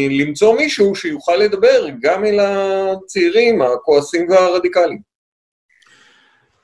למצוא 0.10 0.55
מישהו 0.55 0.95
שיוכל 0.95 1.36
לדבר 1.36 1.88
גם 2.01 2.26
אל 2.26 2.39
הצעירים, 2.39 3.62
הכועסים 3.62 4.30
והרדיקליים. 4.30 5.10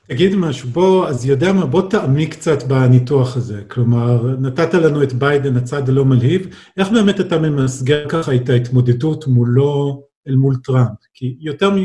תגיד 0.08 0.34
משהו, 0.34 0.68
בוא, 0.68 1.08
אז 1.08 1.26
יודע 1.26 1.52
מה, 1.52 1.66
בוא 1.66 1.90
תעמיק 1.90 2.34
קצת 2.34 2.62
בניתוח 2.62 3.36
הזה. 3.36 3.62
כלומר, 3.68 4.36
נתת 4.40 4.74
לנו 4.74 5.02
את 5.02 5.12
ביידן, 5.12 5.56
הצד 5.56 5.88
הלא 5.88 6.04
מלהיב, 6.04 6.48
איך 6.76 6.88
באמת 6.88 7.20
אתה 7.20 7.38
ממסגר 7.38 8.08
ככה 8.08 8.34
את 8.34 8.48
ההתמודדות 8.48 9.26
מולו 9.26 10.05
אל 10.28 10.34
מול 10.34 10.56
טראמפ. 10.64 10.98
כי 11.14 11.36
יותר, 11.40 11.70
מ, 11.70 11.76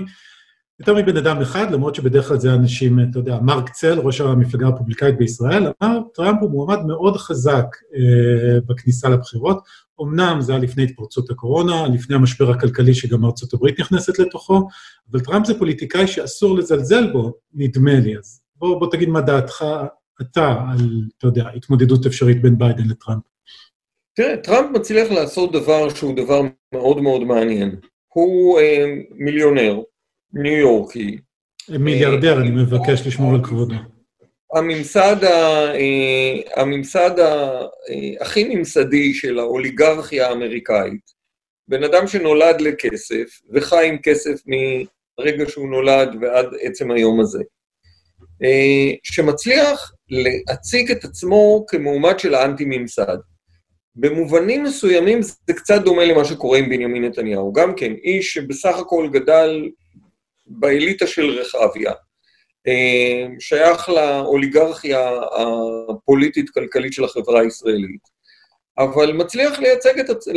יותר 0.79 0.93
מבן 0.93 1.17
אדם 1.17 1.41
אחד, 1.41 1.71
למרות 1.71 1.95
שבדרך 1.95 2.27
כלל 2.27 2.39
זה 2.39 2.53
אנשים, 2.53 2.99
אתה 2.99 3.19
יודע, 3.19 3.39
מרק 3.41 3.69
צל, 3.69 3.99
ראש 3.99 4.21
המפלגה 4.21 4.67
הרפובליקאית 4.67 5.17
בישראל, 5.17 5.63
אמר, 5.83 5.99
טראמפ 6.13 6.41
הוא 6.41 6.51
מועמד 6.51 6.85
מאוד 6.85 7.17
חזק 7.17 7.65
אה, 7.95 8.59
בכניסה 8.67 9.09
לבחירות. 9.09 9.63
אמנם 10.01 10.41
זה 10.41 10.51
היה 10.51 10.61
לפני 10.61 10.83
התפרצות 10.83 11.29
הקורונה, 11.29 11.87
לפני 11.87 12.15
המשבר 12.15 12.51
הכלכלי 12.51 12.93
שגם 12.93 13.25
ארצות 13.25 13.53
הברית 13.53 13.79
נכנסת 13.79 14.19
לתוכו, 14.19 14.67
אבל 15.11 15.19
טראמפ 15.19 15.47
זה 15.47 15.59
פוליטיקאי 15.59 16.07
שאסור 16.07 16.57
לזלזל 16.57 17.11
בו, 17.11 17.33
נדמה 17.53 17.99
לי. 17.99 18.17
אז 18.17 18.41
בוא, 18.55 18.79
בוא 18.79 18.91
תגיד 18.91 19.09
מה 19.09 19.21
דעתך 19.21 19.65
אתה 20.21 20.55
על, 20.71 21.03
אתה 21.17 21.27
יודע, 21.27 21.49
התמודדות 21.55 22.05
אפשרית 22.05 22.41
בין 22.41 22.57
ביידן 22.57 22.87
לטראמפ. 22.87 23.23
תראה, 24.15 24.37
טראמפ 24.37 24.75
מצליח 24.75 25.11
לעשות 25.11 25.51
דבר 25.51 25.89
שהוא 25.89 26.15
דבר 26.15 26.41
מאוד 26.73 27.01
מאוד 27.01 27.23
מעניין. 27.23 27.75
הוא 28.13 28.59
אה, 28.59 28.85
מיליונר, 29.11 29.81
ניו 30.33 30.57
יורקי. 30.57 31.17
מיליארדר, 31.69 32.41
אני 32.41 32.49
מבקש 32.51 33.07
לשמור 33.07 33.33
על 33.33 33.43
כבודו. 33.43 33.75
הממסד, 34.53 35.23
ה, 35.23 35.73
אה, 35.75 36.61
הממסד 36.61 37.19
ה, 37.19 37.61
אה, 37.89 38.21
הכי 38.21 38.43
ממסדי 38.43 39.13
של 39.13 39.39
האוליגרכיה 39.39 40.27
האמריקאית, 40.27 41.21
בן 41.67 41.83
אדם 41.83 42.07
שנולד 42.07 42.61
לכסף 42.61 43.41
וחי 43.53 43.87
עם 43.87 43.97
כסף 43.97 44.41
מרגע 45.19 45.49
שהוא 45.49 45.69
נולד 45.69 46.15
ועד 46.21 46.47
עצם 46.61 46.91
היום 46.91 47.19
הזה, 47.19 47.43
שמצליח 49.03 49.93
להציג 50.09 50.91
את 50.91 51.03
עצמו 51.03 51.65
כמועמד 51.67 52.19
של 52.19 52.35
האנטי-ממסד. 52.35 53.17
במובנים 53.95 54.63
מסוימים 54.63 55.21
זה 55.21 55.53
קצת 55.53 55.81
דומה 55.81 56.05
למה 56.05 56.25
שקורה 56.25 56.57
עם 56.57 56.69
בנימין 56.69 57.05
נתניהו. 57.05 57.53
גם 57.53 57.75
כן, 57.75 57.93
איש 58.03 58.33
שבסך 58.33 58.75
הכל 58.77 59.09
גדל 59.11 59.69
באליטה 60.45 61.07
של 61.07 61.29
רחביה, 61.29 61.91
אה, 62.67 63.25
שייך 63.39 63.89
לאוליגרכיה 63.89 65.11
הפוליטית-כלכלית 65.89 66.93
של 66.93 67.03
החברה 67.03 67.41
הישראלית, 67.41 68.01
אבל 68.77 69.13
מצליח 69.13 69.59
לייצג 69.59 69.99
את 69.99 70.09
עצ... 70.09 70.27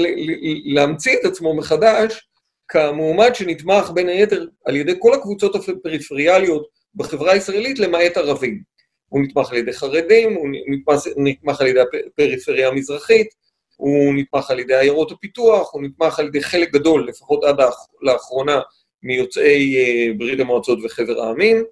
להמציא 0.65 1.17
את 1.21 1.25
עצמו 1.25 1.57
מחדש 1.57 2.29
כמועמד 2.69 3.35
שנתמך 3.35 3.91
בין 3.95 4.09
היתר 4.09 4.47
על 4.65 4.77
ידי 4.77 4.95
כל 4.99 5.15
הקבוצות 5.15 5.55
הפריפריאליות 5.55 6.67
בחברה 6.95 7.33
הישראלית, 7.33 7.79
למעט 7.79 8.17
ערבים. 8.17 8.63
הוא 9.09 9.23
נתמך 9.23 9.51
על 9.51 9.57
ידי 9.57 9.73
חרדים, 9.73 10.35
הוא 10.35 10.49
נתמך, 10.69 10.95
נתמך 11.17 11.61
על 11.61 11.67
ידי 11.67 11.81
הפריפריה 11.81 12.69
המזרחית, 12.69 13.29
הוא 13.77 14.15
נתמך 14.15 14.51
על 14.51 14.59
ידי 14.59 14.77
עיירות 14.77 15.13
הפיתוח, 15.13 15.75
הוא 15.75 15.83
נתמך 15.83 16.19
על 16.19 16.27
ידי 16.27 16.43
חלק 16.43 16.73
גדול, 16.73 17.09
לפחות 17.09 17.45
עד 17.45 17.57
לאחרונה, 18.03 18.61
מיוצאי 19.03 19.77
ברית 20.19 20.41
המועצות 20.41 20.79
וחבר 20.85 21.23
העמים. 21.23 21.65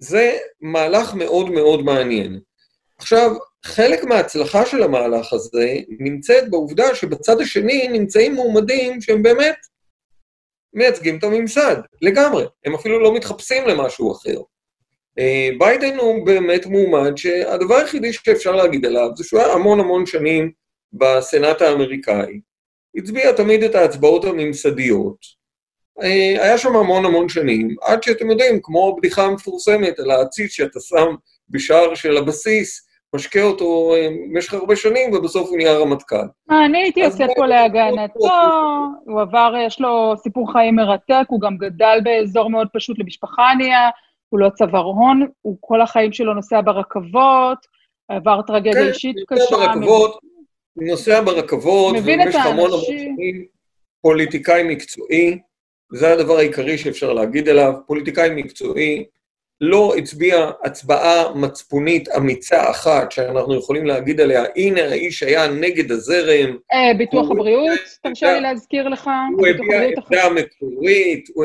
זה 0.00 0.38
מהלך 0.60 1.14
מאוד 1.14 1.50
מאוד 1.50 1.82
מעניין. 1.82 2.40
עכשיו, 2.98 3.30
חלק 3.64 4.04
מההצלחה 4.04 4.66
של 4.66 4.82
המהלך 4.82 5.32
הזה 5.32 5.74
נמצאת 6.00 6.50
בעובדה 6.50 6.94
שבצד 6.94 7.40
השני 7.40 7.88
נמצאים 7.88 8.34
מועמדים 8.34 9.00
שהם 9.00 9.22
באמת 9.22 9.56
מייצגים 10.72 11.18
את 11.18 11.24
הממסד, 11.24 11.76
לגמרי. 12.02 12.44
הם 12.64 12.74
אפילו 12.74 13.00
לא 13.00 13.14
מתחפשים 13.14 13.66
למשהו 13.66 14.12
אחר. 14.12 14.40
ביידן 15.58 15.96
הוא 15.96 16.26
באמת 16.26 16.66
מועמד 16.66 17.16
שהדבר 17.16 17.74
היחידי 17.74 18.12
שאפשר 18.12 18.52
להגיד 18.52 18.86
עליו 18.86 19.08
זה 19.16 19.24
שהוא 19.24 19.40
היה 19.40 19.52
המון 19.52 19.80
המון 19.80 20.06
שנים 20.06 20.50
בסנאט 20.92 21.62
האמריקאי. 21.62 22.40
הצביע 22.96 23.32
תמיד 23.32 23.62
את 23.62 23.74
ההצבעות 23.74 24.24
הממסדיות. 24.24 25.38
אה, 26.02 26.44
היה 26.44 26.58
שם 26.58 26.76
המון 26.76 27.04
המון 27.04 27.28
שנים, 27.28 27.76
עד 27.82 28.02
שאתם 28.02 28.30
יודעים, 28.30 28.60
כמו 28.62 28.88
הבדיחה 28.88 29.24
המפורסמת 29.24 29.98
על 29.98 30.10
העציץ 30.10 30.50
שאתה 30.50 30.80
שם 30.80 31.14
בשער 31.48 31.94
של 31.94 32.16
הבסיס, 32.16 32.88
משקה 33.14 33.42
אותו 33.42 33.94
אה, 33.94 34.08
במשך 34.08 34.54
הרבה 34.54 34.76
שנים, 34.76 35.12
ובסוף 35.12 35.48
הוא 35.48 35.56
נהיה 35.56 35.78
רמטכ"ל. 35.78 36.26
אני 36.50 36.82
הייתי 36.82 37.00
יוצאת 37.00 37.30
פה 37.36 37.46
להגנתו, 37.46 38.28
הוא 39.04 39.20
עבר, 39.20 39.54
יש 39.66 39.80
לו 39.80 40.14
סיפור 40.22 40.52
חיים 40.52 40.76
מרתק, 40.76 41.24
הוא 41.28 41.40
גם 41.40 41.56
גדל 41.56 41.98
באזור 42.04 42.50
מאוד 42.50 42.68
פשוט 42.72 42.98
למשפחה 42.98 43.50
ענייה, 43.50 43.88
הוא 44.28 44.40
לא 44.40 44.50
צבר 44.50 44.78
הון, 44.78 45.26
הוא 45.42 45.56
כל 45.60 45.80
החיים 45.80 46.12
שלו 46.12 46.34
נוסע 46.34 46.60
ברכבות, 46.60 47.58
עבר 48.08 48.42
טרגדיה 48.42 48.72
כן, 48.72 48.88
אישית 48.88 49.16
קשה. 49.28 49.44
כן, 49.44 49.56
נוסע 49.56 49.74
ברכבות, 49.74 50.18
נוסע 50.76 51.20
ברכבות, 51.20 51.94
מבין 51.96 52.28
את 52.28 52.34
האנשים. 52.34 53.16
פוליטיקאי 54.02 54.62
מקצועי, 54.62 55.38
זה 55.92 56.12
הדבר 56.12 56.36
העיקרי 56.36 56.78
שאפשר 56.78 57.12
להגיד 57.12 57.48
עליו, 57.48 57.72
פוליטיקאי 57.86 58.30
מקצועי, 58.34 59.04
לא 59.60 59.94
הצביע 59.96 60.50
הצבעה 60.64 61.34
מצפונית 61.34 62.08
אמיצה 62.08 62.70
אחת, 62.70 63.12
שאנחנו 63.12 63.54
יכולים 63.54 63.86
להגיד 63.86 64.20
עליה, 64.20 64.44
הנה 64.56 64.80
האיש 64.80 65.22
היה 65.22 65.46
נגד 65.46 65.90
הזרם. 65.92 66.56
אה, 66.72 66.94
ביטוח 66.98 67.30
הבריאות, 67.30 67.78
תרשה 68.02 68.32
לי 68.32 68.40
להזכיר 68.40 68.88
לך. 68.88 69.10
הוא 69.38 69.46
הביע 69.46 69.82
עמדה 69.82 70.28
מקורית, 70.30 71.28
הוא 71.34 71.44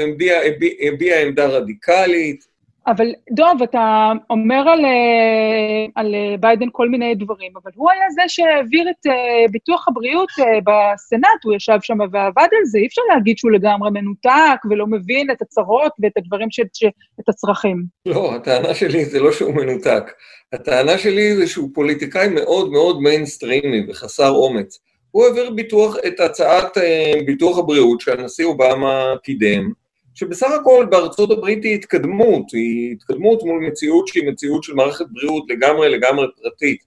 הביע 0.82 1.22
עמדה 1.22 1.48
רדיקלית. 1.48 2.53
אבל 2.88 3.08
דוב, 3.32 3.64
אתה 3.64 4.12
אומר 4.30 4.70
על, 4.70 4.86
אה, 4.86 5.86
על 5.96 6.16
אה, 6.16 6.38
ביידן 6.40 6.66
כל 6.72 6.90
מיני 6.90 7.16
דברים, 7.16 7.52
אבל 7.64 7.72
הוא 7.76 7.92
היה 7.92 8.10
זה 8.10 8.22
שהעביר 8.28 8.90
את 8.90 9.08
אה, 9.08 9.46
ביטוח 9.52 9.88
הבריאות 9.88 10.30
בסנאט, 10.40 11.44
הוא 11.44 11.54
ישב 11.54 11.78
שם 11.82 11.98
ועבד 12.00 12.48
על 12.52 12.66
זה, 12.66 12.78
אי 12.78 12.88
אפשר 12.88 13.02
להגיד 13.14 13.38
שהוא 13.38 13.52
לגמרי 13.52 13.90
מנותק 13.92 14.66
ולא 14.70 14.88
מבין 14.88 15.32
את 15.32 15.42
הצרות 15.42 15.92
ואת 16.00 16.18
הדברים, 16.18 16.52
ש, 16.52 16.60
ש, 16.74 16.84
את 17.20 17.30
הצרכים. 17.30 17.84
לא, 18.06 18.36
הטענה 18.36 18.74
שלי 18.74 19.06
זה 19.06 19.20
לא 19.20 19.32
שהוא 19.32 19.56
מנותק. 19.56 20.12
הטענה 20.54 20.98
שלי 20.98 21.36
זה 21.36 21.48
שהוא 21.48 21.70
פוליטיקאי 21.74 22.28
מאוד 22.28 22.72
מאוד 22.72 23.02
מיינסטרימי 23.02 23.86
וחסר 23.90 24.30
אומץ. 24.30 24.80
הוא 25.12 25.26
העביר 25.26 25.50
ביטוח, 25.50 25.96
את 26.08 26.20
הצעת 26.20 26.78
ביטוח 27.26 27.58
הבריאות 27.58 28.02
שהנשיא 28.02 28.46
אובמה 28.46 29.14
קידם, 29.24 29.72
שבסך 30.16 30.52
הכל 30.62 30.88
בארצות 30.90 31.32
הברית 31.32 31.64
היא 31.64 31.76
התקדמות, 31.76 32.52
היא 32.54 32.92
התקדמות 32.92 33.44
מול 33.44 33.68
מציאות 33.68 34.08
שהיא 34.08 34.28
מציאות 34.28 34.64
של 34.64 34.74
מערכת 34.74 35.06
בריאות 35.12 35.44
לגמרי 35.50 35.90
לגמרי 35.90 36.28
פרטית. 36.42 36.80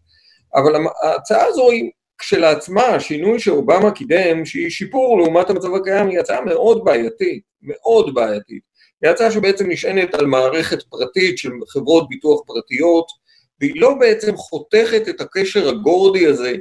אבל 0.54 0.72
ההצעה 1.02 1.46
הזו 1.46 1.70
היא 1.70 1.90
כשלעצמה, 2.18 2.82
השינוי 2.86 3.40
שאובמה 3.40 3.90
קידם, 3.90 4.44
שהיא 4.44 4.70
שיפור 4.70 5.18
לעומת 5.18 5.50
המצב 5.50 5.74
הקיים, 5.74 6.08
היא 6.08 6.18
הצעה 6.18 6.40
מאוד 6.40 6.84
בעייתית, 6.84 7.42
מאוד 7.62 8.14
בעייתית. 8.14 8.62
היא 9.02 9.10
הצעה 9.10 9.30
שבעצם 9.30 9.70
נשענת 9.70 10.14
על 10.14 10.26
מערכת 10.26 10.82
פרטית 10.82 11.38
של 11.38 11.50
חברות 11.68 12.08
ביטוח 12.08 12.40
פרטיות, 12.46 13.06
והיא 13.60 13.80
לא 13.80 13.94
בעצם 13.94 14.36
חותכת 14.36 15.08
את 15.08 15.20
הקשר 15.20 15.68
הגורדי 15.68 16.26
הזה 16.26 16.54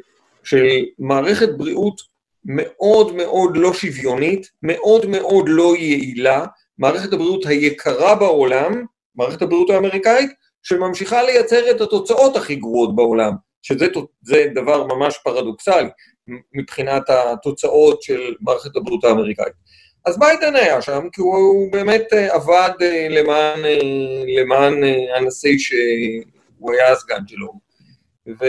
של 0.43 0.65
מערכת 0.99 1.49
בריאות 1.57 2.01
מאוד 2.45 3.15
מאוד 3.15 3.57
לא 3.57 3.73
שוויונית, 3.73 4.51
מאוד 4.63 5.05
מאוד 5.05 5.45
לא 5.47 5.75
יעילה, 5.77 6.45
מערכת 6.77 7.13
הבריאות 7.13 7.45
היקרה 7.45 8.15
בעולם, 8.15 8.85
מערכת 9.15 9.41
הבריאות 9.41 9.69
האמריקאית, 9.69 10.31
שממשיכה 10.63 11.23
לייצר 11.23 11.71
את 11.71 11.81
התוצאות 11.81 12.35
הכי 12.35 12.55
גרועות 12.55 12.95
בעולם, 12.95 13.33
שזה 13.61 13.87
דבר 14.55 14.87
ממש 14.87 15.17
פרדוקסלי 15.23 15.87
מבחינת 16.53 17.03
התוצאות 17.09 18.01
של 18.01 18.33
מערכת 18.41 18.75
הבריאות 18.75 19.03
האמריקאית. 19.03 19.53
אז 20.05 20.19
ביידן 20.19 20.55
היה 20.55 20.81
שם, 20.81 21.07
כי 21.11 21.21
הוא, 21.21 21.35
הוא 21.35 21.71
באמת 21.71 22.13
אה, 22.13 22.35
עבד 22.35 22.69
אה, 22.81 23.07
למען, 23.09 23.65
אה, 23.65 23.79
למען 24.41 24.83
הנשיא 25.17 25.57
שהוא 25.57 26.73
היה 26.73 26.91
הסגן 26.91 27.27
שלו. 27.27 27.64
ו, 28.27 28.45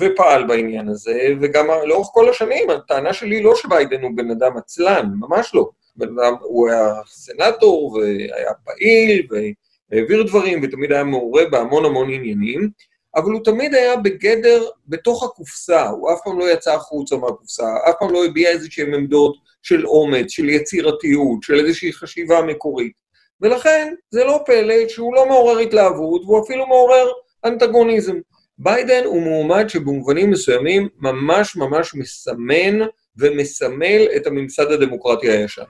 ופעל 0.00 0.46
בעניין 0.46 0.88
הזה, 0.88 1.34
וגם 1.40 1.66
לאורך 1.84 2.08
כל 2.12 2.28
השנים, 2.28 2.70
הטענה 2.70 3.12
שלי 3.12 3.42
לא 3.42 3.54
שביידן 3.56 4.02
הוא 4.02 4.10
בן 4.14 4.30
אדם 4.30 4.56
עצלן, 4.56 5.10
ממש 5.20 5.54
לא. 5.54 5.70
בן 5.96 6.18
אדם, 6.18 6.34
הוא 6.40 6.70
היה 6.70 6.92
סנאטור, 7.06 7.92
והיה 7.92 8.52
פעיל, 8.64 9.26
והעביר 9.30 10.22
דברים, 10.22 10.60
ותמיד 10.62 10.92
היה 10.92 11.04
מעורה 11.04 11.44
בהמון 11.50 11.84
המון 11.84 12.10
עניינים, 12.10 12.70
אבל 13.16 13.32
הוא 13.32 13.44
תמיד 13.44 13.74
היה 13.74 13.96
בגדר, 13.96 14.64
בתוך 14.88 15.24
הקופסה, 15.24 15.88
הוא 15.88 16.12
אף 16.12 16.18
פעם 16.24 16.38
לא 16.38 16.52
יצא 16.52 16.74
החוצה 16.74 17.16
מהקופסה, 17.16 17.64
אף 17.90 17.94
פעם 17.98 18.12
לא 18.12 18.24
הביע 18.24 18.50
איזשהן 18.50 18.94
עמדות 18.94 19.36
של 19.62 19.86
אומץ, 19.86 20.30
של 20.30 20.48
יצירתיות, 20.48 21.42
של 21.42 21.54
איזושהי 21.54 21.92
חשיבה 21.92 22.42
מקורית. 22.42 22.92
ולכן, 23.40 23.94
זה 24.10 24.24
לא 24.24 24.40
פלא 24.46 24.88
שהוא 24.88 25.14
לא 25.14 25.26
מעורר 25.26 25.58
התלהבות, 25.58 26.22
והוא 26.24 26.44
אפילו 26.44 26.66
מעורר 26.66 27.08
אנטגוניזם. 27.44 28.16
ביידן 28.58 29.04
הוא 29.04 29.22
מועמד 29.22 29.68
שבמובנים 29.68 30.30
מסוימים 30.30 30.88
ממש 30.98 31.56
ממש 31.56 31.94
מסמן 31.94 32.86
ומסמל 33.16 34.06
את 34.16 34.26
הממסד 34.26 34.72
הדמוקרטי 34.72 35.30
הישן. 35.30 35.62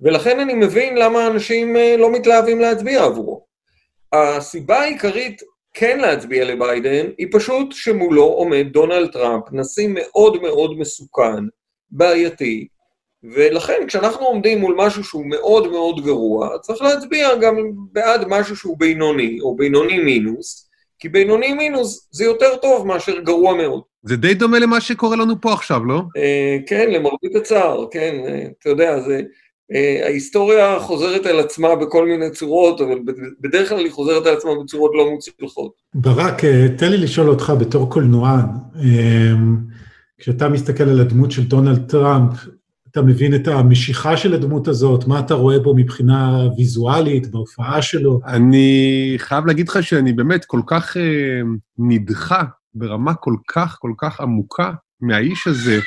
ולכן 0.00 0.40
אני 0.40 0.54
מבין 0.54 0.96
למה 0.96 1.26
אנשים 1.26 1.76
אה, 1.76 1.96
לא 1.96 2.12
מתלהבים 2.12 2.60
להצביע 2.60 3.04
עבורו. 3.04 3.46
הסיבה 4.12 4.80
העיקרית 4.80 5.42
כן 5.74 5.98
להצביע 5.98 6.44
לביידן 6.44 7.06
היא 7.18 7.26
פשוט 7.32 7.72
שמולו 7.72 8.24
עומד 8.24 8.66
דונלד 8.70 9.12
טראמפ, 9.12 9.44
נשיא 9.52 9.88
מאוד 9.90 10.42
מאוד 10.42 10.78
מסוכן, 10.78 11.44
בעייתי, 11.90 12.66
ולכן 13.22 13.86
כשאנחנו 13.86 14.26
עומדים 14.26 14.58
מול 14.58 14.74
משהו 14.78 15.04
שהוא 15.04 15.26
מאוד 15.26 15.70
מאוד 15.70 16.04
גרוע, 16.04 16.58
צריך 16.58 16.82
להצביע 16.82 17.34
גם 17.34 17.56
בעד 17.92 18.24
משהו 18.28 18.56
שהוא 18.56 18.78
בינוני, 18.78 19.38
או 19.40 19.56
בינוני 19.56 19.98
מינוס, 19.98 20.61
כי 21.02 21.08
בינוני 21.08 21.52
מינוס 21.52 22.08
זה 22.10 22.24
יותר 22.24 22.56
טוב 22.62 22.86
מאשר 22.86 23.20
גרוע 23.20 23.54
מאוד. 23.56 23.80
זה 24.02 24.16
די 24.16 24.34
דומה 24.34 24.58
למה 24.58 24.80
שקורה 24.80 25.16
לנו 25.16 25.40
פה 25.40 25.52
עכשיו, 25.52 25.84
לא? 25.84 26.02
אה, 26.16 26.56
כן, 26.66 26.90
למרבית 26.90 27.36
הצער, 27.36 27.86
כן, 27.90 28.14
אה, 28.26 28.44
אתה 28.60 28.68
יודע, 28.68 29.00
זה... 29.00 29.20
אה, 29.74 30.00
ההיסטוריה 30.04 30.78
חוזרת 30.80 31.26
על 31.26 31.40
עצמה 31.40 31.76
בכל 31.76 32.06
מיני 32.06 32.30
צורות, 32.30 32.80
אבל 32.80 32.98
בדרך 33.40 33.68
כלל 33.68 33.78
היא 33.78 33.92
חוזרת 33.92 34.26
על 34.26 34.34
עצמה 34.34 34.50
בצורות 34.62 34.90
לא 34.94 35.10
מוצלחות. 35.10 35.72
ברק, 35.94 36.44
תן 36.78 36.90
לי 36.90 36.96
לשאול 36.96 37.28
אותך 37.28 37.52
בתור 37.60 37.90
קולנוען, 37.90 38.46
כשאתה 40.18 40.48
מסתכל 40.48 40.84
על 40.84 41.00
הדמות 41.00 41.30
של 41.30 41.42
דונלד 41.42 41.90
טראמפ, 41.90 42.34
אתה 42.92 43.02
מבין 43.02 43.34
את 43.34 43.48
המשיכה 43.48 44.16
של 44.16 44.34
הדמות 44.34 44.68
הזאת, 44.68 45.06
מה 45.06 45.20
אתה 45.20 45.34
רואה 45.34 45.58
בו 45.58 45.74
מבחינה 45.74 46.48
ויזואלית, 46.56 47.30
בהופעה 47.30 47.82
שלו? 47.82 48.20
אני 48.26 49.14
חייב 49.18 49.46
להגיד 49.46 49.68
לך 49.68 49.82
שאני 49.82 50.12
באמת 50.12 50.44
כל 50.44 50.60
כך 50.66 50.96
אה, 50.96 51.40
נדחה 51.78 52.42
ברמה 52.74 53.14
כל 53.14 53.34
כך 53.48 53.76
כל 53.80 53.92
כך 53.98 54.20
עמוקה 54.20 54.72
מהאיש 55.00 55.46
הזה, 55.46 55.80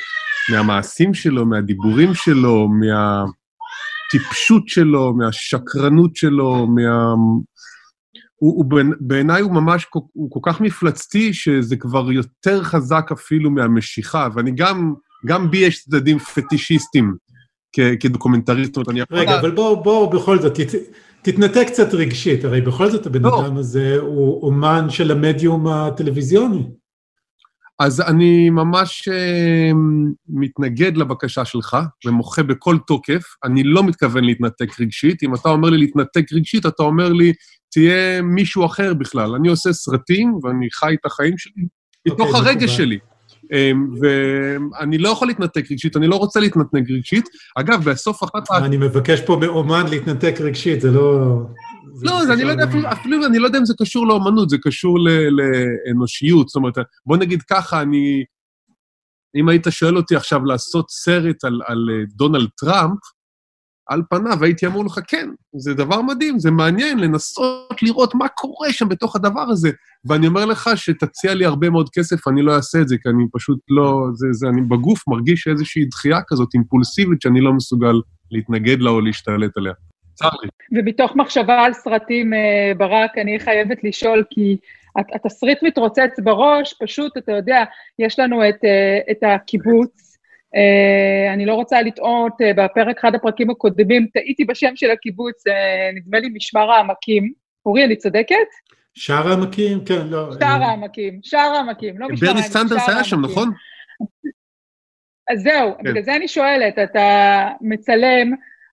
מהמעשים 0.52 1.14
שלו, 1.14 1.46
מהדיבורים 1.46 2.14
שלו, 2.14 2.68
מהטיפשות 2.68 4.68
שלו, 4.68 5.14
מהשקרנות 5.14 6.16
שלו, 6.16 6.66
מה... 6.66 7.14
הוא, 8.36 8.56
הוא 8.56 8.64
בעיניי 9.00 9.42
הוא 9.42 9.52
ממש, 9.52 9.86
הוא 9.92 10.30
כל 10.30 10.40
כך 10.42 10.60
מפלצתי, 10.60 11.34
שזה 11.34 11.76
כבר 11.76 12.12
יותר 12.12 12.62
חזק 12.62 13.08
אפילו 13.12 13.50
מהמשיכה, 13.50 14.28
ואני 14.34 14.50
גם 14.50 14.94
גם 15.26 15.50
בי 15.50 15.58
יש 15.58 15.84
צדדים 15.84 16.18
פטישיסטים 16.18 17.14
כדוקומנטריסט, 18.00 18.74
זאת 18.74 18.76
אומרת, 18.76 18.88
אני 18.88 19.00
יכול... 19.00 19.18
רגע, 19.18 19.40
אבל 19.40 19.50
בואו 19.50 19.82
בוא, 19.82 20.12
בכל 20.12 20.38
זאת, 20.38 20.60
תת, 20.60 20.74
תתנתק 21.22 21.64
קצת 21.66 21.94
רגשית, 21.94 22.44
הרי 22.44 22.60
בכל 22.60 22.90
זאת 22.90 23.06
הבן 23.06 23.22
לא. 23.22 23.40
אדם 23.40 23.56
הזה 23.56 23.96
הוא 24.00 24.42
אומן 24.42 24.86
של 24.90 25.10
המדיום 25.10 25.66
הטלוויזיוני. 25.66 26.66
אז 27.78 28.00
אני 28.00 28.50
ממש 28.50 29.08
uh, 29.08 29.76
מתנגד 30.28 30.96
לבקשה 30.96 31.44
שלך 31.44 31.76
ומוחה 32.06 32.42
בכל 32.42 32.78
תוקף. 32.86 33.22
אני 33.44 33.62
לא 33.62 33.82
מתכוון 33.82 34.24
להתנתק 34.24 34.80
רגשית. 34.80 35.22
אם 35.22 35.34
אתה 35.34 35.48
אומר 35.48 35.70
לי 35.70 35.78
להתנתק 35.78 36.32
רגשית, 36.32 36.66
אתה 36.66 36.82
אומר 36.82 37.12
לי, 37.12 37.32
תהיה 37.72 38.22
מישהו 38.22 38.66
אחר 38.66 38.94
בכלל. 38.94 39.34
אני 39.34 39.48
עושה 39.48 39.72
סרטים 39.72 40.38
ואני 40.42 40.68
חי 40.72 40.94
את 41.00 41.06
החיים 41.06 41.38
שלי, 41.38 41.64
מתוך 42.08 42.20
אוקיי, 42.20 42.40
הרגש 42.40 42.62
מקובל. 42.62 42.76
שלי. 42.76 42.98
אמ, 43.52 43.88
ואני 44.00 44.98
לא 44.98 45.08
יכול 45.08 45.28
להתנתק 45.28 45.70
רגשית, 45.70 45.96
אני 45.96 46.06
לא 46.06 46.16
רוצה 46.16 46.40
להתנתק 46.40 46.90
רגשית. 46.90 47.28
אגב, 47.56 47.90
בסוף 47.90 48.24
אחת... 48.24 48.50
אני 48.50 48.76
מבקש 48.76 49.20
פה 49.20 49.36
מאומן 49.40 49.86
להתנתק 49.90 50.34
רגשית, 50.40 50.80
זה 50.80 50.90
לא... 50.90 51.38
זה 51.94 52.06
לא, 52.06 52.22
אז 52.22 52.30
אני 52.30 52.44
לא 52.44 52.50
יודע. 52.50 52.64
אפילו, 52.64 52.92
אפילו 52.92 53.26
אני 53.26 53.38
לא 53.38 53.46
יודע 53.46 53.58
אם 53.58 53.64
זה 53.64 53.74
קשור 53.78 54.06
לאומנות, 54.06 54.50
זה 54.50 54.56
קשור 54.62 54.98
לאנושיות. 55.30 56.48
זאת 56.48 56.56
אומרת, 56.56 56.78
בוא 57.06 57.16
נגיד 57.16 57.42
ככה, 57.42 57.82
אני... 57.82 58.24
אם 59.36 59.48
היית 59.48 59.66
שואל 59.70 59.96
אותי 59.96 60.16
עכשיו 60.16 60.44
לעשות 60.44 60.90
סרט 60.90 61.44
על, 61.44 61.60
על 61.66 61.88
אה, 61.92 62.04
דונלד 62.16 62.48
טראמפ, 62.56 62.98
על 63.88 64.02
פניו 64.10 64.44
הייתי 64.44 64.66
אמור 64.66 64.84
לך, 64.84 65.00
כן, 65.08 65.28
זה 65.56 65.74
דבר 65.74 66.02
מדהים, 66.02 66.38
זה 66.38 66.50
מעניין 66.50 66.98
לנסות 66.98 67.82
לראות 67.82 68.14
מה 68.14 68.28
קורה 68.28 68.72
שם 68.72 68.88
בתוך 68.88 69.16
הדבר 69.16 69.40
הזה. 69.40 69.70
ואני 70.08 70.26
אומר 70.26 70.44
לך 70.44 70.70
שתציע 70.76 71.34
לי 71.34 71.44
הרבה 71.44 71.70
מאוד 71.70 71.88
כסף, 71.92 72.28
אני 72.28 72.42
לא 72.42 72.56
אעשה 72.56 72.80
את 72.80 72.88
זה, 72.88 72.96
כי 73.02 73.08
אני 73.08 73.24
פשוט 73.32 73.58
לא... 73.68 74.06
זה, 74.14 74.26
זה, 74.32 74.48
אני 74.48 74.60
בגוף 74.60 75.08
מרגיש 75.08 75.48
איזושהי 75.48 75.84
דחייה 75.84 76.20
כזאת 76.26 76.48
אימפולסיבית 76.54 77.22
שאני 77.22 77.40
לא 77.40 77.52
מסוגל 77.52 77.94
להתנגד 78.30 78.80
לה 78.80 78.90
או 78.90 79.00
להשתלט 79.00 79.56
עליה. 79.56 79.72
צר 80.14 80.28
לי. 80.42 80.78
ומתוך 80.80 81.16
מחשבה 81.16 81.60
על 81.64 81.72
סרטים, 81.72 82.34
אה, 82.34 82.72
ברק, 82.76 83.18
אני 83.18 83.40
חייבת 83.40 83.84
לשאול, 83.84 84.24
כי 84.30 84.56
הת- 84.96 85.14
התסריט 85.14 85.62
מתרוצץ 85.62 86.20
בראש, 86.24 86.74
פשוט, 86.82 87.16
אתה 87.16 87.32
יודע, 87.32 87.64
יש 87.98 88.18
לנו 88.18 88.48
את, 88.48 88.64
אה, 88.64 88.98
את 89.10 89.18
הקיבוץ, 89.22 90.05
אני 91.32 91.46
לא 91.46 91.54
רוצה 91.54 91.82
לטעות, 91.82 92.32
אה, 92.40 92.52
בפרק, 92.52 92.98
אחד 92.98 93.14
הפרקים 93.14 93.50
הקודמים, 93.50 94.06
טעיתי 94.12 94.44
בשם 94.44 94.76
של 94.76 94.90
הקיבוץ, 94.90 95.46
אה, 95.46 95.90
נדמה 95.94 96.18
לי 96.18 96.28
משמר 96.34 96.70
העמקים. 96.70 97.32
אורי, 97.66 97.84
אני 97.84 97.96
צודקת? 97.96 98.36
שער 98.94 99.28
העמקים? 99.28 99.84
כן, 99.84 100.06
לא. 100.06 100.32
שער 100.40 100.62
אה, 100.62 100.66
העמקים, 100.66 101.20
שער 101.22 101.54
העמקים, 101.54 101.98
לא 101.98 102.08
משמר 102.08 102.28
ברני 102.28 102.40
העמקים, 102.40 102.60
סנדרס 102.60 102.86
שער 102.86 102.94
היה 102.94 103.04
שם. 103.04 103.20
נכון? 103.20 103.50
אז 105.32 105.42
זהו, 105.42 105.74
כן. 105.76 105.84
בגלל 105.84 106.02
זה 106.02 106.16
אני 106.16 106.28
שואלת, 106.28 106.78
אתה 106.78 107.48
מצלם, 107.60 108.32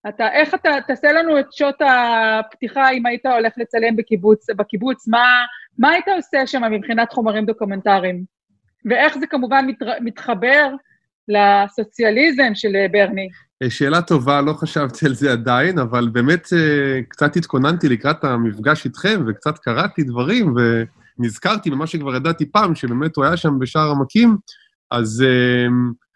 אתה, 0.09 0.31
איך 0.31 0.53
אתה, 0.53 0.69
תעשה 0.87 1.11
לנו 1.11 1.39
את 1.39 1.53
שעות 1.53 1.81
הפתיחה 1.81 2.91
אם 2.91 3.05
היית 3.05 3.25
הולך 3.25 3.53
לצלם 3.57 3.95
בקיבוץ, 3.95 4.49
בקיבוץ, 4.49 5.07
מה, 5.07 5.45
מה 5.77 5.89
היית 5.89 6.07
עושה 6.07 6.47
שם 6.47 6.71
מבחינת 6.71 7.13
חומרים 7.13 7.45
דוקומנטריים? 7.45 8.23
ואיך 8.85 9.17
זה 9.17 9.27
כמובן 9.27 9.65
מת, 9.67 9.77
מתחבר 10.01 10.69
לסוציאליזם 11.27 12.51
של 12.53 12.75
אה, 12.75 12.87
ברני? 12.91 13.29
אה, 13.63 13.69
שאלה 13.69 14.01
טובה, 14.01 14.41
לא 14.41 14.53
חשבתי 14.53 15.05
על 15.05 15.13
זה 15.13 15.31
עדיין, 15.31 15.79
אבל 15.79 16.09
באמת 16.09 16.47
אה, 16.53 17.01
קצת 17.09 17.35
התכוננתי 17.35 17.89
לקראת 17.89 18.23
המפגש 18.23 18.85
איתכם, 18.85 19.23
וקצת 19.27 19.57
קראתי 19.57 20.03
דברים, 20.03 20.53
ונזכרתי 21.19 21.69
במה 21.69 21.87
שכבר 21.87 22.15
ידעתי 22.15 22.45
פעם, 22.51 22.75
שבאמת 22.75 23.15
הוא 23.15 23.25
היה 23.25 23.37
שם 23.37 23.59
בשער 23.59 23.91
עמקים, 23.91 24.37
אז 24.91 25.25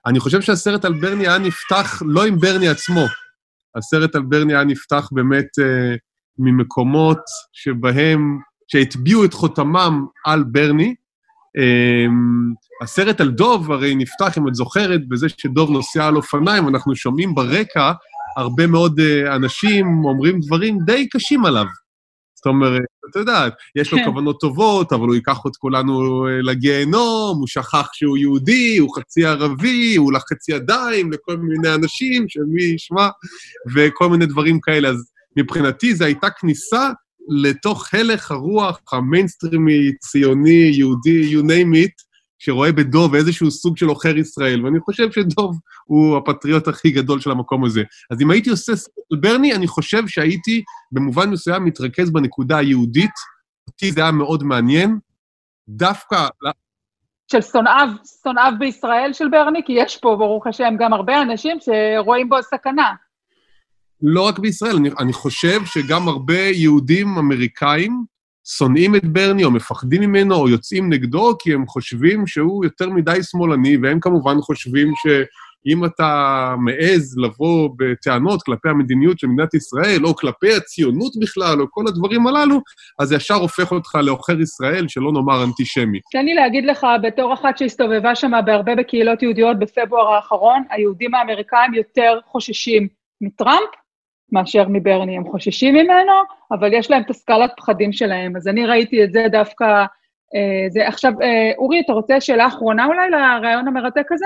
אני 0.05 0.19
חושב 0.19 0.41
שהסרט 0.41 0.85
על 0.85 0.93
ברני 0.93 1.27
היה 1.27 1.37
נפתח 1.37 2.01
לא 2.05 2.25
עם 2.25 2.39
ברני 2.39 2.67
עצמו, 2.67 3.05
הסרט 3.75 4.15
על 4.15 4.21
ברני 4.21 4.53
היה 4.53 4.63
נפתח 4.63 5.09
באמת 5.11 5.47
ממקומות 6.39 7.19
שבהם, 7.53 8.39
שהטביעו 8.67 9.25
את 9.25 9.33
חותמם 9.33 10.05
על 10.25 10.43
ברני. 10.43 10.95
אה, 11.57 12.05
הסרט 12.81 13.21
על 13.21 13.29
דוב 13.29 13.71
הרי 13.71 13.95
נפתח, 13.95 14.37
אם 14.37 14.47
את 14.47 14.55
זוכרת, 14.55 15.07
בזה 15.07 15.29
שדוב 15.29 15.71
נוסע 15.71 16.07
על 16.07 16.15
אופניים, 16.15 16.67
אנחנו 16.67 16.95
שומעים 16.95 17.35
ברקע 17.35 17.91
הרבה 18.37 18.67
מאוד 18.67 18.99
אה, 18.99 19.35
אנשים 19.35 20.05
אומרים 20.05 20.39
דברים 20.39 20.77
די 20.85 21.09
קשים 21.09 21.45
עליו. 21.45 21.65
זאת 22.35 22.45
אומרת, 22.45 22.81
אתה 23.09 23.19
יודעת, 23.19 23.53
יש 23.75 23.91
לו 23.91 23.97
כן. 23.97 24.05
כוונות 24.05 24.39
טובות, 24.39 24.93
אבל 24.93 25.07
הוא 25.07 25.15
ייקח 25.15 25.37
את 25.47 25.55
כולנו 25.55 26.27
אה, 26.27 26.41
לגיהנום, 26.41 27.37
הוא 27.39 27.47
שכח 27.47 27.89
שהוא 27.93 28.17
יהודי, 28.17 28.77
הוא 28.77 28.95
חצי 28.95 29.25
ערבי, 29.25 29.95
הוא 29.95 30.11
חצי 30.31 30.51
ידיים 30.51 31.11
לכל 31.11 31.37
מיני 31.37 31.73
אנשים, 31.75 32.29
שמי 32.29 32.63
ישמע, 32.63 33.07
וכל 33.75 34.09
מיני 34.09 34.25
דברים 34.25 34.59
כאלה. 34.59 34.89
אז 34.89 35.11
מבחינתי 35.37 35.95
זו 35.95 36.05
הייתה 36.05 36.29
כניסה 36.29 36.89
לתוך 37.27 37.93
הלך 37.93 38.31
הרוח 38.31 38.79
המיינסטרימי, 38.91 39.91
ציוני, 39.99 40.71
יהודי, 40.73 41.35
you 41.35 41.41
name 41.41 41.75
it, 41.85 42.07
שרואה 42.39 42.71
בדוב 42.71 43.15
איזשהו 43.15 43.51
סוג 43.51 43.77
של 43.77 43.85
עוכר 43.85 44.17
ישראל, 44.17 44.65
ואני 44.65 44.79
חושב 44.79 45.11
שדוב 45.11 45.59
הוא 45.85 46.17
הפטריוט 46.17 46.67
הכי 46.67 46.91
גדול 46.91 47.19
של 47.19 47.31
המקום 47.31 47.65
הזה. 47.65 47.83
אז 48.11 48.21
אם 48.21 48.31
הייתי 48.31 48.49
עושה 48.49 48.75
סרט 48.75 48.93
על 49.11 49.19
ברני, 49.19 49.53
אני 49.53 49.67
חושב 49.67 50.07
שהייתי 50.07 50.63
במובן 50.91 51.29
מסוים 51.29 51.65
מתרכז 51.65 52.11
בנקודה 52.11 52.57
היהודית, 52.57 53.13
אותי 53.67 53.91
זה 53.91 54.01
היה 54.01 54.11
מאוד 54.11 54.43
מעניין. 54.43 54.99
דווקא, 55.69 56.27
של 57.31 57.41
שונאיו, 57.41 57.87
שונאיו 58.23 58.53
בישראל 58.59 59.13
של 59.13 59.27
ברני? 59.27 59.61
כי 59.65 59.73
יש 59.73 59.97
פה, 59.97 60.15
ברוך 60.19 60.47
השם, 60.47 60.73
גם 60.79 60.93
הרבה 60.93 61.21
אנשים 61.21 61.57
שרואים 61.59 62.29
בו 62.29 62.43
סכנה. 62.43 62.93
לא 64.01 64.21
רק 64.21 64.39
בישראל, 64.39 64.75
אני, 64.75 64.89
אני 64.99 65.13
חושב 65.13 65.65
שגם 65.65 66.07
הרבה 66.07 66.39
יהודים 66.39 67.17
אמריקאים 67.17 68.05
שונאים 68.47 68.95
את 68.95 69.05
ברני 69.05 69.43
או 69.43 69.51
מפחדים 69.51 70.01
ממנו 70.01 70.35
או 70.35 70.49
יוצאים 70.49 70.93
נגדו 70.93 71.37
כי 71.39 71.53
הם 71.53 71.67
חושבים 71.67 72.27
שהוא 72.27 72.65
יותר 72.65 72.89
מדי 72.89 73.23
שמאלני, 73.23 73.77
והם 73.77 73.99
כמובן 73.99 74.41
חושבים 74.41 74.91
שאם 74.95 75.85
אתה 75.85 76.53
מעז 76.57 77.17
לבוא 77.17 77.69
בטענות 77.77 78.43
כלפי 78.43 78.69
המדיניות 78.69 79.19
של 79.19 79.27
מדינת 79.27 79.53
ישראל, 79.53 80.05
או 80.05 80.15
כלפי 80.15 80.53
הציונות 80.53 81.11
בכלל, 81.21 81.61
או 81.61 81.65
כל 81.69 81.83
הדברים 81.87 82.27
הללו, 82.27 82.61
אז 82.99 83.11
ישר 83.11 83.35
הופך 83.35 83.71
אותך 83.71 83.95
לעוכר 83.95 84.41
ישראל, 84.41 84.87
שלא 84.87 85.11
נאמר 85.11 85.43
אנטישמי. 85.43 85.99
תן 86.11 86.25
לי 86.25 86.33
להגיד 86.33 86.65
לך, 86.65 86.87
בתור 87.03 87.33
אחת 87.33 87.57
שהסתובבה 87.57 88.15
שם 88.15 88.31
בהרבה 88.45 88.75
בקהילות 88.75 89.23
יהודיות 89.23 89.59
בפברואר 89.59 90.13
האחרון, 90.13 90.63
היהודים 90.69 91.15
האמריקאים 91.15 91.73
יותר 91.73 92.19
חוששים 92.25 92.87
מטראמפ 93.21 93.69
מאשר 94.31 94.65
מברני. 94.69 95.17
הם 95.17 95.27
חוששים 95.31 95.73
ממנו, 95.73 96.13
אבל 96.51 96.73
יש 96.73 96.91
להם 96.91 97.01
את 97.01 97.09
הסקלת 97.09 97.51
פחדים 97.57 97.93
שלהם. 97.93 98.35
אז 98.35 98.47
אני 98.47 98.65
ראיתי 98.65 99.03
את 99.03 99.11
זה 99.11 99.25
דווקא... 99.31 99.65
אה, 100.35 100.69
זה 100.69 100.87
עכשיו, 100.87 101.13
אה, 101.21 101.51
אורי, 101.57 101.81
אתה 101.85 101.93
רוצה 101.93 102.21
שאלה 102.21 102.47
אחרונה 102.47 102.85
אולי 102.85 103.09
לרעיון 103.09 103.67
המרתק 103.67 104.11
הזה? 104.11 104.25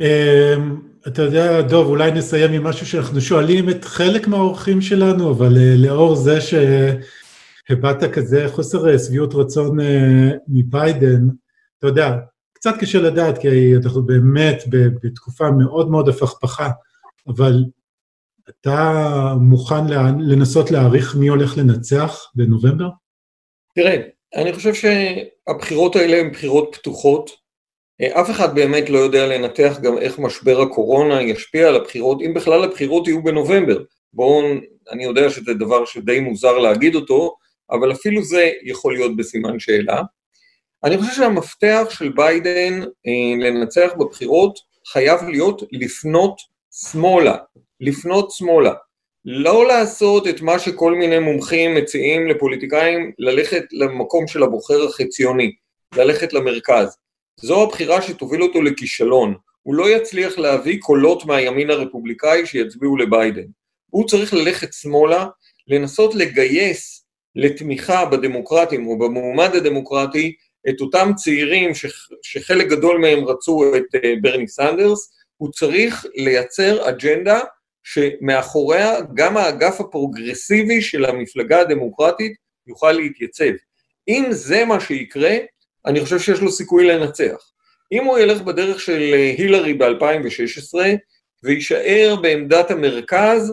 אמ, 0.00 0.76
אתה 1.06 1.22
יודע, 1.22 1.60
דוב, 1.60 1.86
אולי 1.86 2.12
נסיים 2.12 2.52
עם 2.52 2.64
משהו 2.64 2.86
שאנחנו 2.86 3.20
שואלים 3.20 3.70
את 3.70 3.84
חלק 3.84 4.28
מהאורחים 4.28 4.80
שלנו, 4.80 5.30
אבל 5.30 5.56
אה, 5.58 5.74
לאור 5.76 6.14
זה 6.14 6.38
שהבעת 6.40 8.04
כזה 8.12 8.46
חוסר 8.48 8.88
אה, 8.88 8.98
שביעות 8.98 9.34
רצון 9.34 9.80
אה, 9.80 10.30
מביידן, 10.48 11.28
אתה 11.78 11.86
יודע, 11.86 12.18
קצת 12.52 12.74
קשה 12.80 13.00
לדעת, 13.00 13.38
כי 13.38 13.76
אנחנו 13.84 14.02
באמת 14.02 14.62
בתקופה 15.02 15.50
מאוד 15.50 15.90
מאוד 15.90 16.08
הפכפכה, 16.08 16.70
אבל 17.28 17.64
אתה 18.48 19.34
מוכן 19.40 19.86
לנסות 20.18 20.70
להעריך 20.70 21.16
מי 21.16 21.28
הולך 21.28 21.58
לנצח 21.58 22.30
בנובמבר? 22.34 22.88
תראה, 23.74 23.96
אני 24.34 24.52
חושב 24.52 24.72
שהבחירות 24.74 25.96
האלה 25.96 26.20
הן 26.20 26.30
בחירות 26.30 26.76
פתוחות. 26.76 27.30
אה, 28.00 28.20
אף 28.20 28.30
אחד 28.30 28.54
באמת 28.54 28.90
לא 28.90 28.98
יודע 28.98 29.26
לנתח 29.26 29.78
גם 29.82 29.98
איך 29.98 30.18
משבר 30.18 30.60
הקורונה 30.60 31.22
ישפיע 31.22 31.68
על 31.68 31.76
הבחירות, 31.76 32.22
אם 32.26 32.34
בכלל 32.34 32.64
הבחירות 32.64 33.08
יהיו 33.08 33.22
בנובמבר. 33.22 33.78
בואו, 34.12 34.42
אני 34.90 35.04
יודע 35.04 35.30
שזה 35.30 35.54
דבר 35.54 35.84
שדי 35.84 36.20
מוזר 36.20 36.58
להגיד 36.58 36.94
אותו, 36.94 37.36
אבל 37.70 37.92
אפילו 37.92 38.22
זה 38.22 38.50
יכול 38.64 38.94
להיות 38.94 39.16
בסימן 39.16 39.58
שאלה. 39.58 40.02
אני 40.84 40.98
חושב 40.98 41.12
שהמפתח 41.12 41.86
של 41.90 42.12
ביידן 42.16 42.82
אה, 42.82 43.48
לנצח 43.50 43.90
בבחירות 43.98 44.58
חייב 44.92 45.22
להיות 45.22 45.62
לפנות 45.72 46.40
שמאלה, 46.72 47.36
לפנות 47.82 48.30
שמאלה. 48.30 48.72
לא 49.24 49.66
לעשות 49.66 50.28
את 50.28 50.40
מה 50.40 50.58
שכל 50.58 50.94
מיני 50.94 51.18
מומחים 51.18 51.74
מציעים 51.74 52.28
לפוליטיקאים, 52.28 53.12
ללכת 53.18 53.64
למקום 53.72 54.26
של 54.26 54.42
הבוחר 54.42 54.84
החציוני, 54.84 55.52
ללכת 55.94 56.32
למרכז. 56.32 56.96
זו 57.40 57.62
הבחירה 57.62 58.02
שתוביל 58.02 58.42
אותו 58.42 58.62
לכישלון. 58.62 59.34
הוא 59.62 59.74
לא 59.74 59.90
יצליח 59.90 60.38
להביא 60.38 60.80
קולות 60.80 61.24
מהימין 61.26 61.70
הרפובליקאי 61.70 62.46
שיצביעו 62.46 62.96
לביידן. 62.96 63.46
הוא 63.90 64.08
צריך 64.08 64.34
ללכת 64.34 64.72
שמאלה, 64.72 65.26
לנסות 65.68 66.14
לגייס 66.14 67.06
לתמיכה 67.36 68.04
בדמוקרטים 68.04 68.86
או 68.86 68.98
במועמד 68.98 69.54
הדמוקרטי 69.54 70.34
את 70.68 70.80
אותם 70.80 71.10
צעירים 71.16 71.74
שח, 71.74 72.08
שחלק 72.22 72.66
גדול 72.66 72.98
מהם 72.98 73.24
רצו 73.24 73.76
את 73.76 73.94
uh, 73.96 73.98
ברני 74.22 74.48
סנדרס, 74.48 75.12
הוא 75.36 75.50
צריך 75.50 76.06
לייצר 76.14 76.88
אג'נדה 76.88 77.40
שמאחוריה 77.82 78.96
גם 79.14 79.36
האגף 79.36 79.80
הפרוגרסיבי 79.80 80.82
של 80.82 81.04
המפלגה 81.04 81.60
הדמוקרטית 81.60 82.32
יוכל 82.66 82.92
להתייצב. 82.92 83.52
אם 84.08 84.24
זה 84.30 84.64
מה 84.64 84.80
שיקרה, 84.80 85.36
אני 85.86 86.00
חושב 86.00 86.18
שיש 86.18 86.40
לו 86.40 86.50
סיכוי 86.50 86.86
לנצח. 86.86 87.52
אם 87.92 88.04
הוא 88.04 88.18
ילך 88.18 88.42
בדרך 88.42 88.80
של 88.80 89.00
הילרי 89.38 89.74
ב-2016 89.74 90.74
ויישאר 91.42 92.16
בעמדת 92.22 92.70
המרכז, 92.70 93.52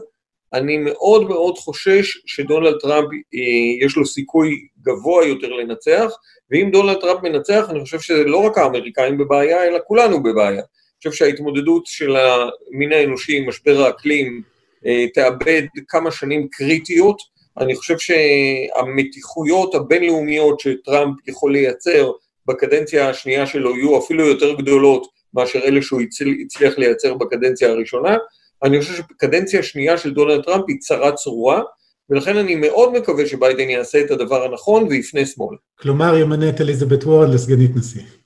אני 0.53 0.77
מאוד 0.77 1.27
מאוד 1.27 1.57
חושש 1.57 2.17
שדונלד 2.25 2.79
טראמפ 2.81 3.07
אה, 3.11 3.85
יש 3.85 3.97
לו 3.97 4.05
סיכוי 4.05 4.67
גבוה 4.81 5.25
יותר 5.25 5.47
לנצח, 5.47 6.11
ואם 6.51 6.69
דונלד 6.71 7.01
טראמפ 7.01 7.23
מנצח, 7.23 7.65
אני 7.69 7.79
חושב 7.79 7.99
שזה 7.99 8.23
לא 8.23 8.37
רק 8.37 8.57
האמריקאים 8.57 9.17
בבעיה, 9.17 9.63
אלא 9.63 9.79
כולנו 9.87 10.23
בבעיה. 10.23 10.63
חושב 10.99 11.11
שההתמודדות 11.11 11.85
של 11.85 12.15
המין 12.15 12.91
האנושי 12.91 13.37
עם 13.37 13.49
משבר 13.49 13.81
האקלים 13.81 14.41
אה, 14.85 15.05
תאבד 15.13 15.63
כמה 15.87 16.11
שנים 16.11 16.47
קריטיות. 16.51 17.21
אני 17.59 17.75
חושב 17.75 17.95
שהמתיחויות 17.97 19.75
הבינלאומיות 19.75 20.59
שטראמפ 20.59 21.27
יכול 21.27 21.53
לייצר 21.53 22.11
בקדנציה 22.47 23.09
השנייה 23.09 23.45
שלו 23.45 23.75
יהיו 23.75 23.99
אפילו 23.99 24.27
יותר 24.27 24.53
גדולות 24.53 25.07
מאשר 25.33 25.59
אלה 25.59 25.81
שהוא 25.81 26.01
הצליח 26.45 26.77
לייצר 26.77 27.13
בקדנציה 27.13 27.69
הראשונה. 27.69 28.17
אני 28.63 28.81
חושב 28.81 28.93
שקדנציה 28.93 29.63
שנייה 29.63 29.97
של 29.97 30.13
דונלד 30.13 30.43
טראמפ 30.43 30.63
היא 30.67 30.77
צרה 30.79 31.11
צרורה, 31.11 31.61
ולכן 32.09 32.37
אני 32.37 32.55
מאוד 32.55 32.93
מקווה 32.93 33.25
שביידן 33.25 33.69
יעשה 33.69 34.01
את 34.01 34.11
הדבר 34.11 34.43
הנכון 34.43 34.83
ויפנה 34.89 35.25
שמאל. 35.25 35.57
כלומר, 35.79 36.17
ימנה 36.17 36.49
את 36.49 36.61
אליזבת 36.61 37.03
וורן 37.03 37.31
לסגנית 37.31 37.71
נשיא. 37.75 38.18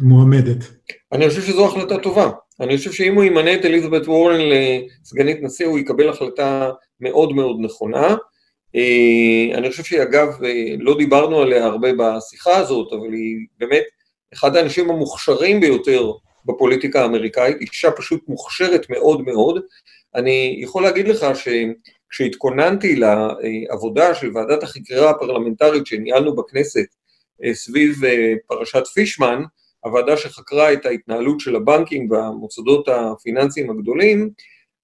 מועמדת. 0.00 0.64
אני 1.12 1.28
חושב 1.28 1.42
שזו 1.42 1.66
החלטה 1.66 1.98
טובה. 1.98 2.30
אני 2.60 2.76
חושב 2.76 2.92
שאם 2.92 3.14
הוא 3.14 3.24
ימנה 3.24 3.54
את 3.54 3.64
אליזבת 3.64 4.08
וורן 4.08 4.40
לסגנית 4.40 5.38
נשיא, 5.42 5.66
הוא 5.66 5.78
יקבל 5.78 6.08
החלטה 6.08 6.70
מאוד 7.00 7.32
מאוד 7.32 7.56
נכונה. 7.60 8.16
אה, 8.76 9.58
אני 9.58 9.70
חושב 9.70 9.82
שהיא, 9.84 10.02
אגב, 10.02 10.44
אה, 10.44 10.74
לא 10.78 10.96
דיברנו 10.98 11.40
עליה 11.40 11.64
הרבה 11.64 11.88
בשיחה 11.98 12.56
הזאת, 12.56 12.92
אבל 12.92 13.12
היא 13.12 13.36
באמת 13.58 13.84
אחד 14.34 14.56
האנשים 14.56 14.90
המוכשרים 14.90 15.60
ביותר 15.60 16.12
בפוליטיקה 16.44 17.02
האמריקאית, 17.02 17.60
אישה 17.60 17.90
פשוט 17.90 18.20
מוכשרת 18.28 18.90
מאוד 18.90 19.22
מאוד. 19.22 19.62
אני 20.14 20.58
יכול 20.62 20.82
להגיד 20.82 21.08
לך 21.08 21.26
שכשהתכוננתי 21.34 22.96
לעבודה 22.96 24.14
של 24.14 24.30
ועדת 24.34 24.62
החקירה 24.62 25.10
הפרלמנטרית 25.10 25.86
שניהלנו 25.86 26.36
בכנסת 26.36 26.86
אה, 27.44 27.54
סביב 27.54 28.00
פרשת 28.46 28.86
פישמן, 28.86 29.42
הוועדה 29.88 30.16
שחקרה 30.16 30.72
את 30.72 30.86
ההתנהלות 30.86 31.40
של 31.40 31.56
הבנקים 31.56 32.10
והמוסדות 32.10 32.88
הפיננסיים 32.88 33.70
הגדולים, 33.70 34.30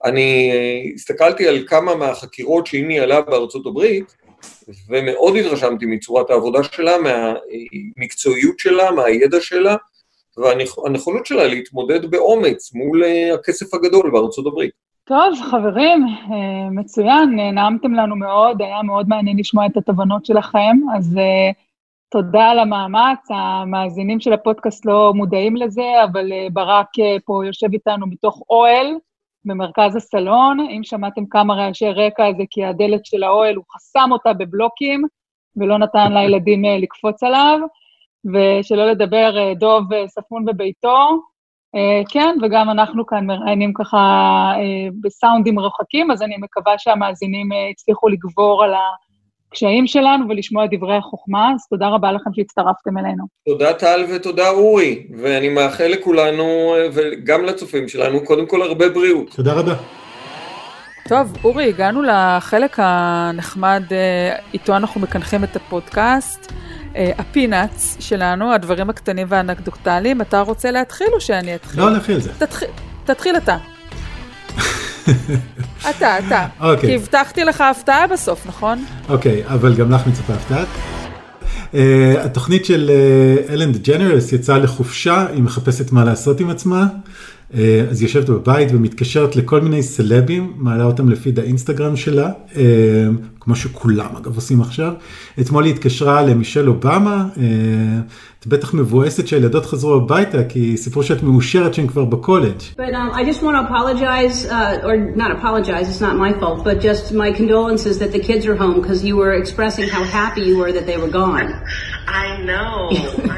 אני 0.05 0.51
אה, 0.53 0.93
הסתכלתי 0.95 1.49
על 1.49 1.67
כמה 1.67 1.95
מהחקירות 1.95 2.67
שהיא 2.67 2.87
ניהלה 2.87 3.21
בארצות 3.21 3.67
הברית, 3.67 4.17
ומאוד 4.89 5.37
התרשמתי 5.37 5.87
מצורת 5.87 6.31
העבודה 6.31 6.63
שלה, 6.63 6.97
מהמקצועיות 6.99 8.59
שלה, 8.59 8.91
מהידע 8.91 9.41
שלה, 9.41 9.77
והנכונות 10.37 11.27
שלה 11.27 11.47
להתמודד 11.47 12.11
באומץ 12.11 12.75
מול 12.75 13.05
אה, 13.05 13.35
הכסף 13.35 13.75
הגדול 13.75 14.11
בארצות 14.11 14.47
הברית. 14.47 14.71
טוב, 15.05 15.35
חברים, 15.51 16.07
אה, 16.07 16.71
מצוין, 16.71 17.37
נעמתם 17.55 17.95
לנו 17.95 18.17
מאוד, 18.17 18.63
היה 18.63 18.83
מאוד 18.83 19.09
מעניין 19.09 19.39
לשמוע 19.39 19.67
את 19.67 19.77
התובנות 19.77 20.27
שלכם, 20.27 20.77
אז 20.97 21.17
תודה 22.15 22.45
על 22.51 22.59
המאמץ. 22.59 23.29
המאזינים 23.31 24.21
של 24.21 24.33
הפודקאסט 24.33 24.87
לא 24.87 25.13
מודעים 25.15 25.57
לזה, 25.57 26.05
אבל 26.05 26.33
ברק 26.53 26.89
פה 27.25 27.47
יושב 27.47 27.73
איתנו 27.73 28.07
מתוך 28.07 28.43
אוהל 28.51 28.87
במרכז 29.45 29.97
הסלון. 29.97 30.61
אם 30.61 30.81
שמעתם 30.85 31.27
כמה 31.27 31.55
רעשי 31.55 31.91
רקע, 31.91 32.33
זה 32.37 32.43
כי 32.51 32.65
הדלת 32.65 33.07
של 33.07 33.23
האוהל, 33.23 33.57
הוא 33.57 33.65
חסם 33.75 34.09
אותה 34.13 34.33
בבלוקים 34.33 35.03
ולא 35.57 35.79
נתן 35.79 36.13
לילדים 36.13 36.65
לקפוץ 36.65 37.23
עליו. 37.23 37.59
ושלא 38.33 38.91
לדבר 38.91 39.39
אה, 39.39 39.55
דוב 39.55 39.93
אה, 39.93 40.09
ספון 40.09 40.45
בביתו. 40.45 41.09
אה, 41.75 42.03
כן, 42.09 42.37
וגם 42.43 42.71
אנחנו 42.71 43.07
כאן 43.07 43.27
מראיינים 43.27 43.73
ככה 43.73 44.53
בסאונדים 45.01 45.59
רחוקים, 45.59 46.11
אז 46.11 46.23
אני 46.23 46.37
מקווה 46.37 46.79
שהמאזינים 46.79 47.49
הצליחו 47.71 48.09
לגבור 48.09 48.65
על 48.65 48.75
הקשיים 49.55 49.87
שלנו 49.87 50.29
ולשמוע 50.29 50.65
דברי 50.73 50.97
החוכמה, 50.97 51.53
אז 51.55 51.67
תודה 51.71 51.89
רבה 51.89 52.13
לכם 52.13 52.31
שהצטרפתם 52.35 52.99
אלינו. 52.99 53.25
תודה 53.49 53.73
טל 53.73 54.05
ותודה 54.15 54.49
אורי, 54.51 55.07
ואני 55.19 55.49
מאחל 55.49 55.87
לכולנו 55.87 56.75
וגם 56.93 57.45
לצופים 57.45 57.89
שלנו, 57.89 58.25
קודם 58.25 58.47
כל 58.47 58.63
הרבה 58.63 58.89
בריאות. 58.89 59.31
תודה 59.37 59.53
רבה. 59.53 59.75
טוב, 61.09 61.37
אורי, 61.45 61.69
הגענו 61.69 62.03
לחלק 62.03 62.77
הנחמד, 62.79 63.83
איתו 64.55 64.77
אנחנו 64.77 65.01
מקנחים 65.01 65.45
את 65.45 65.57
הפודקאסט. 65.57 66.53
הפינאץ 66.95 67.97
שלנו, 68.01 68.53
הדברים 68.53 68.91
הקטנים 68.91 69.27
והאנקדוקטליים, 69.31 70.21
אתה 70.21 70.41
רוצה 70.41 70.71
להתחיל 70.71 71.09
או 71.13 71.21
שאני 71.21 71.55
אתחיל? 71.55 71.81
לא, 71.81 71.91
נתחיל 71.91 72.21
זה. 72.21 72.33
תתחיל 73.05 73.37
אתה. 73.37 73.57
אתה, 75.91 76.19
אתה. 76.19 76.47
אוקיי. 76.61 76.89
כי 76.89 76.95
הבטחתי 76.95 77.45
לך 77.45 77.61
הפתעה 77.61 78.07
בסוף, 78.07 78.47
נכון? 78.47 78.85
אוקיי, 79.09 79.43
אבל 79.47 79.75
גם 79.75 79.91
לך 79.91 80.07
מצפה 80.07 80.33
הפתעה. 80.35 80.65
Uh, 81.73 81.77
התוכנית 82.21 82.65
של 82.65 82.91
אלן 83.49 83.73
דה 83.73 83.79
ג'נרס 83.79 84.33
יצאה 84.33 84.59
לחופשה, 84.59 85.27
היא 85.33 85.43
מחפשת 85.43 85.93
מה 85.93 86.05
לעשות 86.05 86.41
עם 86.41 86.51
עצמה. 86.51 86.87
אה, 87.55 87.85
אז 87.91 88.01
היא 88.01 88.07
יושבת 88.07 88.29
בבית 88.29 88.69
ומתקשרת 88.73 89.37
לכל 89.37 89.61
מיני 89.61 89.83
סלבים, 89.83 90.53
מעלה 90.57 90.85
אותם 90.85 91.09
לפיד 91.09 91.39
האינסטגרם 91.39 91.97
שלה, 91.97 92.31
אה, 92.57 92.63
כמו 93.45 93.57
שכולם 93.57 94.17
אגב 94.17 94.37
עושים 94.37 94.61
עכשיו. 94.61 94.93
אתמול 95.41 95.65
היא 95.65 95.75
התקשרה 95.75 96.23
למישל 96.23 96.69
אובמה, 96.69 97.25
אה, 97.37 97.45
את 98.41 98.47
בטח 98.47 98.75
מבואסת 98.75 99.29
שהילדות 99.29 99.67
חזרו 99.67 99.95
הביתה, 99.95 100.45
כי 100.45 100.77
סיפרו 100.77 101.03
שאת 101.03 101.23
מאושרת 101.23 101.75
שהן 101.75 101.87
כבר 101.87 102.05
בקולג'. 102.05 102.61
But 102.77 102.95
um, 102.95 103.11
I 103.13 103.25
just 103.25 103.43
want 103.43 103.57
to 103.57 103.63
apologize, 103.69 104.47
uh, 104.47 104.89
or 104.89 104.97
not 105.23 105.31
apologize, 105.31 105.89
it's 105.89 106.05
not 106.09 106.17
my 106.17 106.33
fault, 106.41 106.65
but 106.65 106.77
just 106.81 107.13
my 107.13 107.31
condolences 107.33 107.99
that 107.99 108.13
the 108.13 108.23
kids 108.29 108.47
are 108.47 108.57
home 108.63 108.75
because 108.81 109.01
you 109.09 109.17
were 109.23 109.35
expressing 109.43 109.87
how 109.97 110.05
happy 110.21 110.43
you 110.51 110.57
were 110.63 110.73
that 110.79 110.87
they 110.91 110.99
were 111.05 111.13
gone. 111.23 111.49
I 112.25 112.27
know, 112.51 112.73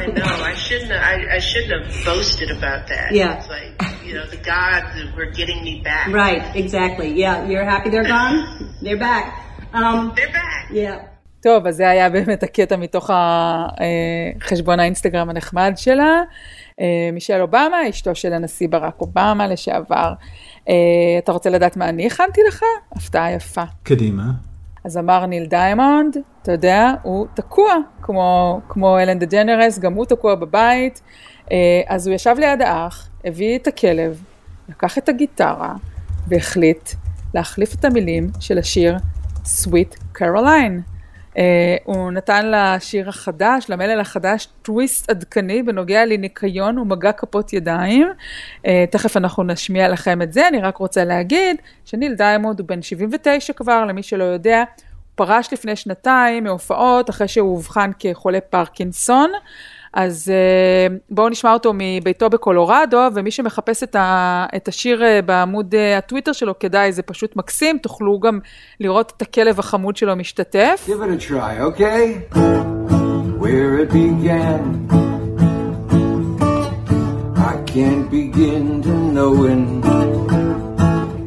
I 0.02 0.04
know. 0.18 0.34
I 0.52 0.54
shouldn't 0.64 0.90
have, 0.94 1.04
I, 1.12 1.14
I 1.38 1.40
shouldn't 1.50 1.72
have 1.76 1.86
boasted 2.10 2.50
about 2.58 2.82
that. 2.92 3.08
Yeah. 3.20 3.38
It's 3.38 3.48
like, 3.56 3.70
you 4.06 4.14
know, 4.16 4.26
the 4.36 4.42
gods 4.54 4.80
that 4.94 5.08
were 5.16 5.30
getting 5.40 5.58
me 5.68 5.74
back. 5.90 6.06
Right, 6.24 6.42
exactly. 6.62 7.08
Yeah, 7.22 7.48
you're 7.50 7.68
happy 7.74 7.88
they're 7.90 8.10
gone? 8.18 8.36
they're 8.82 9.02
back. 9.10 9.45
Um. 9.74 9.78
טוב, 11.42 11.66
אז 11.66 11.76
זה 11.76 11.90
היה 11.90 12.10
באמת 12.10 12.42
הקטע 12.42 12.76
מתוך 12.76 13.10
החשבון 14.40 14.80
האינסטגרם 14.80 15.30
הנחמד 15.30 15.72
שלה. 15.76 16.22
מישל 17.12 17.40
אובמה, 17.40 17.76
אשתו 17.90 18.14
של 18.14 18.32
הנשיא 18.32 18.68
ברק 18.68 19.00
אובמה 19.00 19.46
לשעבר. 19.46 20.12
אתה 21.18 21.32
רוצה 21.32 21.50
לדעת 21.50 21.76
מה 21.76 21.88
אני 21.88 22.06
הכנתי 22.06 22.40
לך? 22.48 22.62
הפתעה 22.92 23.32
יפה. 23.32 23.62
קדימה. 23.82 24.22
אז 24.84 24.98
אמר 24.98 25.26
ניל 25.26 25.46
דיימונד, 25.46 26.16
אתה 26.42 26.52
יודע, 26.52 26.92
הוא 27.02 27.26
תקוע, 27.34 27.74
כמו, 28.02 28.60
כמו 28.68 28.98
אלן 28.98 29.18
דה 29.18 29.26
ג'נרס, 29.26 29.78
גם 29.78 29.94
הוא 29.94 30.06
תקוע 30.06 30.34
בבית. 30.34 31.02
אז 31.86 32.06
הוא 32.06 32.14
ישב 32.14 32.34
ליד 32.38 32.62
האח, 32.62 33.08
הביא 33.24 33.58
את 33.58 33.66
הכלב, 33.66 34.22
לקח 34.68 34.98
את 34.98 35.08
הגיטרה, 35.08 35.74
והחליט 36.28 36.90
להחליף 37.34 37.74
את 37.74 37.84
המילים 37.84 38.30
של 38.40 38.58
השיר 38.58 38.96
Sweet 39.46 40.18
Caroline. 40.18 40.96
Uh, 41.32 41.38
הוא 41.84 42.10
נתן 42.10 42.50
לשיר 42.50 43.08
החדש, 43.08 43.66
למלל 43.68 44.00
החדש, 44.00 44.48
טוויסט 44.62 45.10
עדכני 45.10 45.62
בנוגע 45.62 46.04
לניקיון 46.04 46.78
ומגע 46.78 47.12
כפות 47.12 47.52
ידיים. 47.52 48.08
Uh, 48.56 48.68
תכף 48.90 49.16
אנחנו 49.16 49.42
נשמיע 49.42 49.88
לכם 49.88 50.22
את 50.22 50.32
זה, 50.32 50.48
אני 50.48 50.60
רק 50.60 50.76
רוצה 50.76 51.04
להגיד 51.04 51.56
שניל 51.84 52.14
דיימונד 52.14 52.60
הוא 52.60 52.68
בן 52.68 52.82
79 52.82 53.52
כבר, 53.52 53.84
למי 53.84 54.02
שלא 54.02 54.24
יודע, 54.24 54.58
הוא 54.58 54.64
פרש 55.14 55.52
לפני 55.52 55.76
שנתיים 55.76 56.44
מהופעות 56.44 57.10
אחרי 57.10 57.28
שהוא 57.28 57.50
אובחן 57.50 57.90
כחולה 57.98 58.40
פרקינסון. 58.40 59.30
אז 59.96 60.32
בואו 61.10 61.28
נשמע 61.28 61.52
אותו 61.52 61.72
מביתו 61.74 62.30
בקולורדו, 62.30 62.98
ומי 63.14 63.30
שמחפש 63.30 63.82
את, 63.82 63.94
ה, 63.94 64.46
את 64.56 64.68
השיר 64.68 65.02
בעמוד 65.26 65.74
הטוויטר 65.98 66.32
שלו, 66.32 66.58
כדאי, 66.58 66.92
זה 66.92 67.02
פשוט 67.02 67.36
מקסים, 67.36 67.78
תוכלו 67.78 68.20
גם 68.20 68.38
לראות 68.80 69.12
את 69.16 69.22
הכלב 69.22 69.58
החמוד 69.58 69.96
שלו 69.96 70.16
משתתף. 70.16 70.88
Give 70.88 70.90
it 70.90 71.22
a 71.22 71.30
try, 71.30 71.60
okay? 71.68 72.36
Where 73.42 73.72
it 73.82 73.90
began 74.00 74.62
I 77.52 77.54
can't 77.72 78.06
begin 78.10 78.64
to 78.86 78.94
knowing 79.16 79.64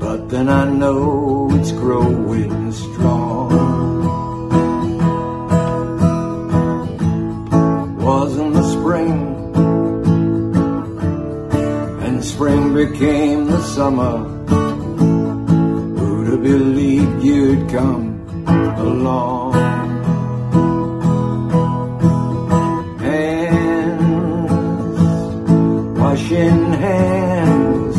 But 0.03 0.19
then 0.31 0.47
I 0.61 0.63
know 0.81 1.49
it's 1.57 1.71
growing 1.83 2.71
strong 2.71 3.28
spring 12.39 12.73
became 12.73 13.47
the 13.47 13.61
summer. 13.63 14.17
Who'd 15.97 16.27
have 16.31 16.41
believed 16.41 17.21
you'd 17.21 17.69
come 17.69 18.23
along? 18.77 19.55
Hands, 22.99 24.49
washing 25.99 26.63
hands, 26.85 27.97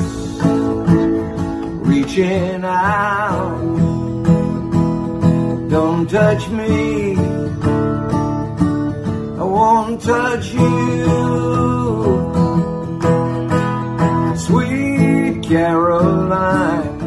reaching 1.86 2.64
out. 2.64 3.60
Don't 5.68 6.08
touch 6.08 6.48
me, 6.48 7.14
I 9.38 9.44
won't 9.44 10.00
touch 10.00 10.54
you. 10.54 11.59
Caroline. 15.50 16.98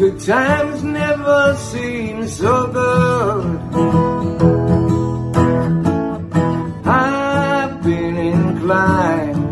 Good 0.00 0.18
times 0.32 0.78
never 0.82 1.40
seem 1.70 2.16
so 2.40 2.54
good. 2.78 3.46
I've 6.84 7.76
been 7.88 8.16
inclined 8.34 9.44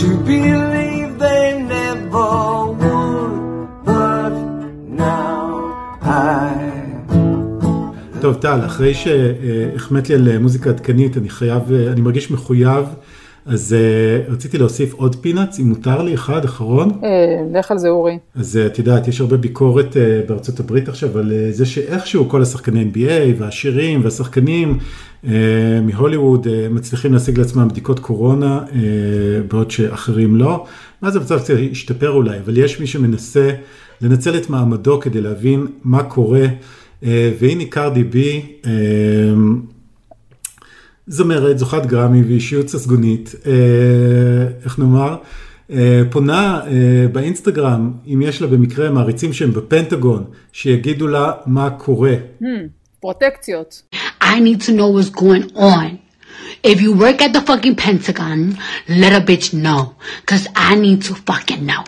to 0.00 0.08
believe 0.32 1.10
they 1.26 1.62
never 1.76 2.30
would, 2.80 3.34
but 3.88 4.34
now 5.04 5.44
I. 6.02 6.68
טוב, 8.20 8.34
טל, 8.34 8.60
אחרי 8.66 8.94
שהחמאת 8.94 10.08
לי 10.08 10.14
על 10.14 10.38
מוזיקה 10.38 10.70
עדכנית, 10.70 11.16
אני 11.16 11.28
חייב, 11.28 11.62
אני 11.92 12.00
מרגיש 12.00 12.30
מחויב 12.30 12.84
אז 13.48 13.76
uh, 13.78 14.32
רציתי 14.32 14.58
להוסיף 14.58 14.94
עוד 14.94 15.16
פינאץ, 15.16 15.58
אם 15.60 15.68
מותר 15.68 16.02
לי, 16.02 16.14
אחד 16.14 16.44
אחרון. 16.44 16.90
אה, 17.04 17.58
לך 17.58 17.70
על 17.70 17.78
זה 17.78 17.88
אורי. 17.88 18.18
אז 18.34 18.58
uh, 18.62 18.66
את 18.66 18.78
יודעת, 18.78 19.08
יש 19.08 19.20
הרבה 19.20 19.36
ביקורת 19.36 19.96
בארצות 20.28 20.60
הברית 20.60 20.88
עכשיו 20.88 21.18
על 21.18 21.32
זה 21.50 21.66
שאיכשהו 21.66 22.28
כל 22.28 22.42
השחקני 22.42 22.90
NBA 22.92 23.10
והשירים 23.38 24.04
והשחקנים 24.04 24.78
מהוליווד 25.82 26.46
מצליחים 26.70 27.12
להשיג 27.12 27.38
לעצמם 27.38 27.68
בדיקות 27.68 27.98
קורונה, 27.98 28.60
בעוד 29.48 29.70
שאחרים 29.70 30.36
לא. 30.36 30.66
ואז 31.02 31.16
המצב 31.16 31.38
קצת 31.38 31.54
השתפר 31.72 32.10
אולי, 32.10 32.38
אבל 32.44 32.58
יש 32.58 32.80
מי 32.80 32.86
שמנסה 32.86 33.50
לנצל 34.00 34.36
את 34.36 34.50
מעמדו 34.50 35.00
כדי 35.00 35.20
להבין 35.20 35.66
מה 35.84 36.02
קורה. 36.02 36.46
והנה 37.02 37.64
קרדי 37.70 38.04
בי, 38.04 38.42
זמרת, 41.08 41.58
זוכת 41.58 41.86
גרמי 41.86 42.22
ואישיות 42.22 42.68
ססגונית, 42.68 43.34
אה, 43.46 43.52
איך 44.64 44.78
נאמר, 44.78 45.16
אה, 45.70 46.02
פונה 46.10 46.60
אה, 46.66 47.08
באינסטגרם, 47.12 47.92
אם 48.06 48.22
יש 48.22 48.42
לה 48.42 48.46
במקרה 48.48 48.90
מעריצים 48.90 49.32
שהם 49.32 49.52
בפנטגון, 49.52 50.24
שיגידו 50.52 51.06
לה 51.06 51.32
מה 51.46 51.70
קורה. 51.70 52.14
Hmm, 52.42 52.44
פרוטקציות. 53.00 53.82
I 54.22 54.40
need 54.40 54.60
to 54.60 54.72
know 54.72 54.88
what's 54.88 55.20
going 55.20 55.56
on. 55.56 55.98
If 56.64 56.80
you 56.80 56.92
work 56.92 57.22
at 57.22 57.32
the 57.32 57.40
fucking 57.40 57.76
Pentagon, 57.76 58.40
let 58.88 59.12
a 59.12 59.24
bitch 59.30 59.54
know. 59.64 59.94
Because 60.20 60.44
I 60.56 60.74
need 60.74 61.00
to 61.08 61.14
fucking 61.14 61.64
know. 61.70 61.84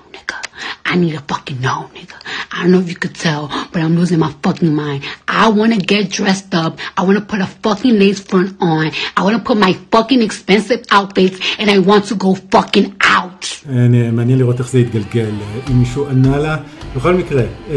I 0.85 0.97
need 0.97 1.13
to 1.13 1.21
fucking 1.21 1.61
know, 1.61 1.91
nigga. 1.95 2.17
I 2.53 2.63
don't 2.63 2.73
know 2.73 2.81
if 2.81 2.89
you 2.89 2.97
could 3.05 3.15
tell, 3.15 3.49
but 3.73 3.81
I'm 3.85 3.95
losing 3.97 4.19
my 4.19 4.33
fucking 4.45 4.75
mind. 4.75 5.05
I 5.29 5.49
wanna 5.49 5.79
get 5.79 6.11
dressed 6.11 6.55
up. 6.55 6.73
I 6.99 7.03
wanna 7.07 7.25
put 7.33 7.41
a 7.41 7.51
fucking 7.65 7.99
lace 7.99 8.21
front 8.21 8.51
on. 8.61 8.91
I 9.17 9.21
wanna 9.25 9.43
put 9.49 9.57
my 9.67 9.73
fucking 9.93 10.23
expensive 10.29 10.81
outfits 10.91 11.37
and 11.59 11.71
I 11.71 11.79
want 11.79 12.05
to 12.11 12.15
go 12.15 12.35
fucking 12.35 12.89
out. 13.17 13.47
אה, 13.69 14.11
מעניין 14.13 14.39
לראות 14.39 14.59
איך 14.59 14.69
זה 14.69 14.79
יתגלגל, 14.79 15.31
אה, 15.41 15.61
אם 15.71 15.79
מישהו 15.79 16.09
ענה 16.09 16.39
לה. 16.39 16.57
בכל 16.97 17.15
מקרה, 17.15 17.43
אה, 17.71 17.77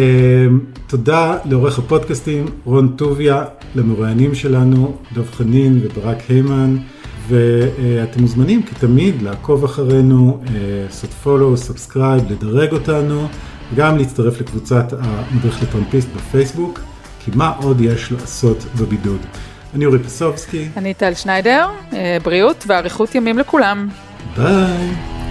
תודה 0.87 1.37
לעורך 1.45 1.79
הפודקאסטים 1.79 2.45
רון 2.65 2.93
טוביה, 2.95 3.43
למרואיינים 3.75 4.35
שלנו, 4.35 4.97
דב 5.13 5.31
חנין 5.31 5.79
וברק 5.83 6.17
היימן, 6.29 6.77
ואתם 7.27 8.21
מוזמנים 8.21 8.63
כתמיד 8.63 9.21
לעקוב 9.21 9.63
אחרינו, 9.63 10.39
אה, 10.47 10.51
לעשות 10.85 11.09
follow, 11.09 11.57
subscribe, 11.57 12.31
לדרג 12.31 12.71
אותנו, 12.71 13.27
וגם 13.73 13.97
להצטרף 13.97 14.41
לקבוצת 14.41 14.93
המדריך 14.99 15.63
לטרמפיסט 15.63 16.09
בפייסבוק, 16.15 16.79
כי 17.19 17.31
מה 17.35 17.53
עוד 17.61 17.81
יש 17.81 18.11
לעשות 18.11 18.57
בבידוד. 18.79 19.19
אני 19.75 19.85
אורי 19.85 19.99
פסובסקי, 19.99 20.69
אני 20.77 20.93
טל 20.93 21.13
שניידר, 21.13 21.67
אה, 21.93 22.17
בריאות 22.23 22.63
ואריכות 22.67 23.15
ימים 23.15 23.37
לכולם. 23.37 23.89
ביי. 24.37 25.22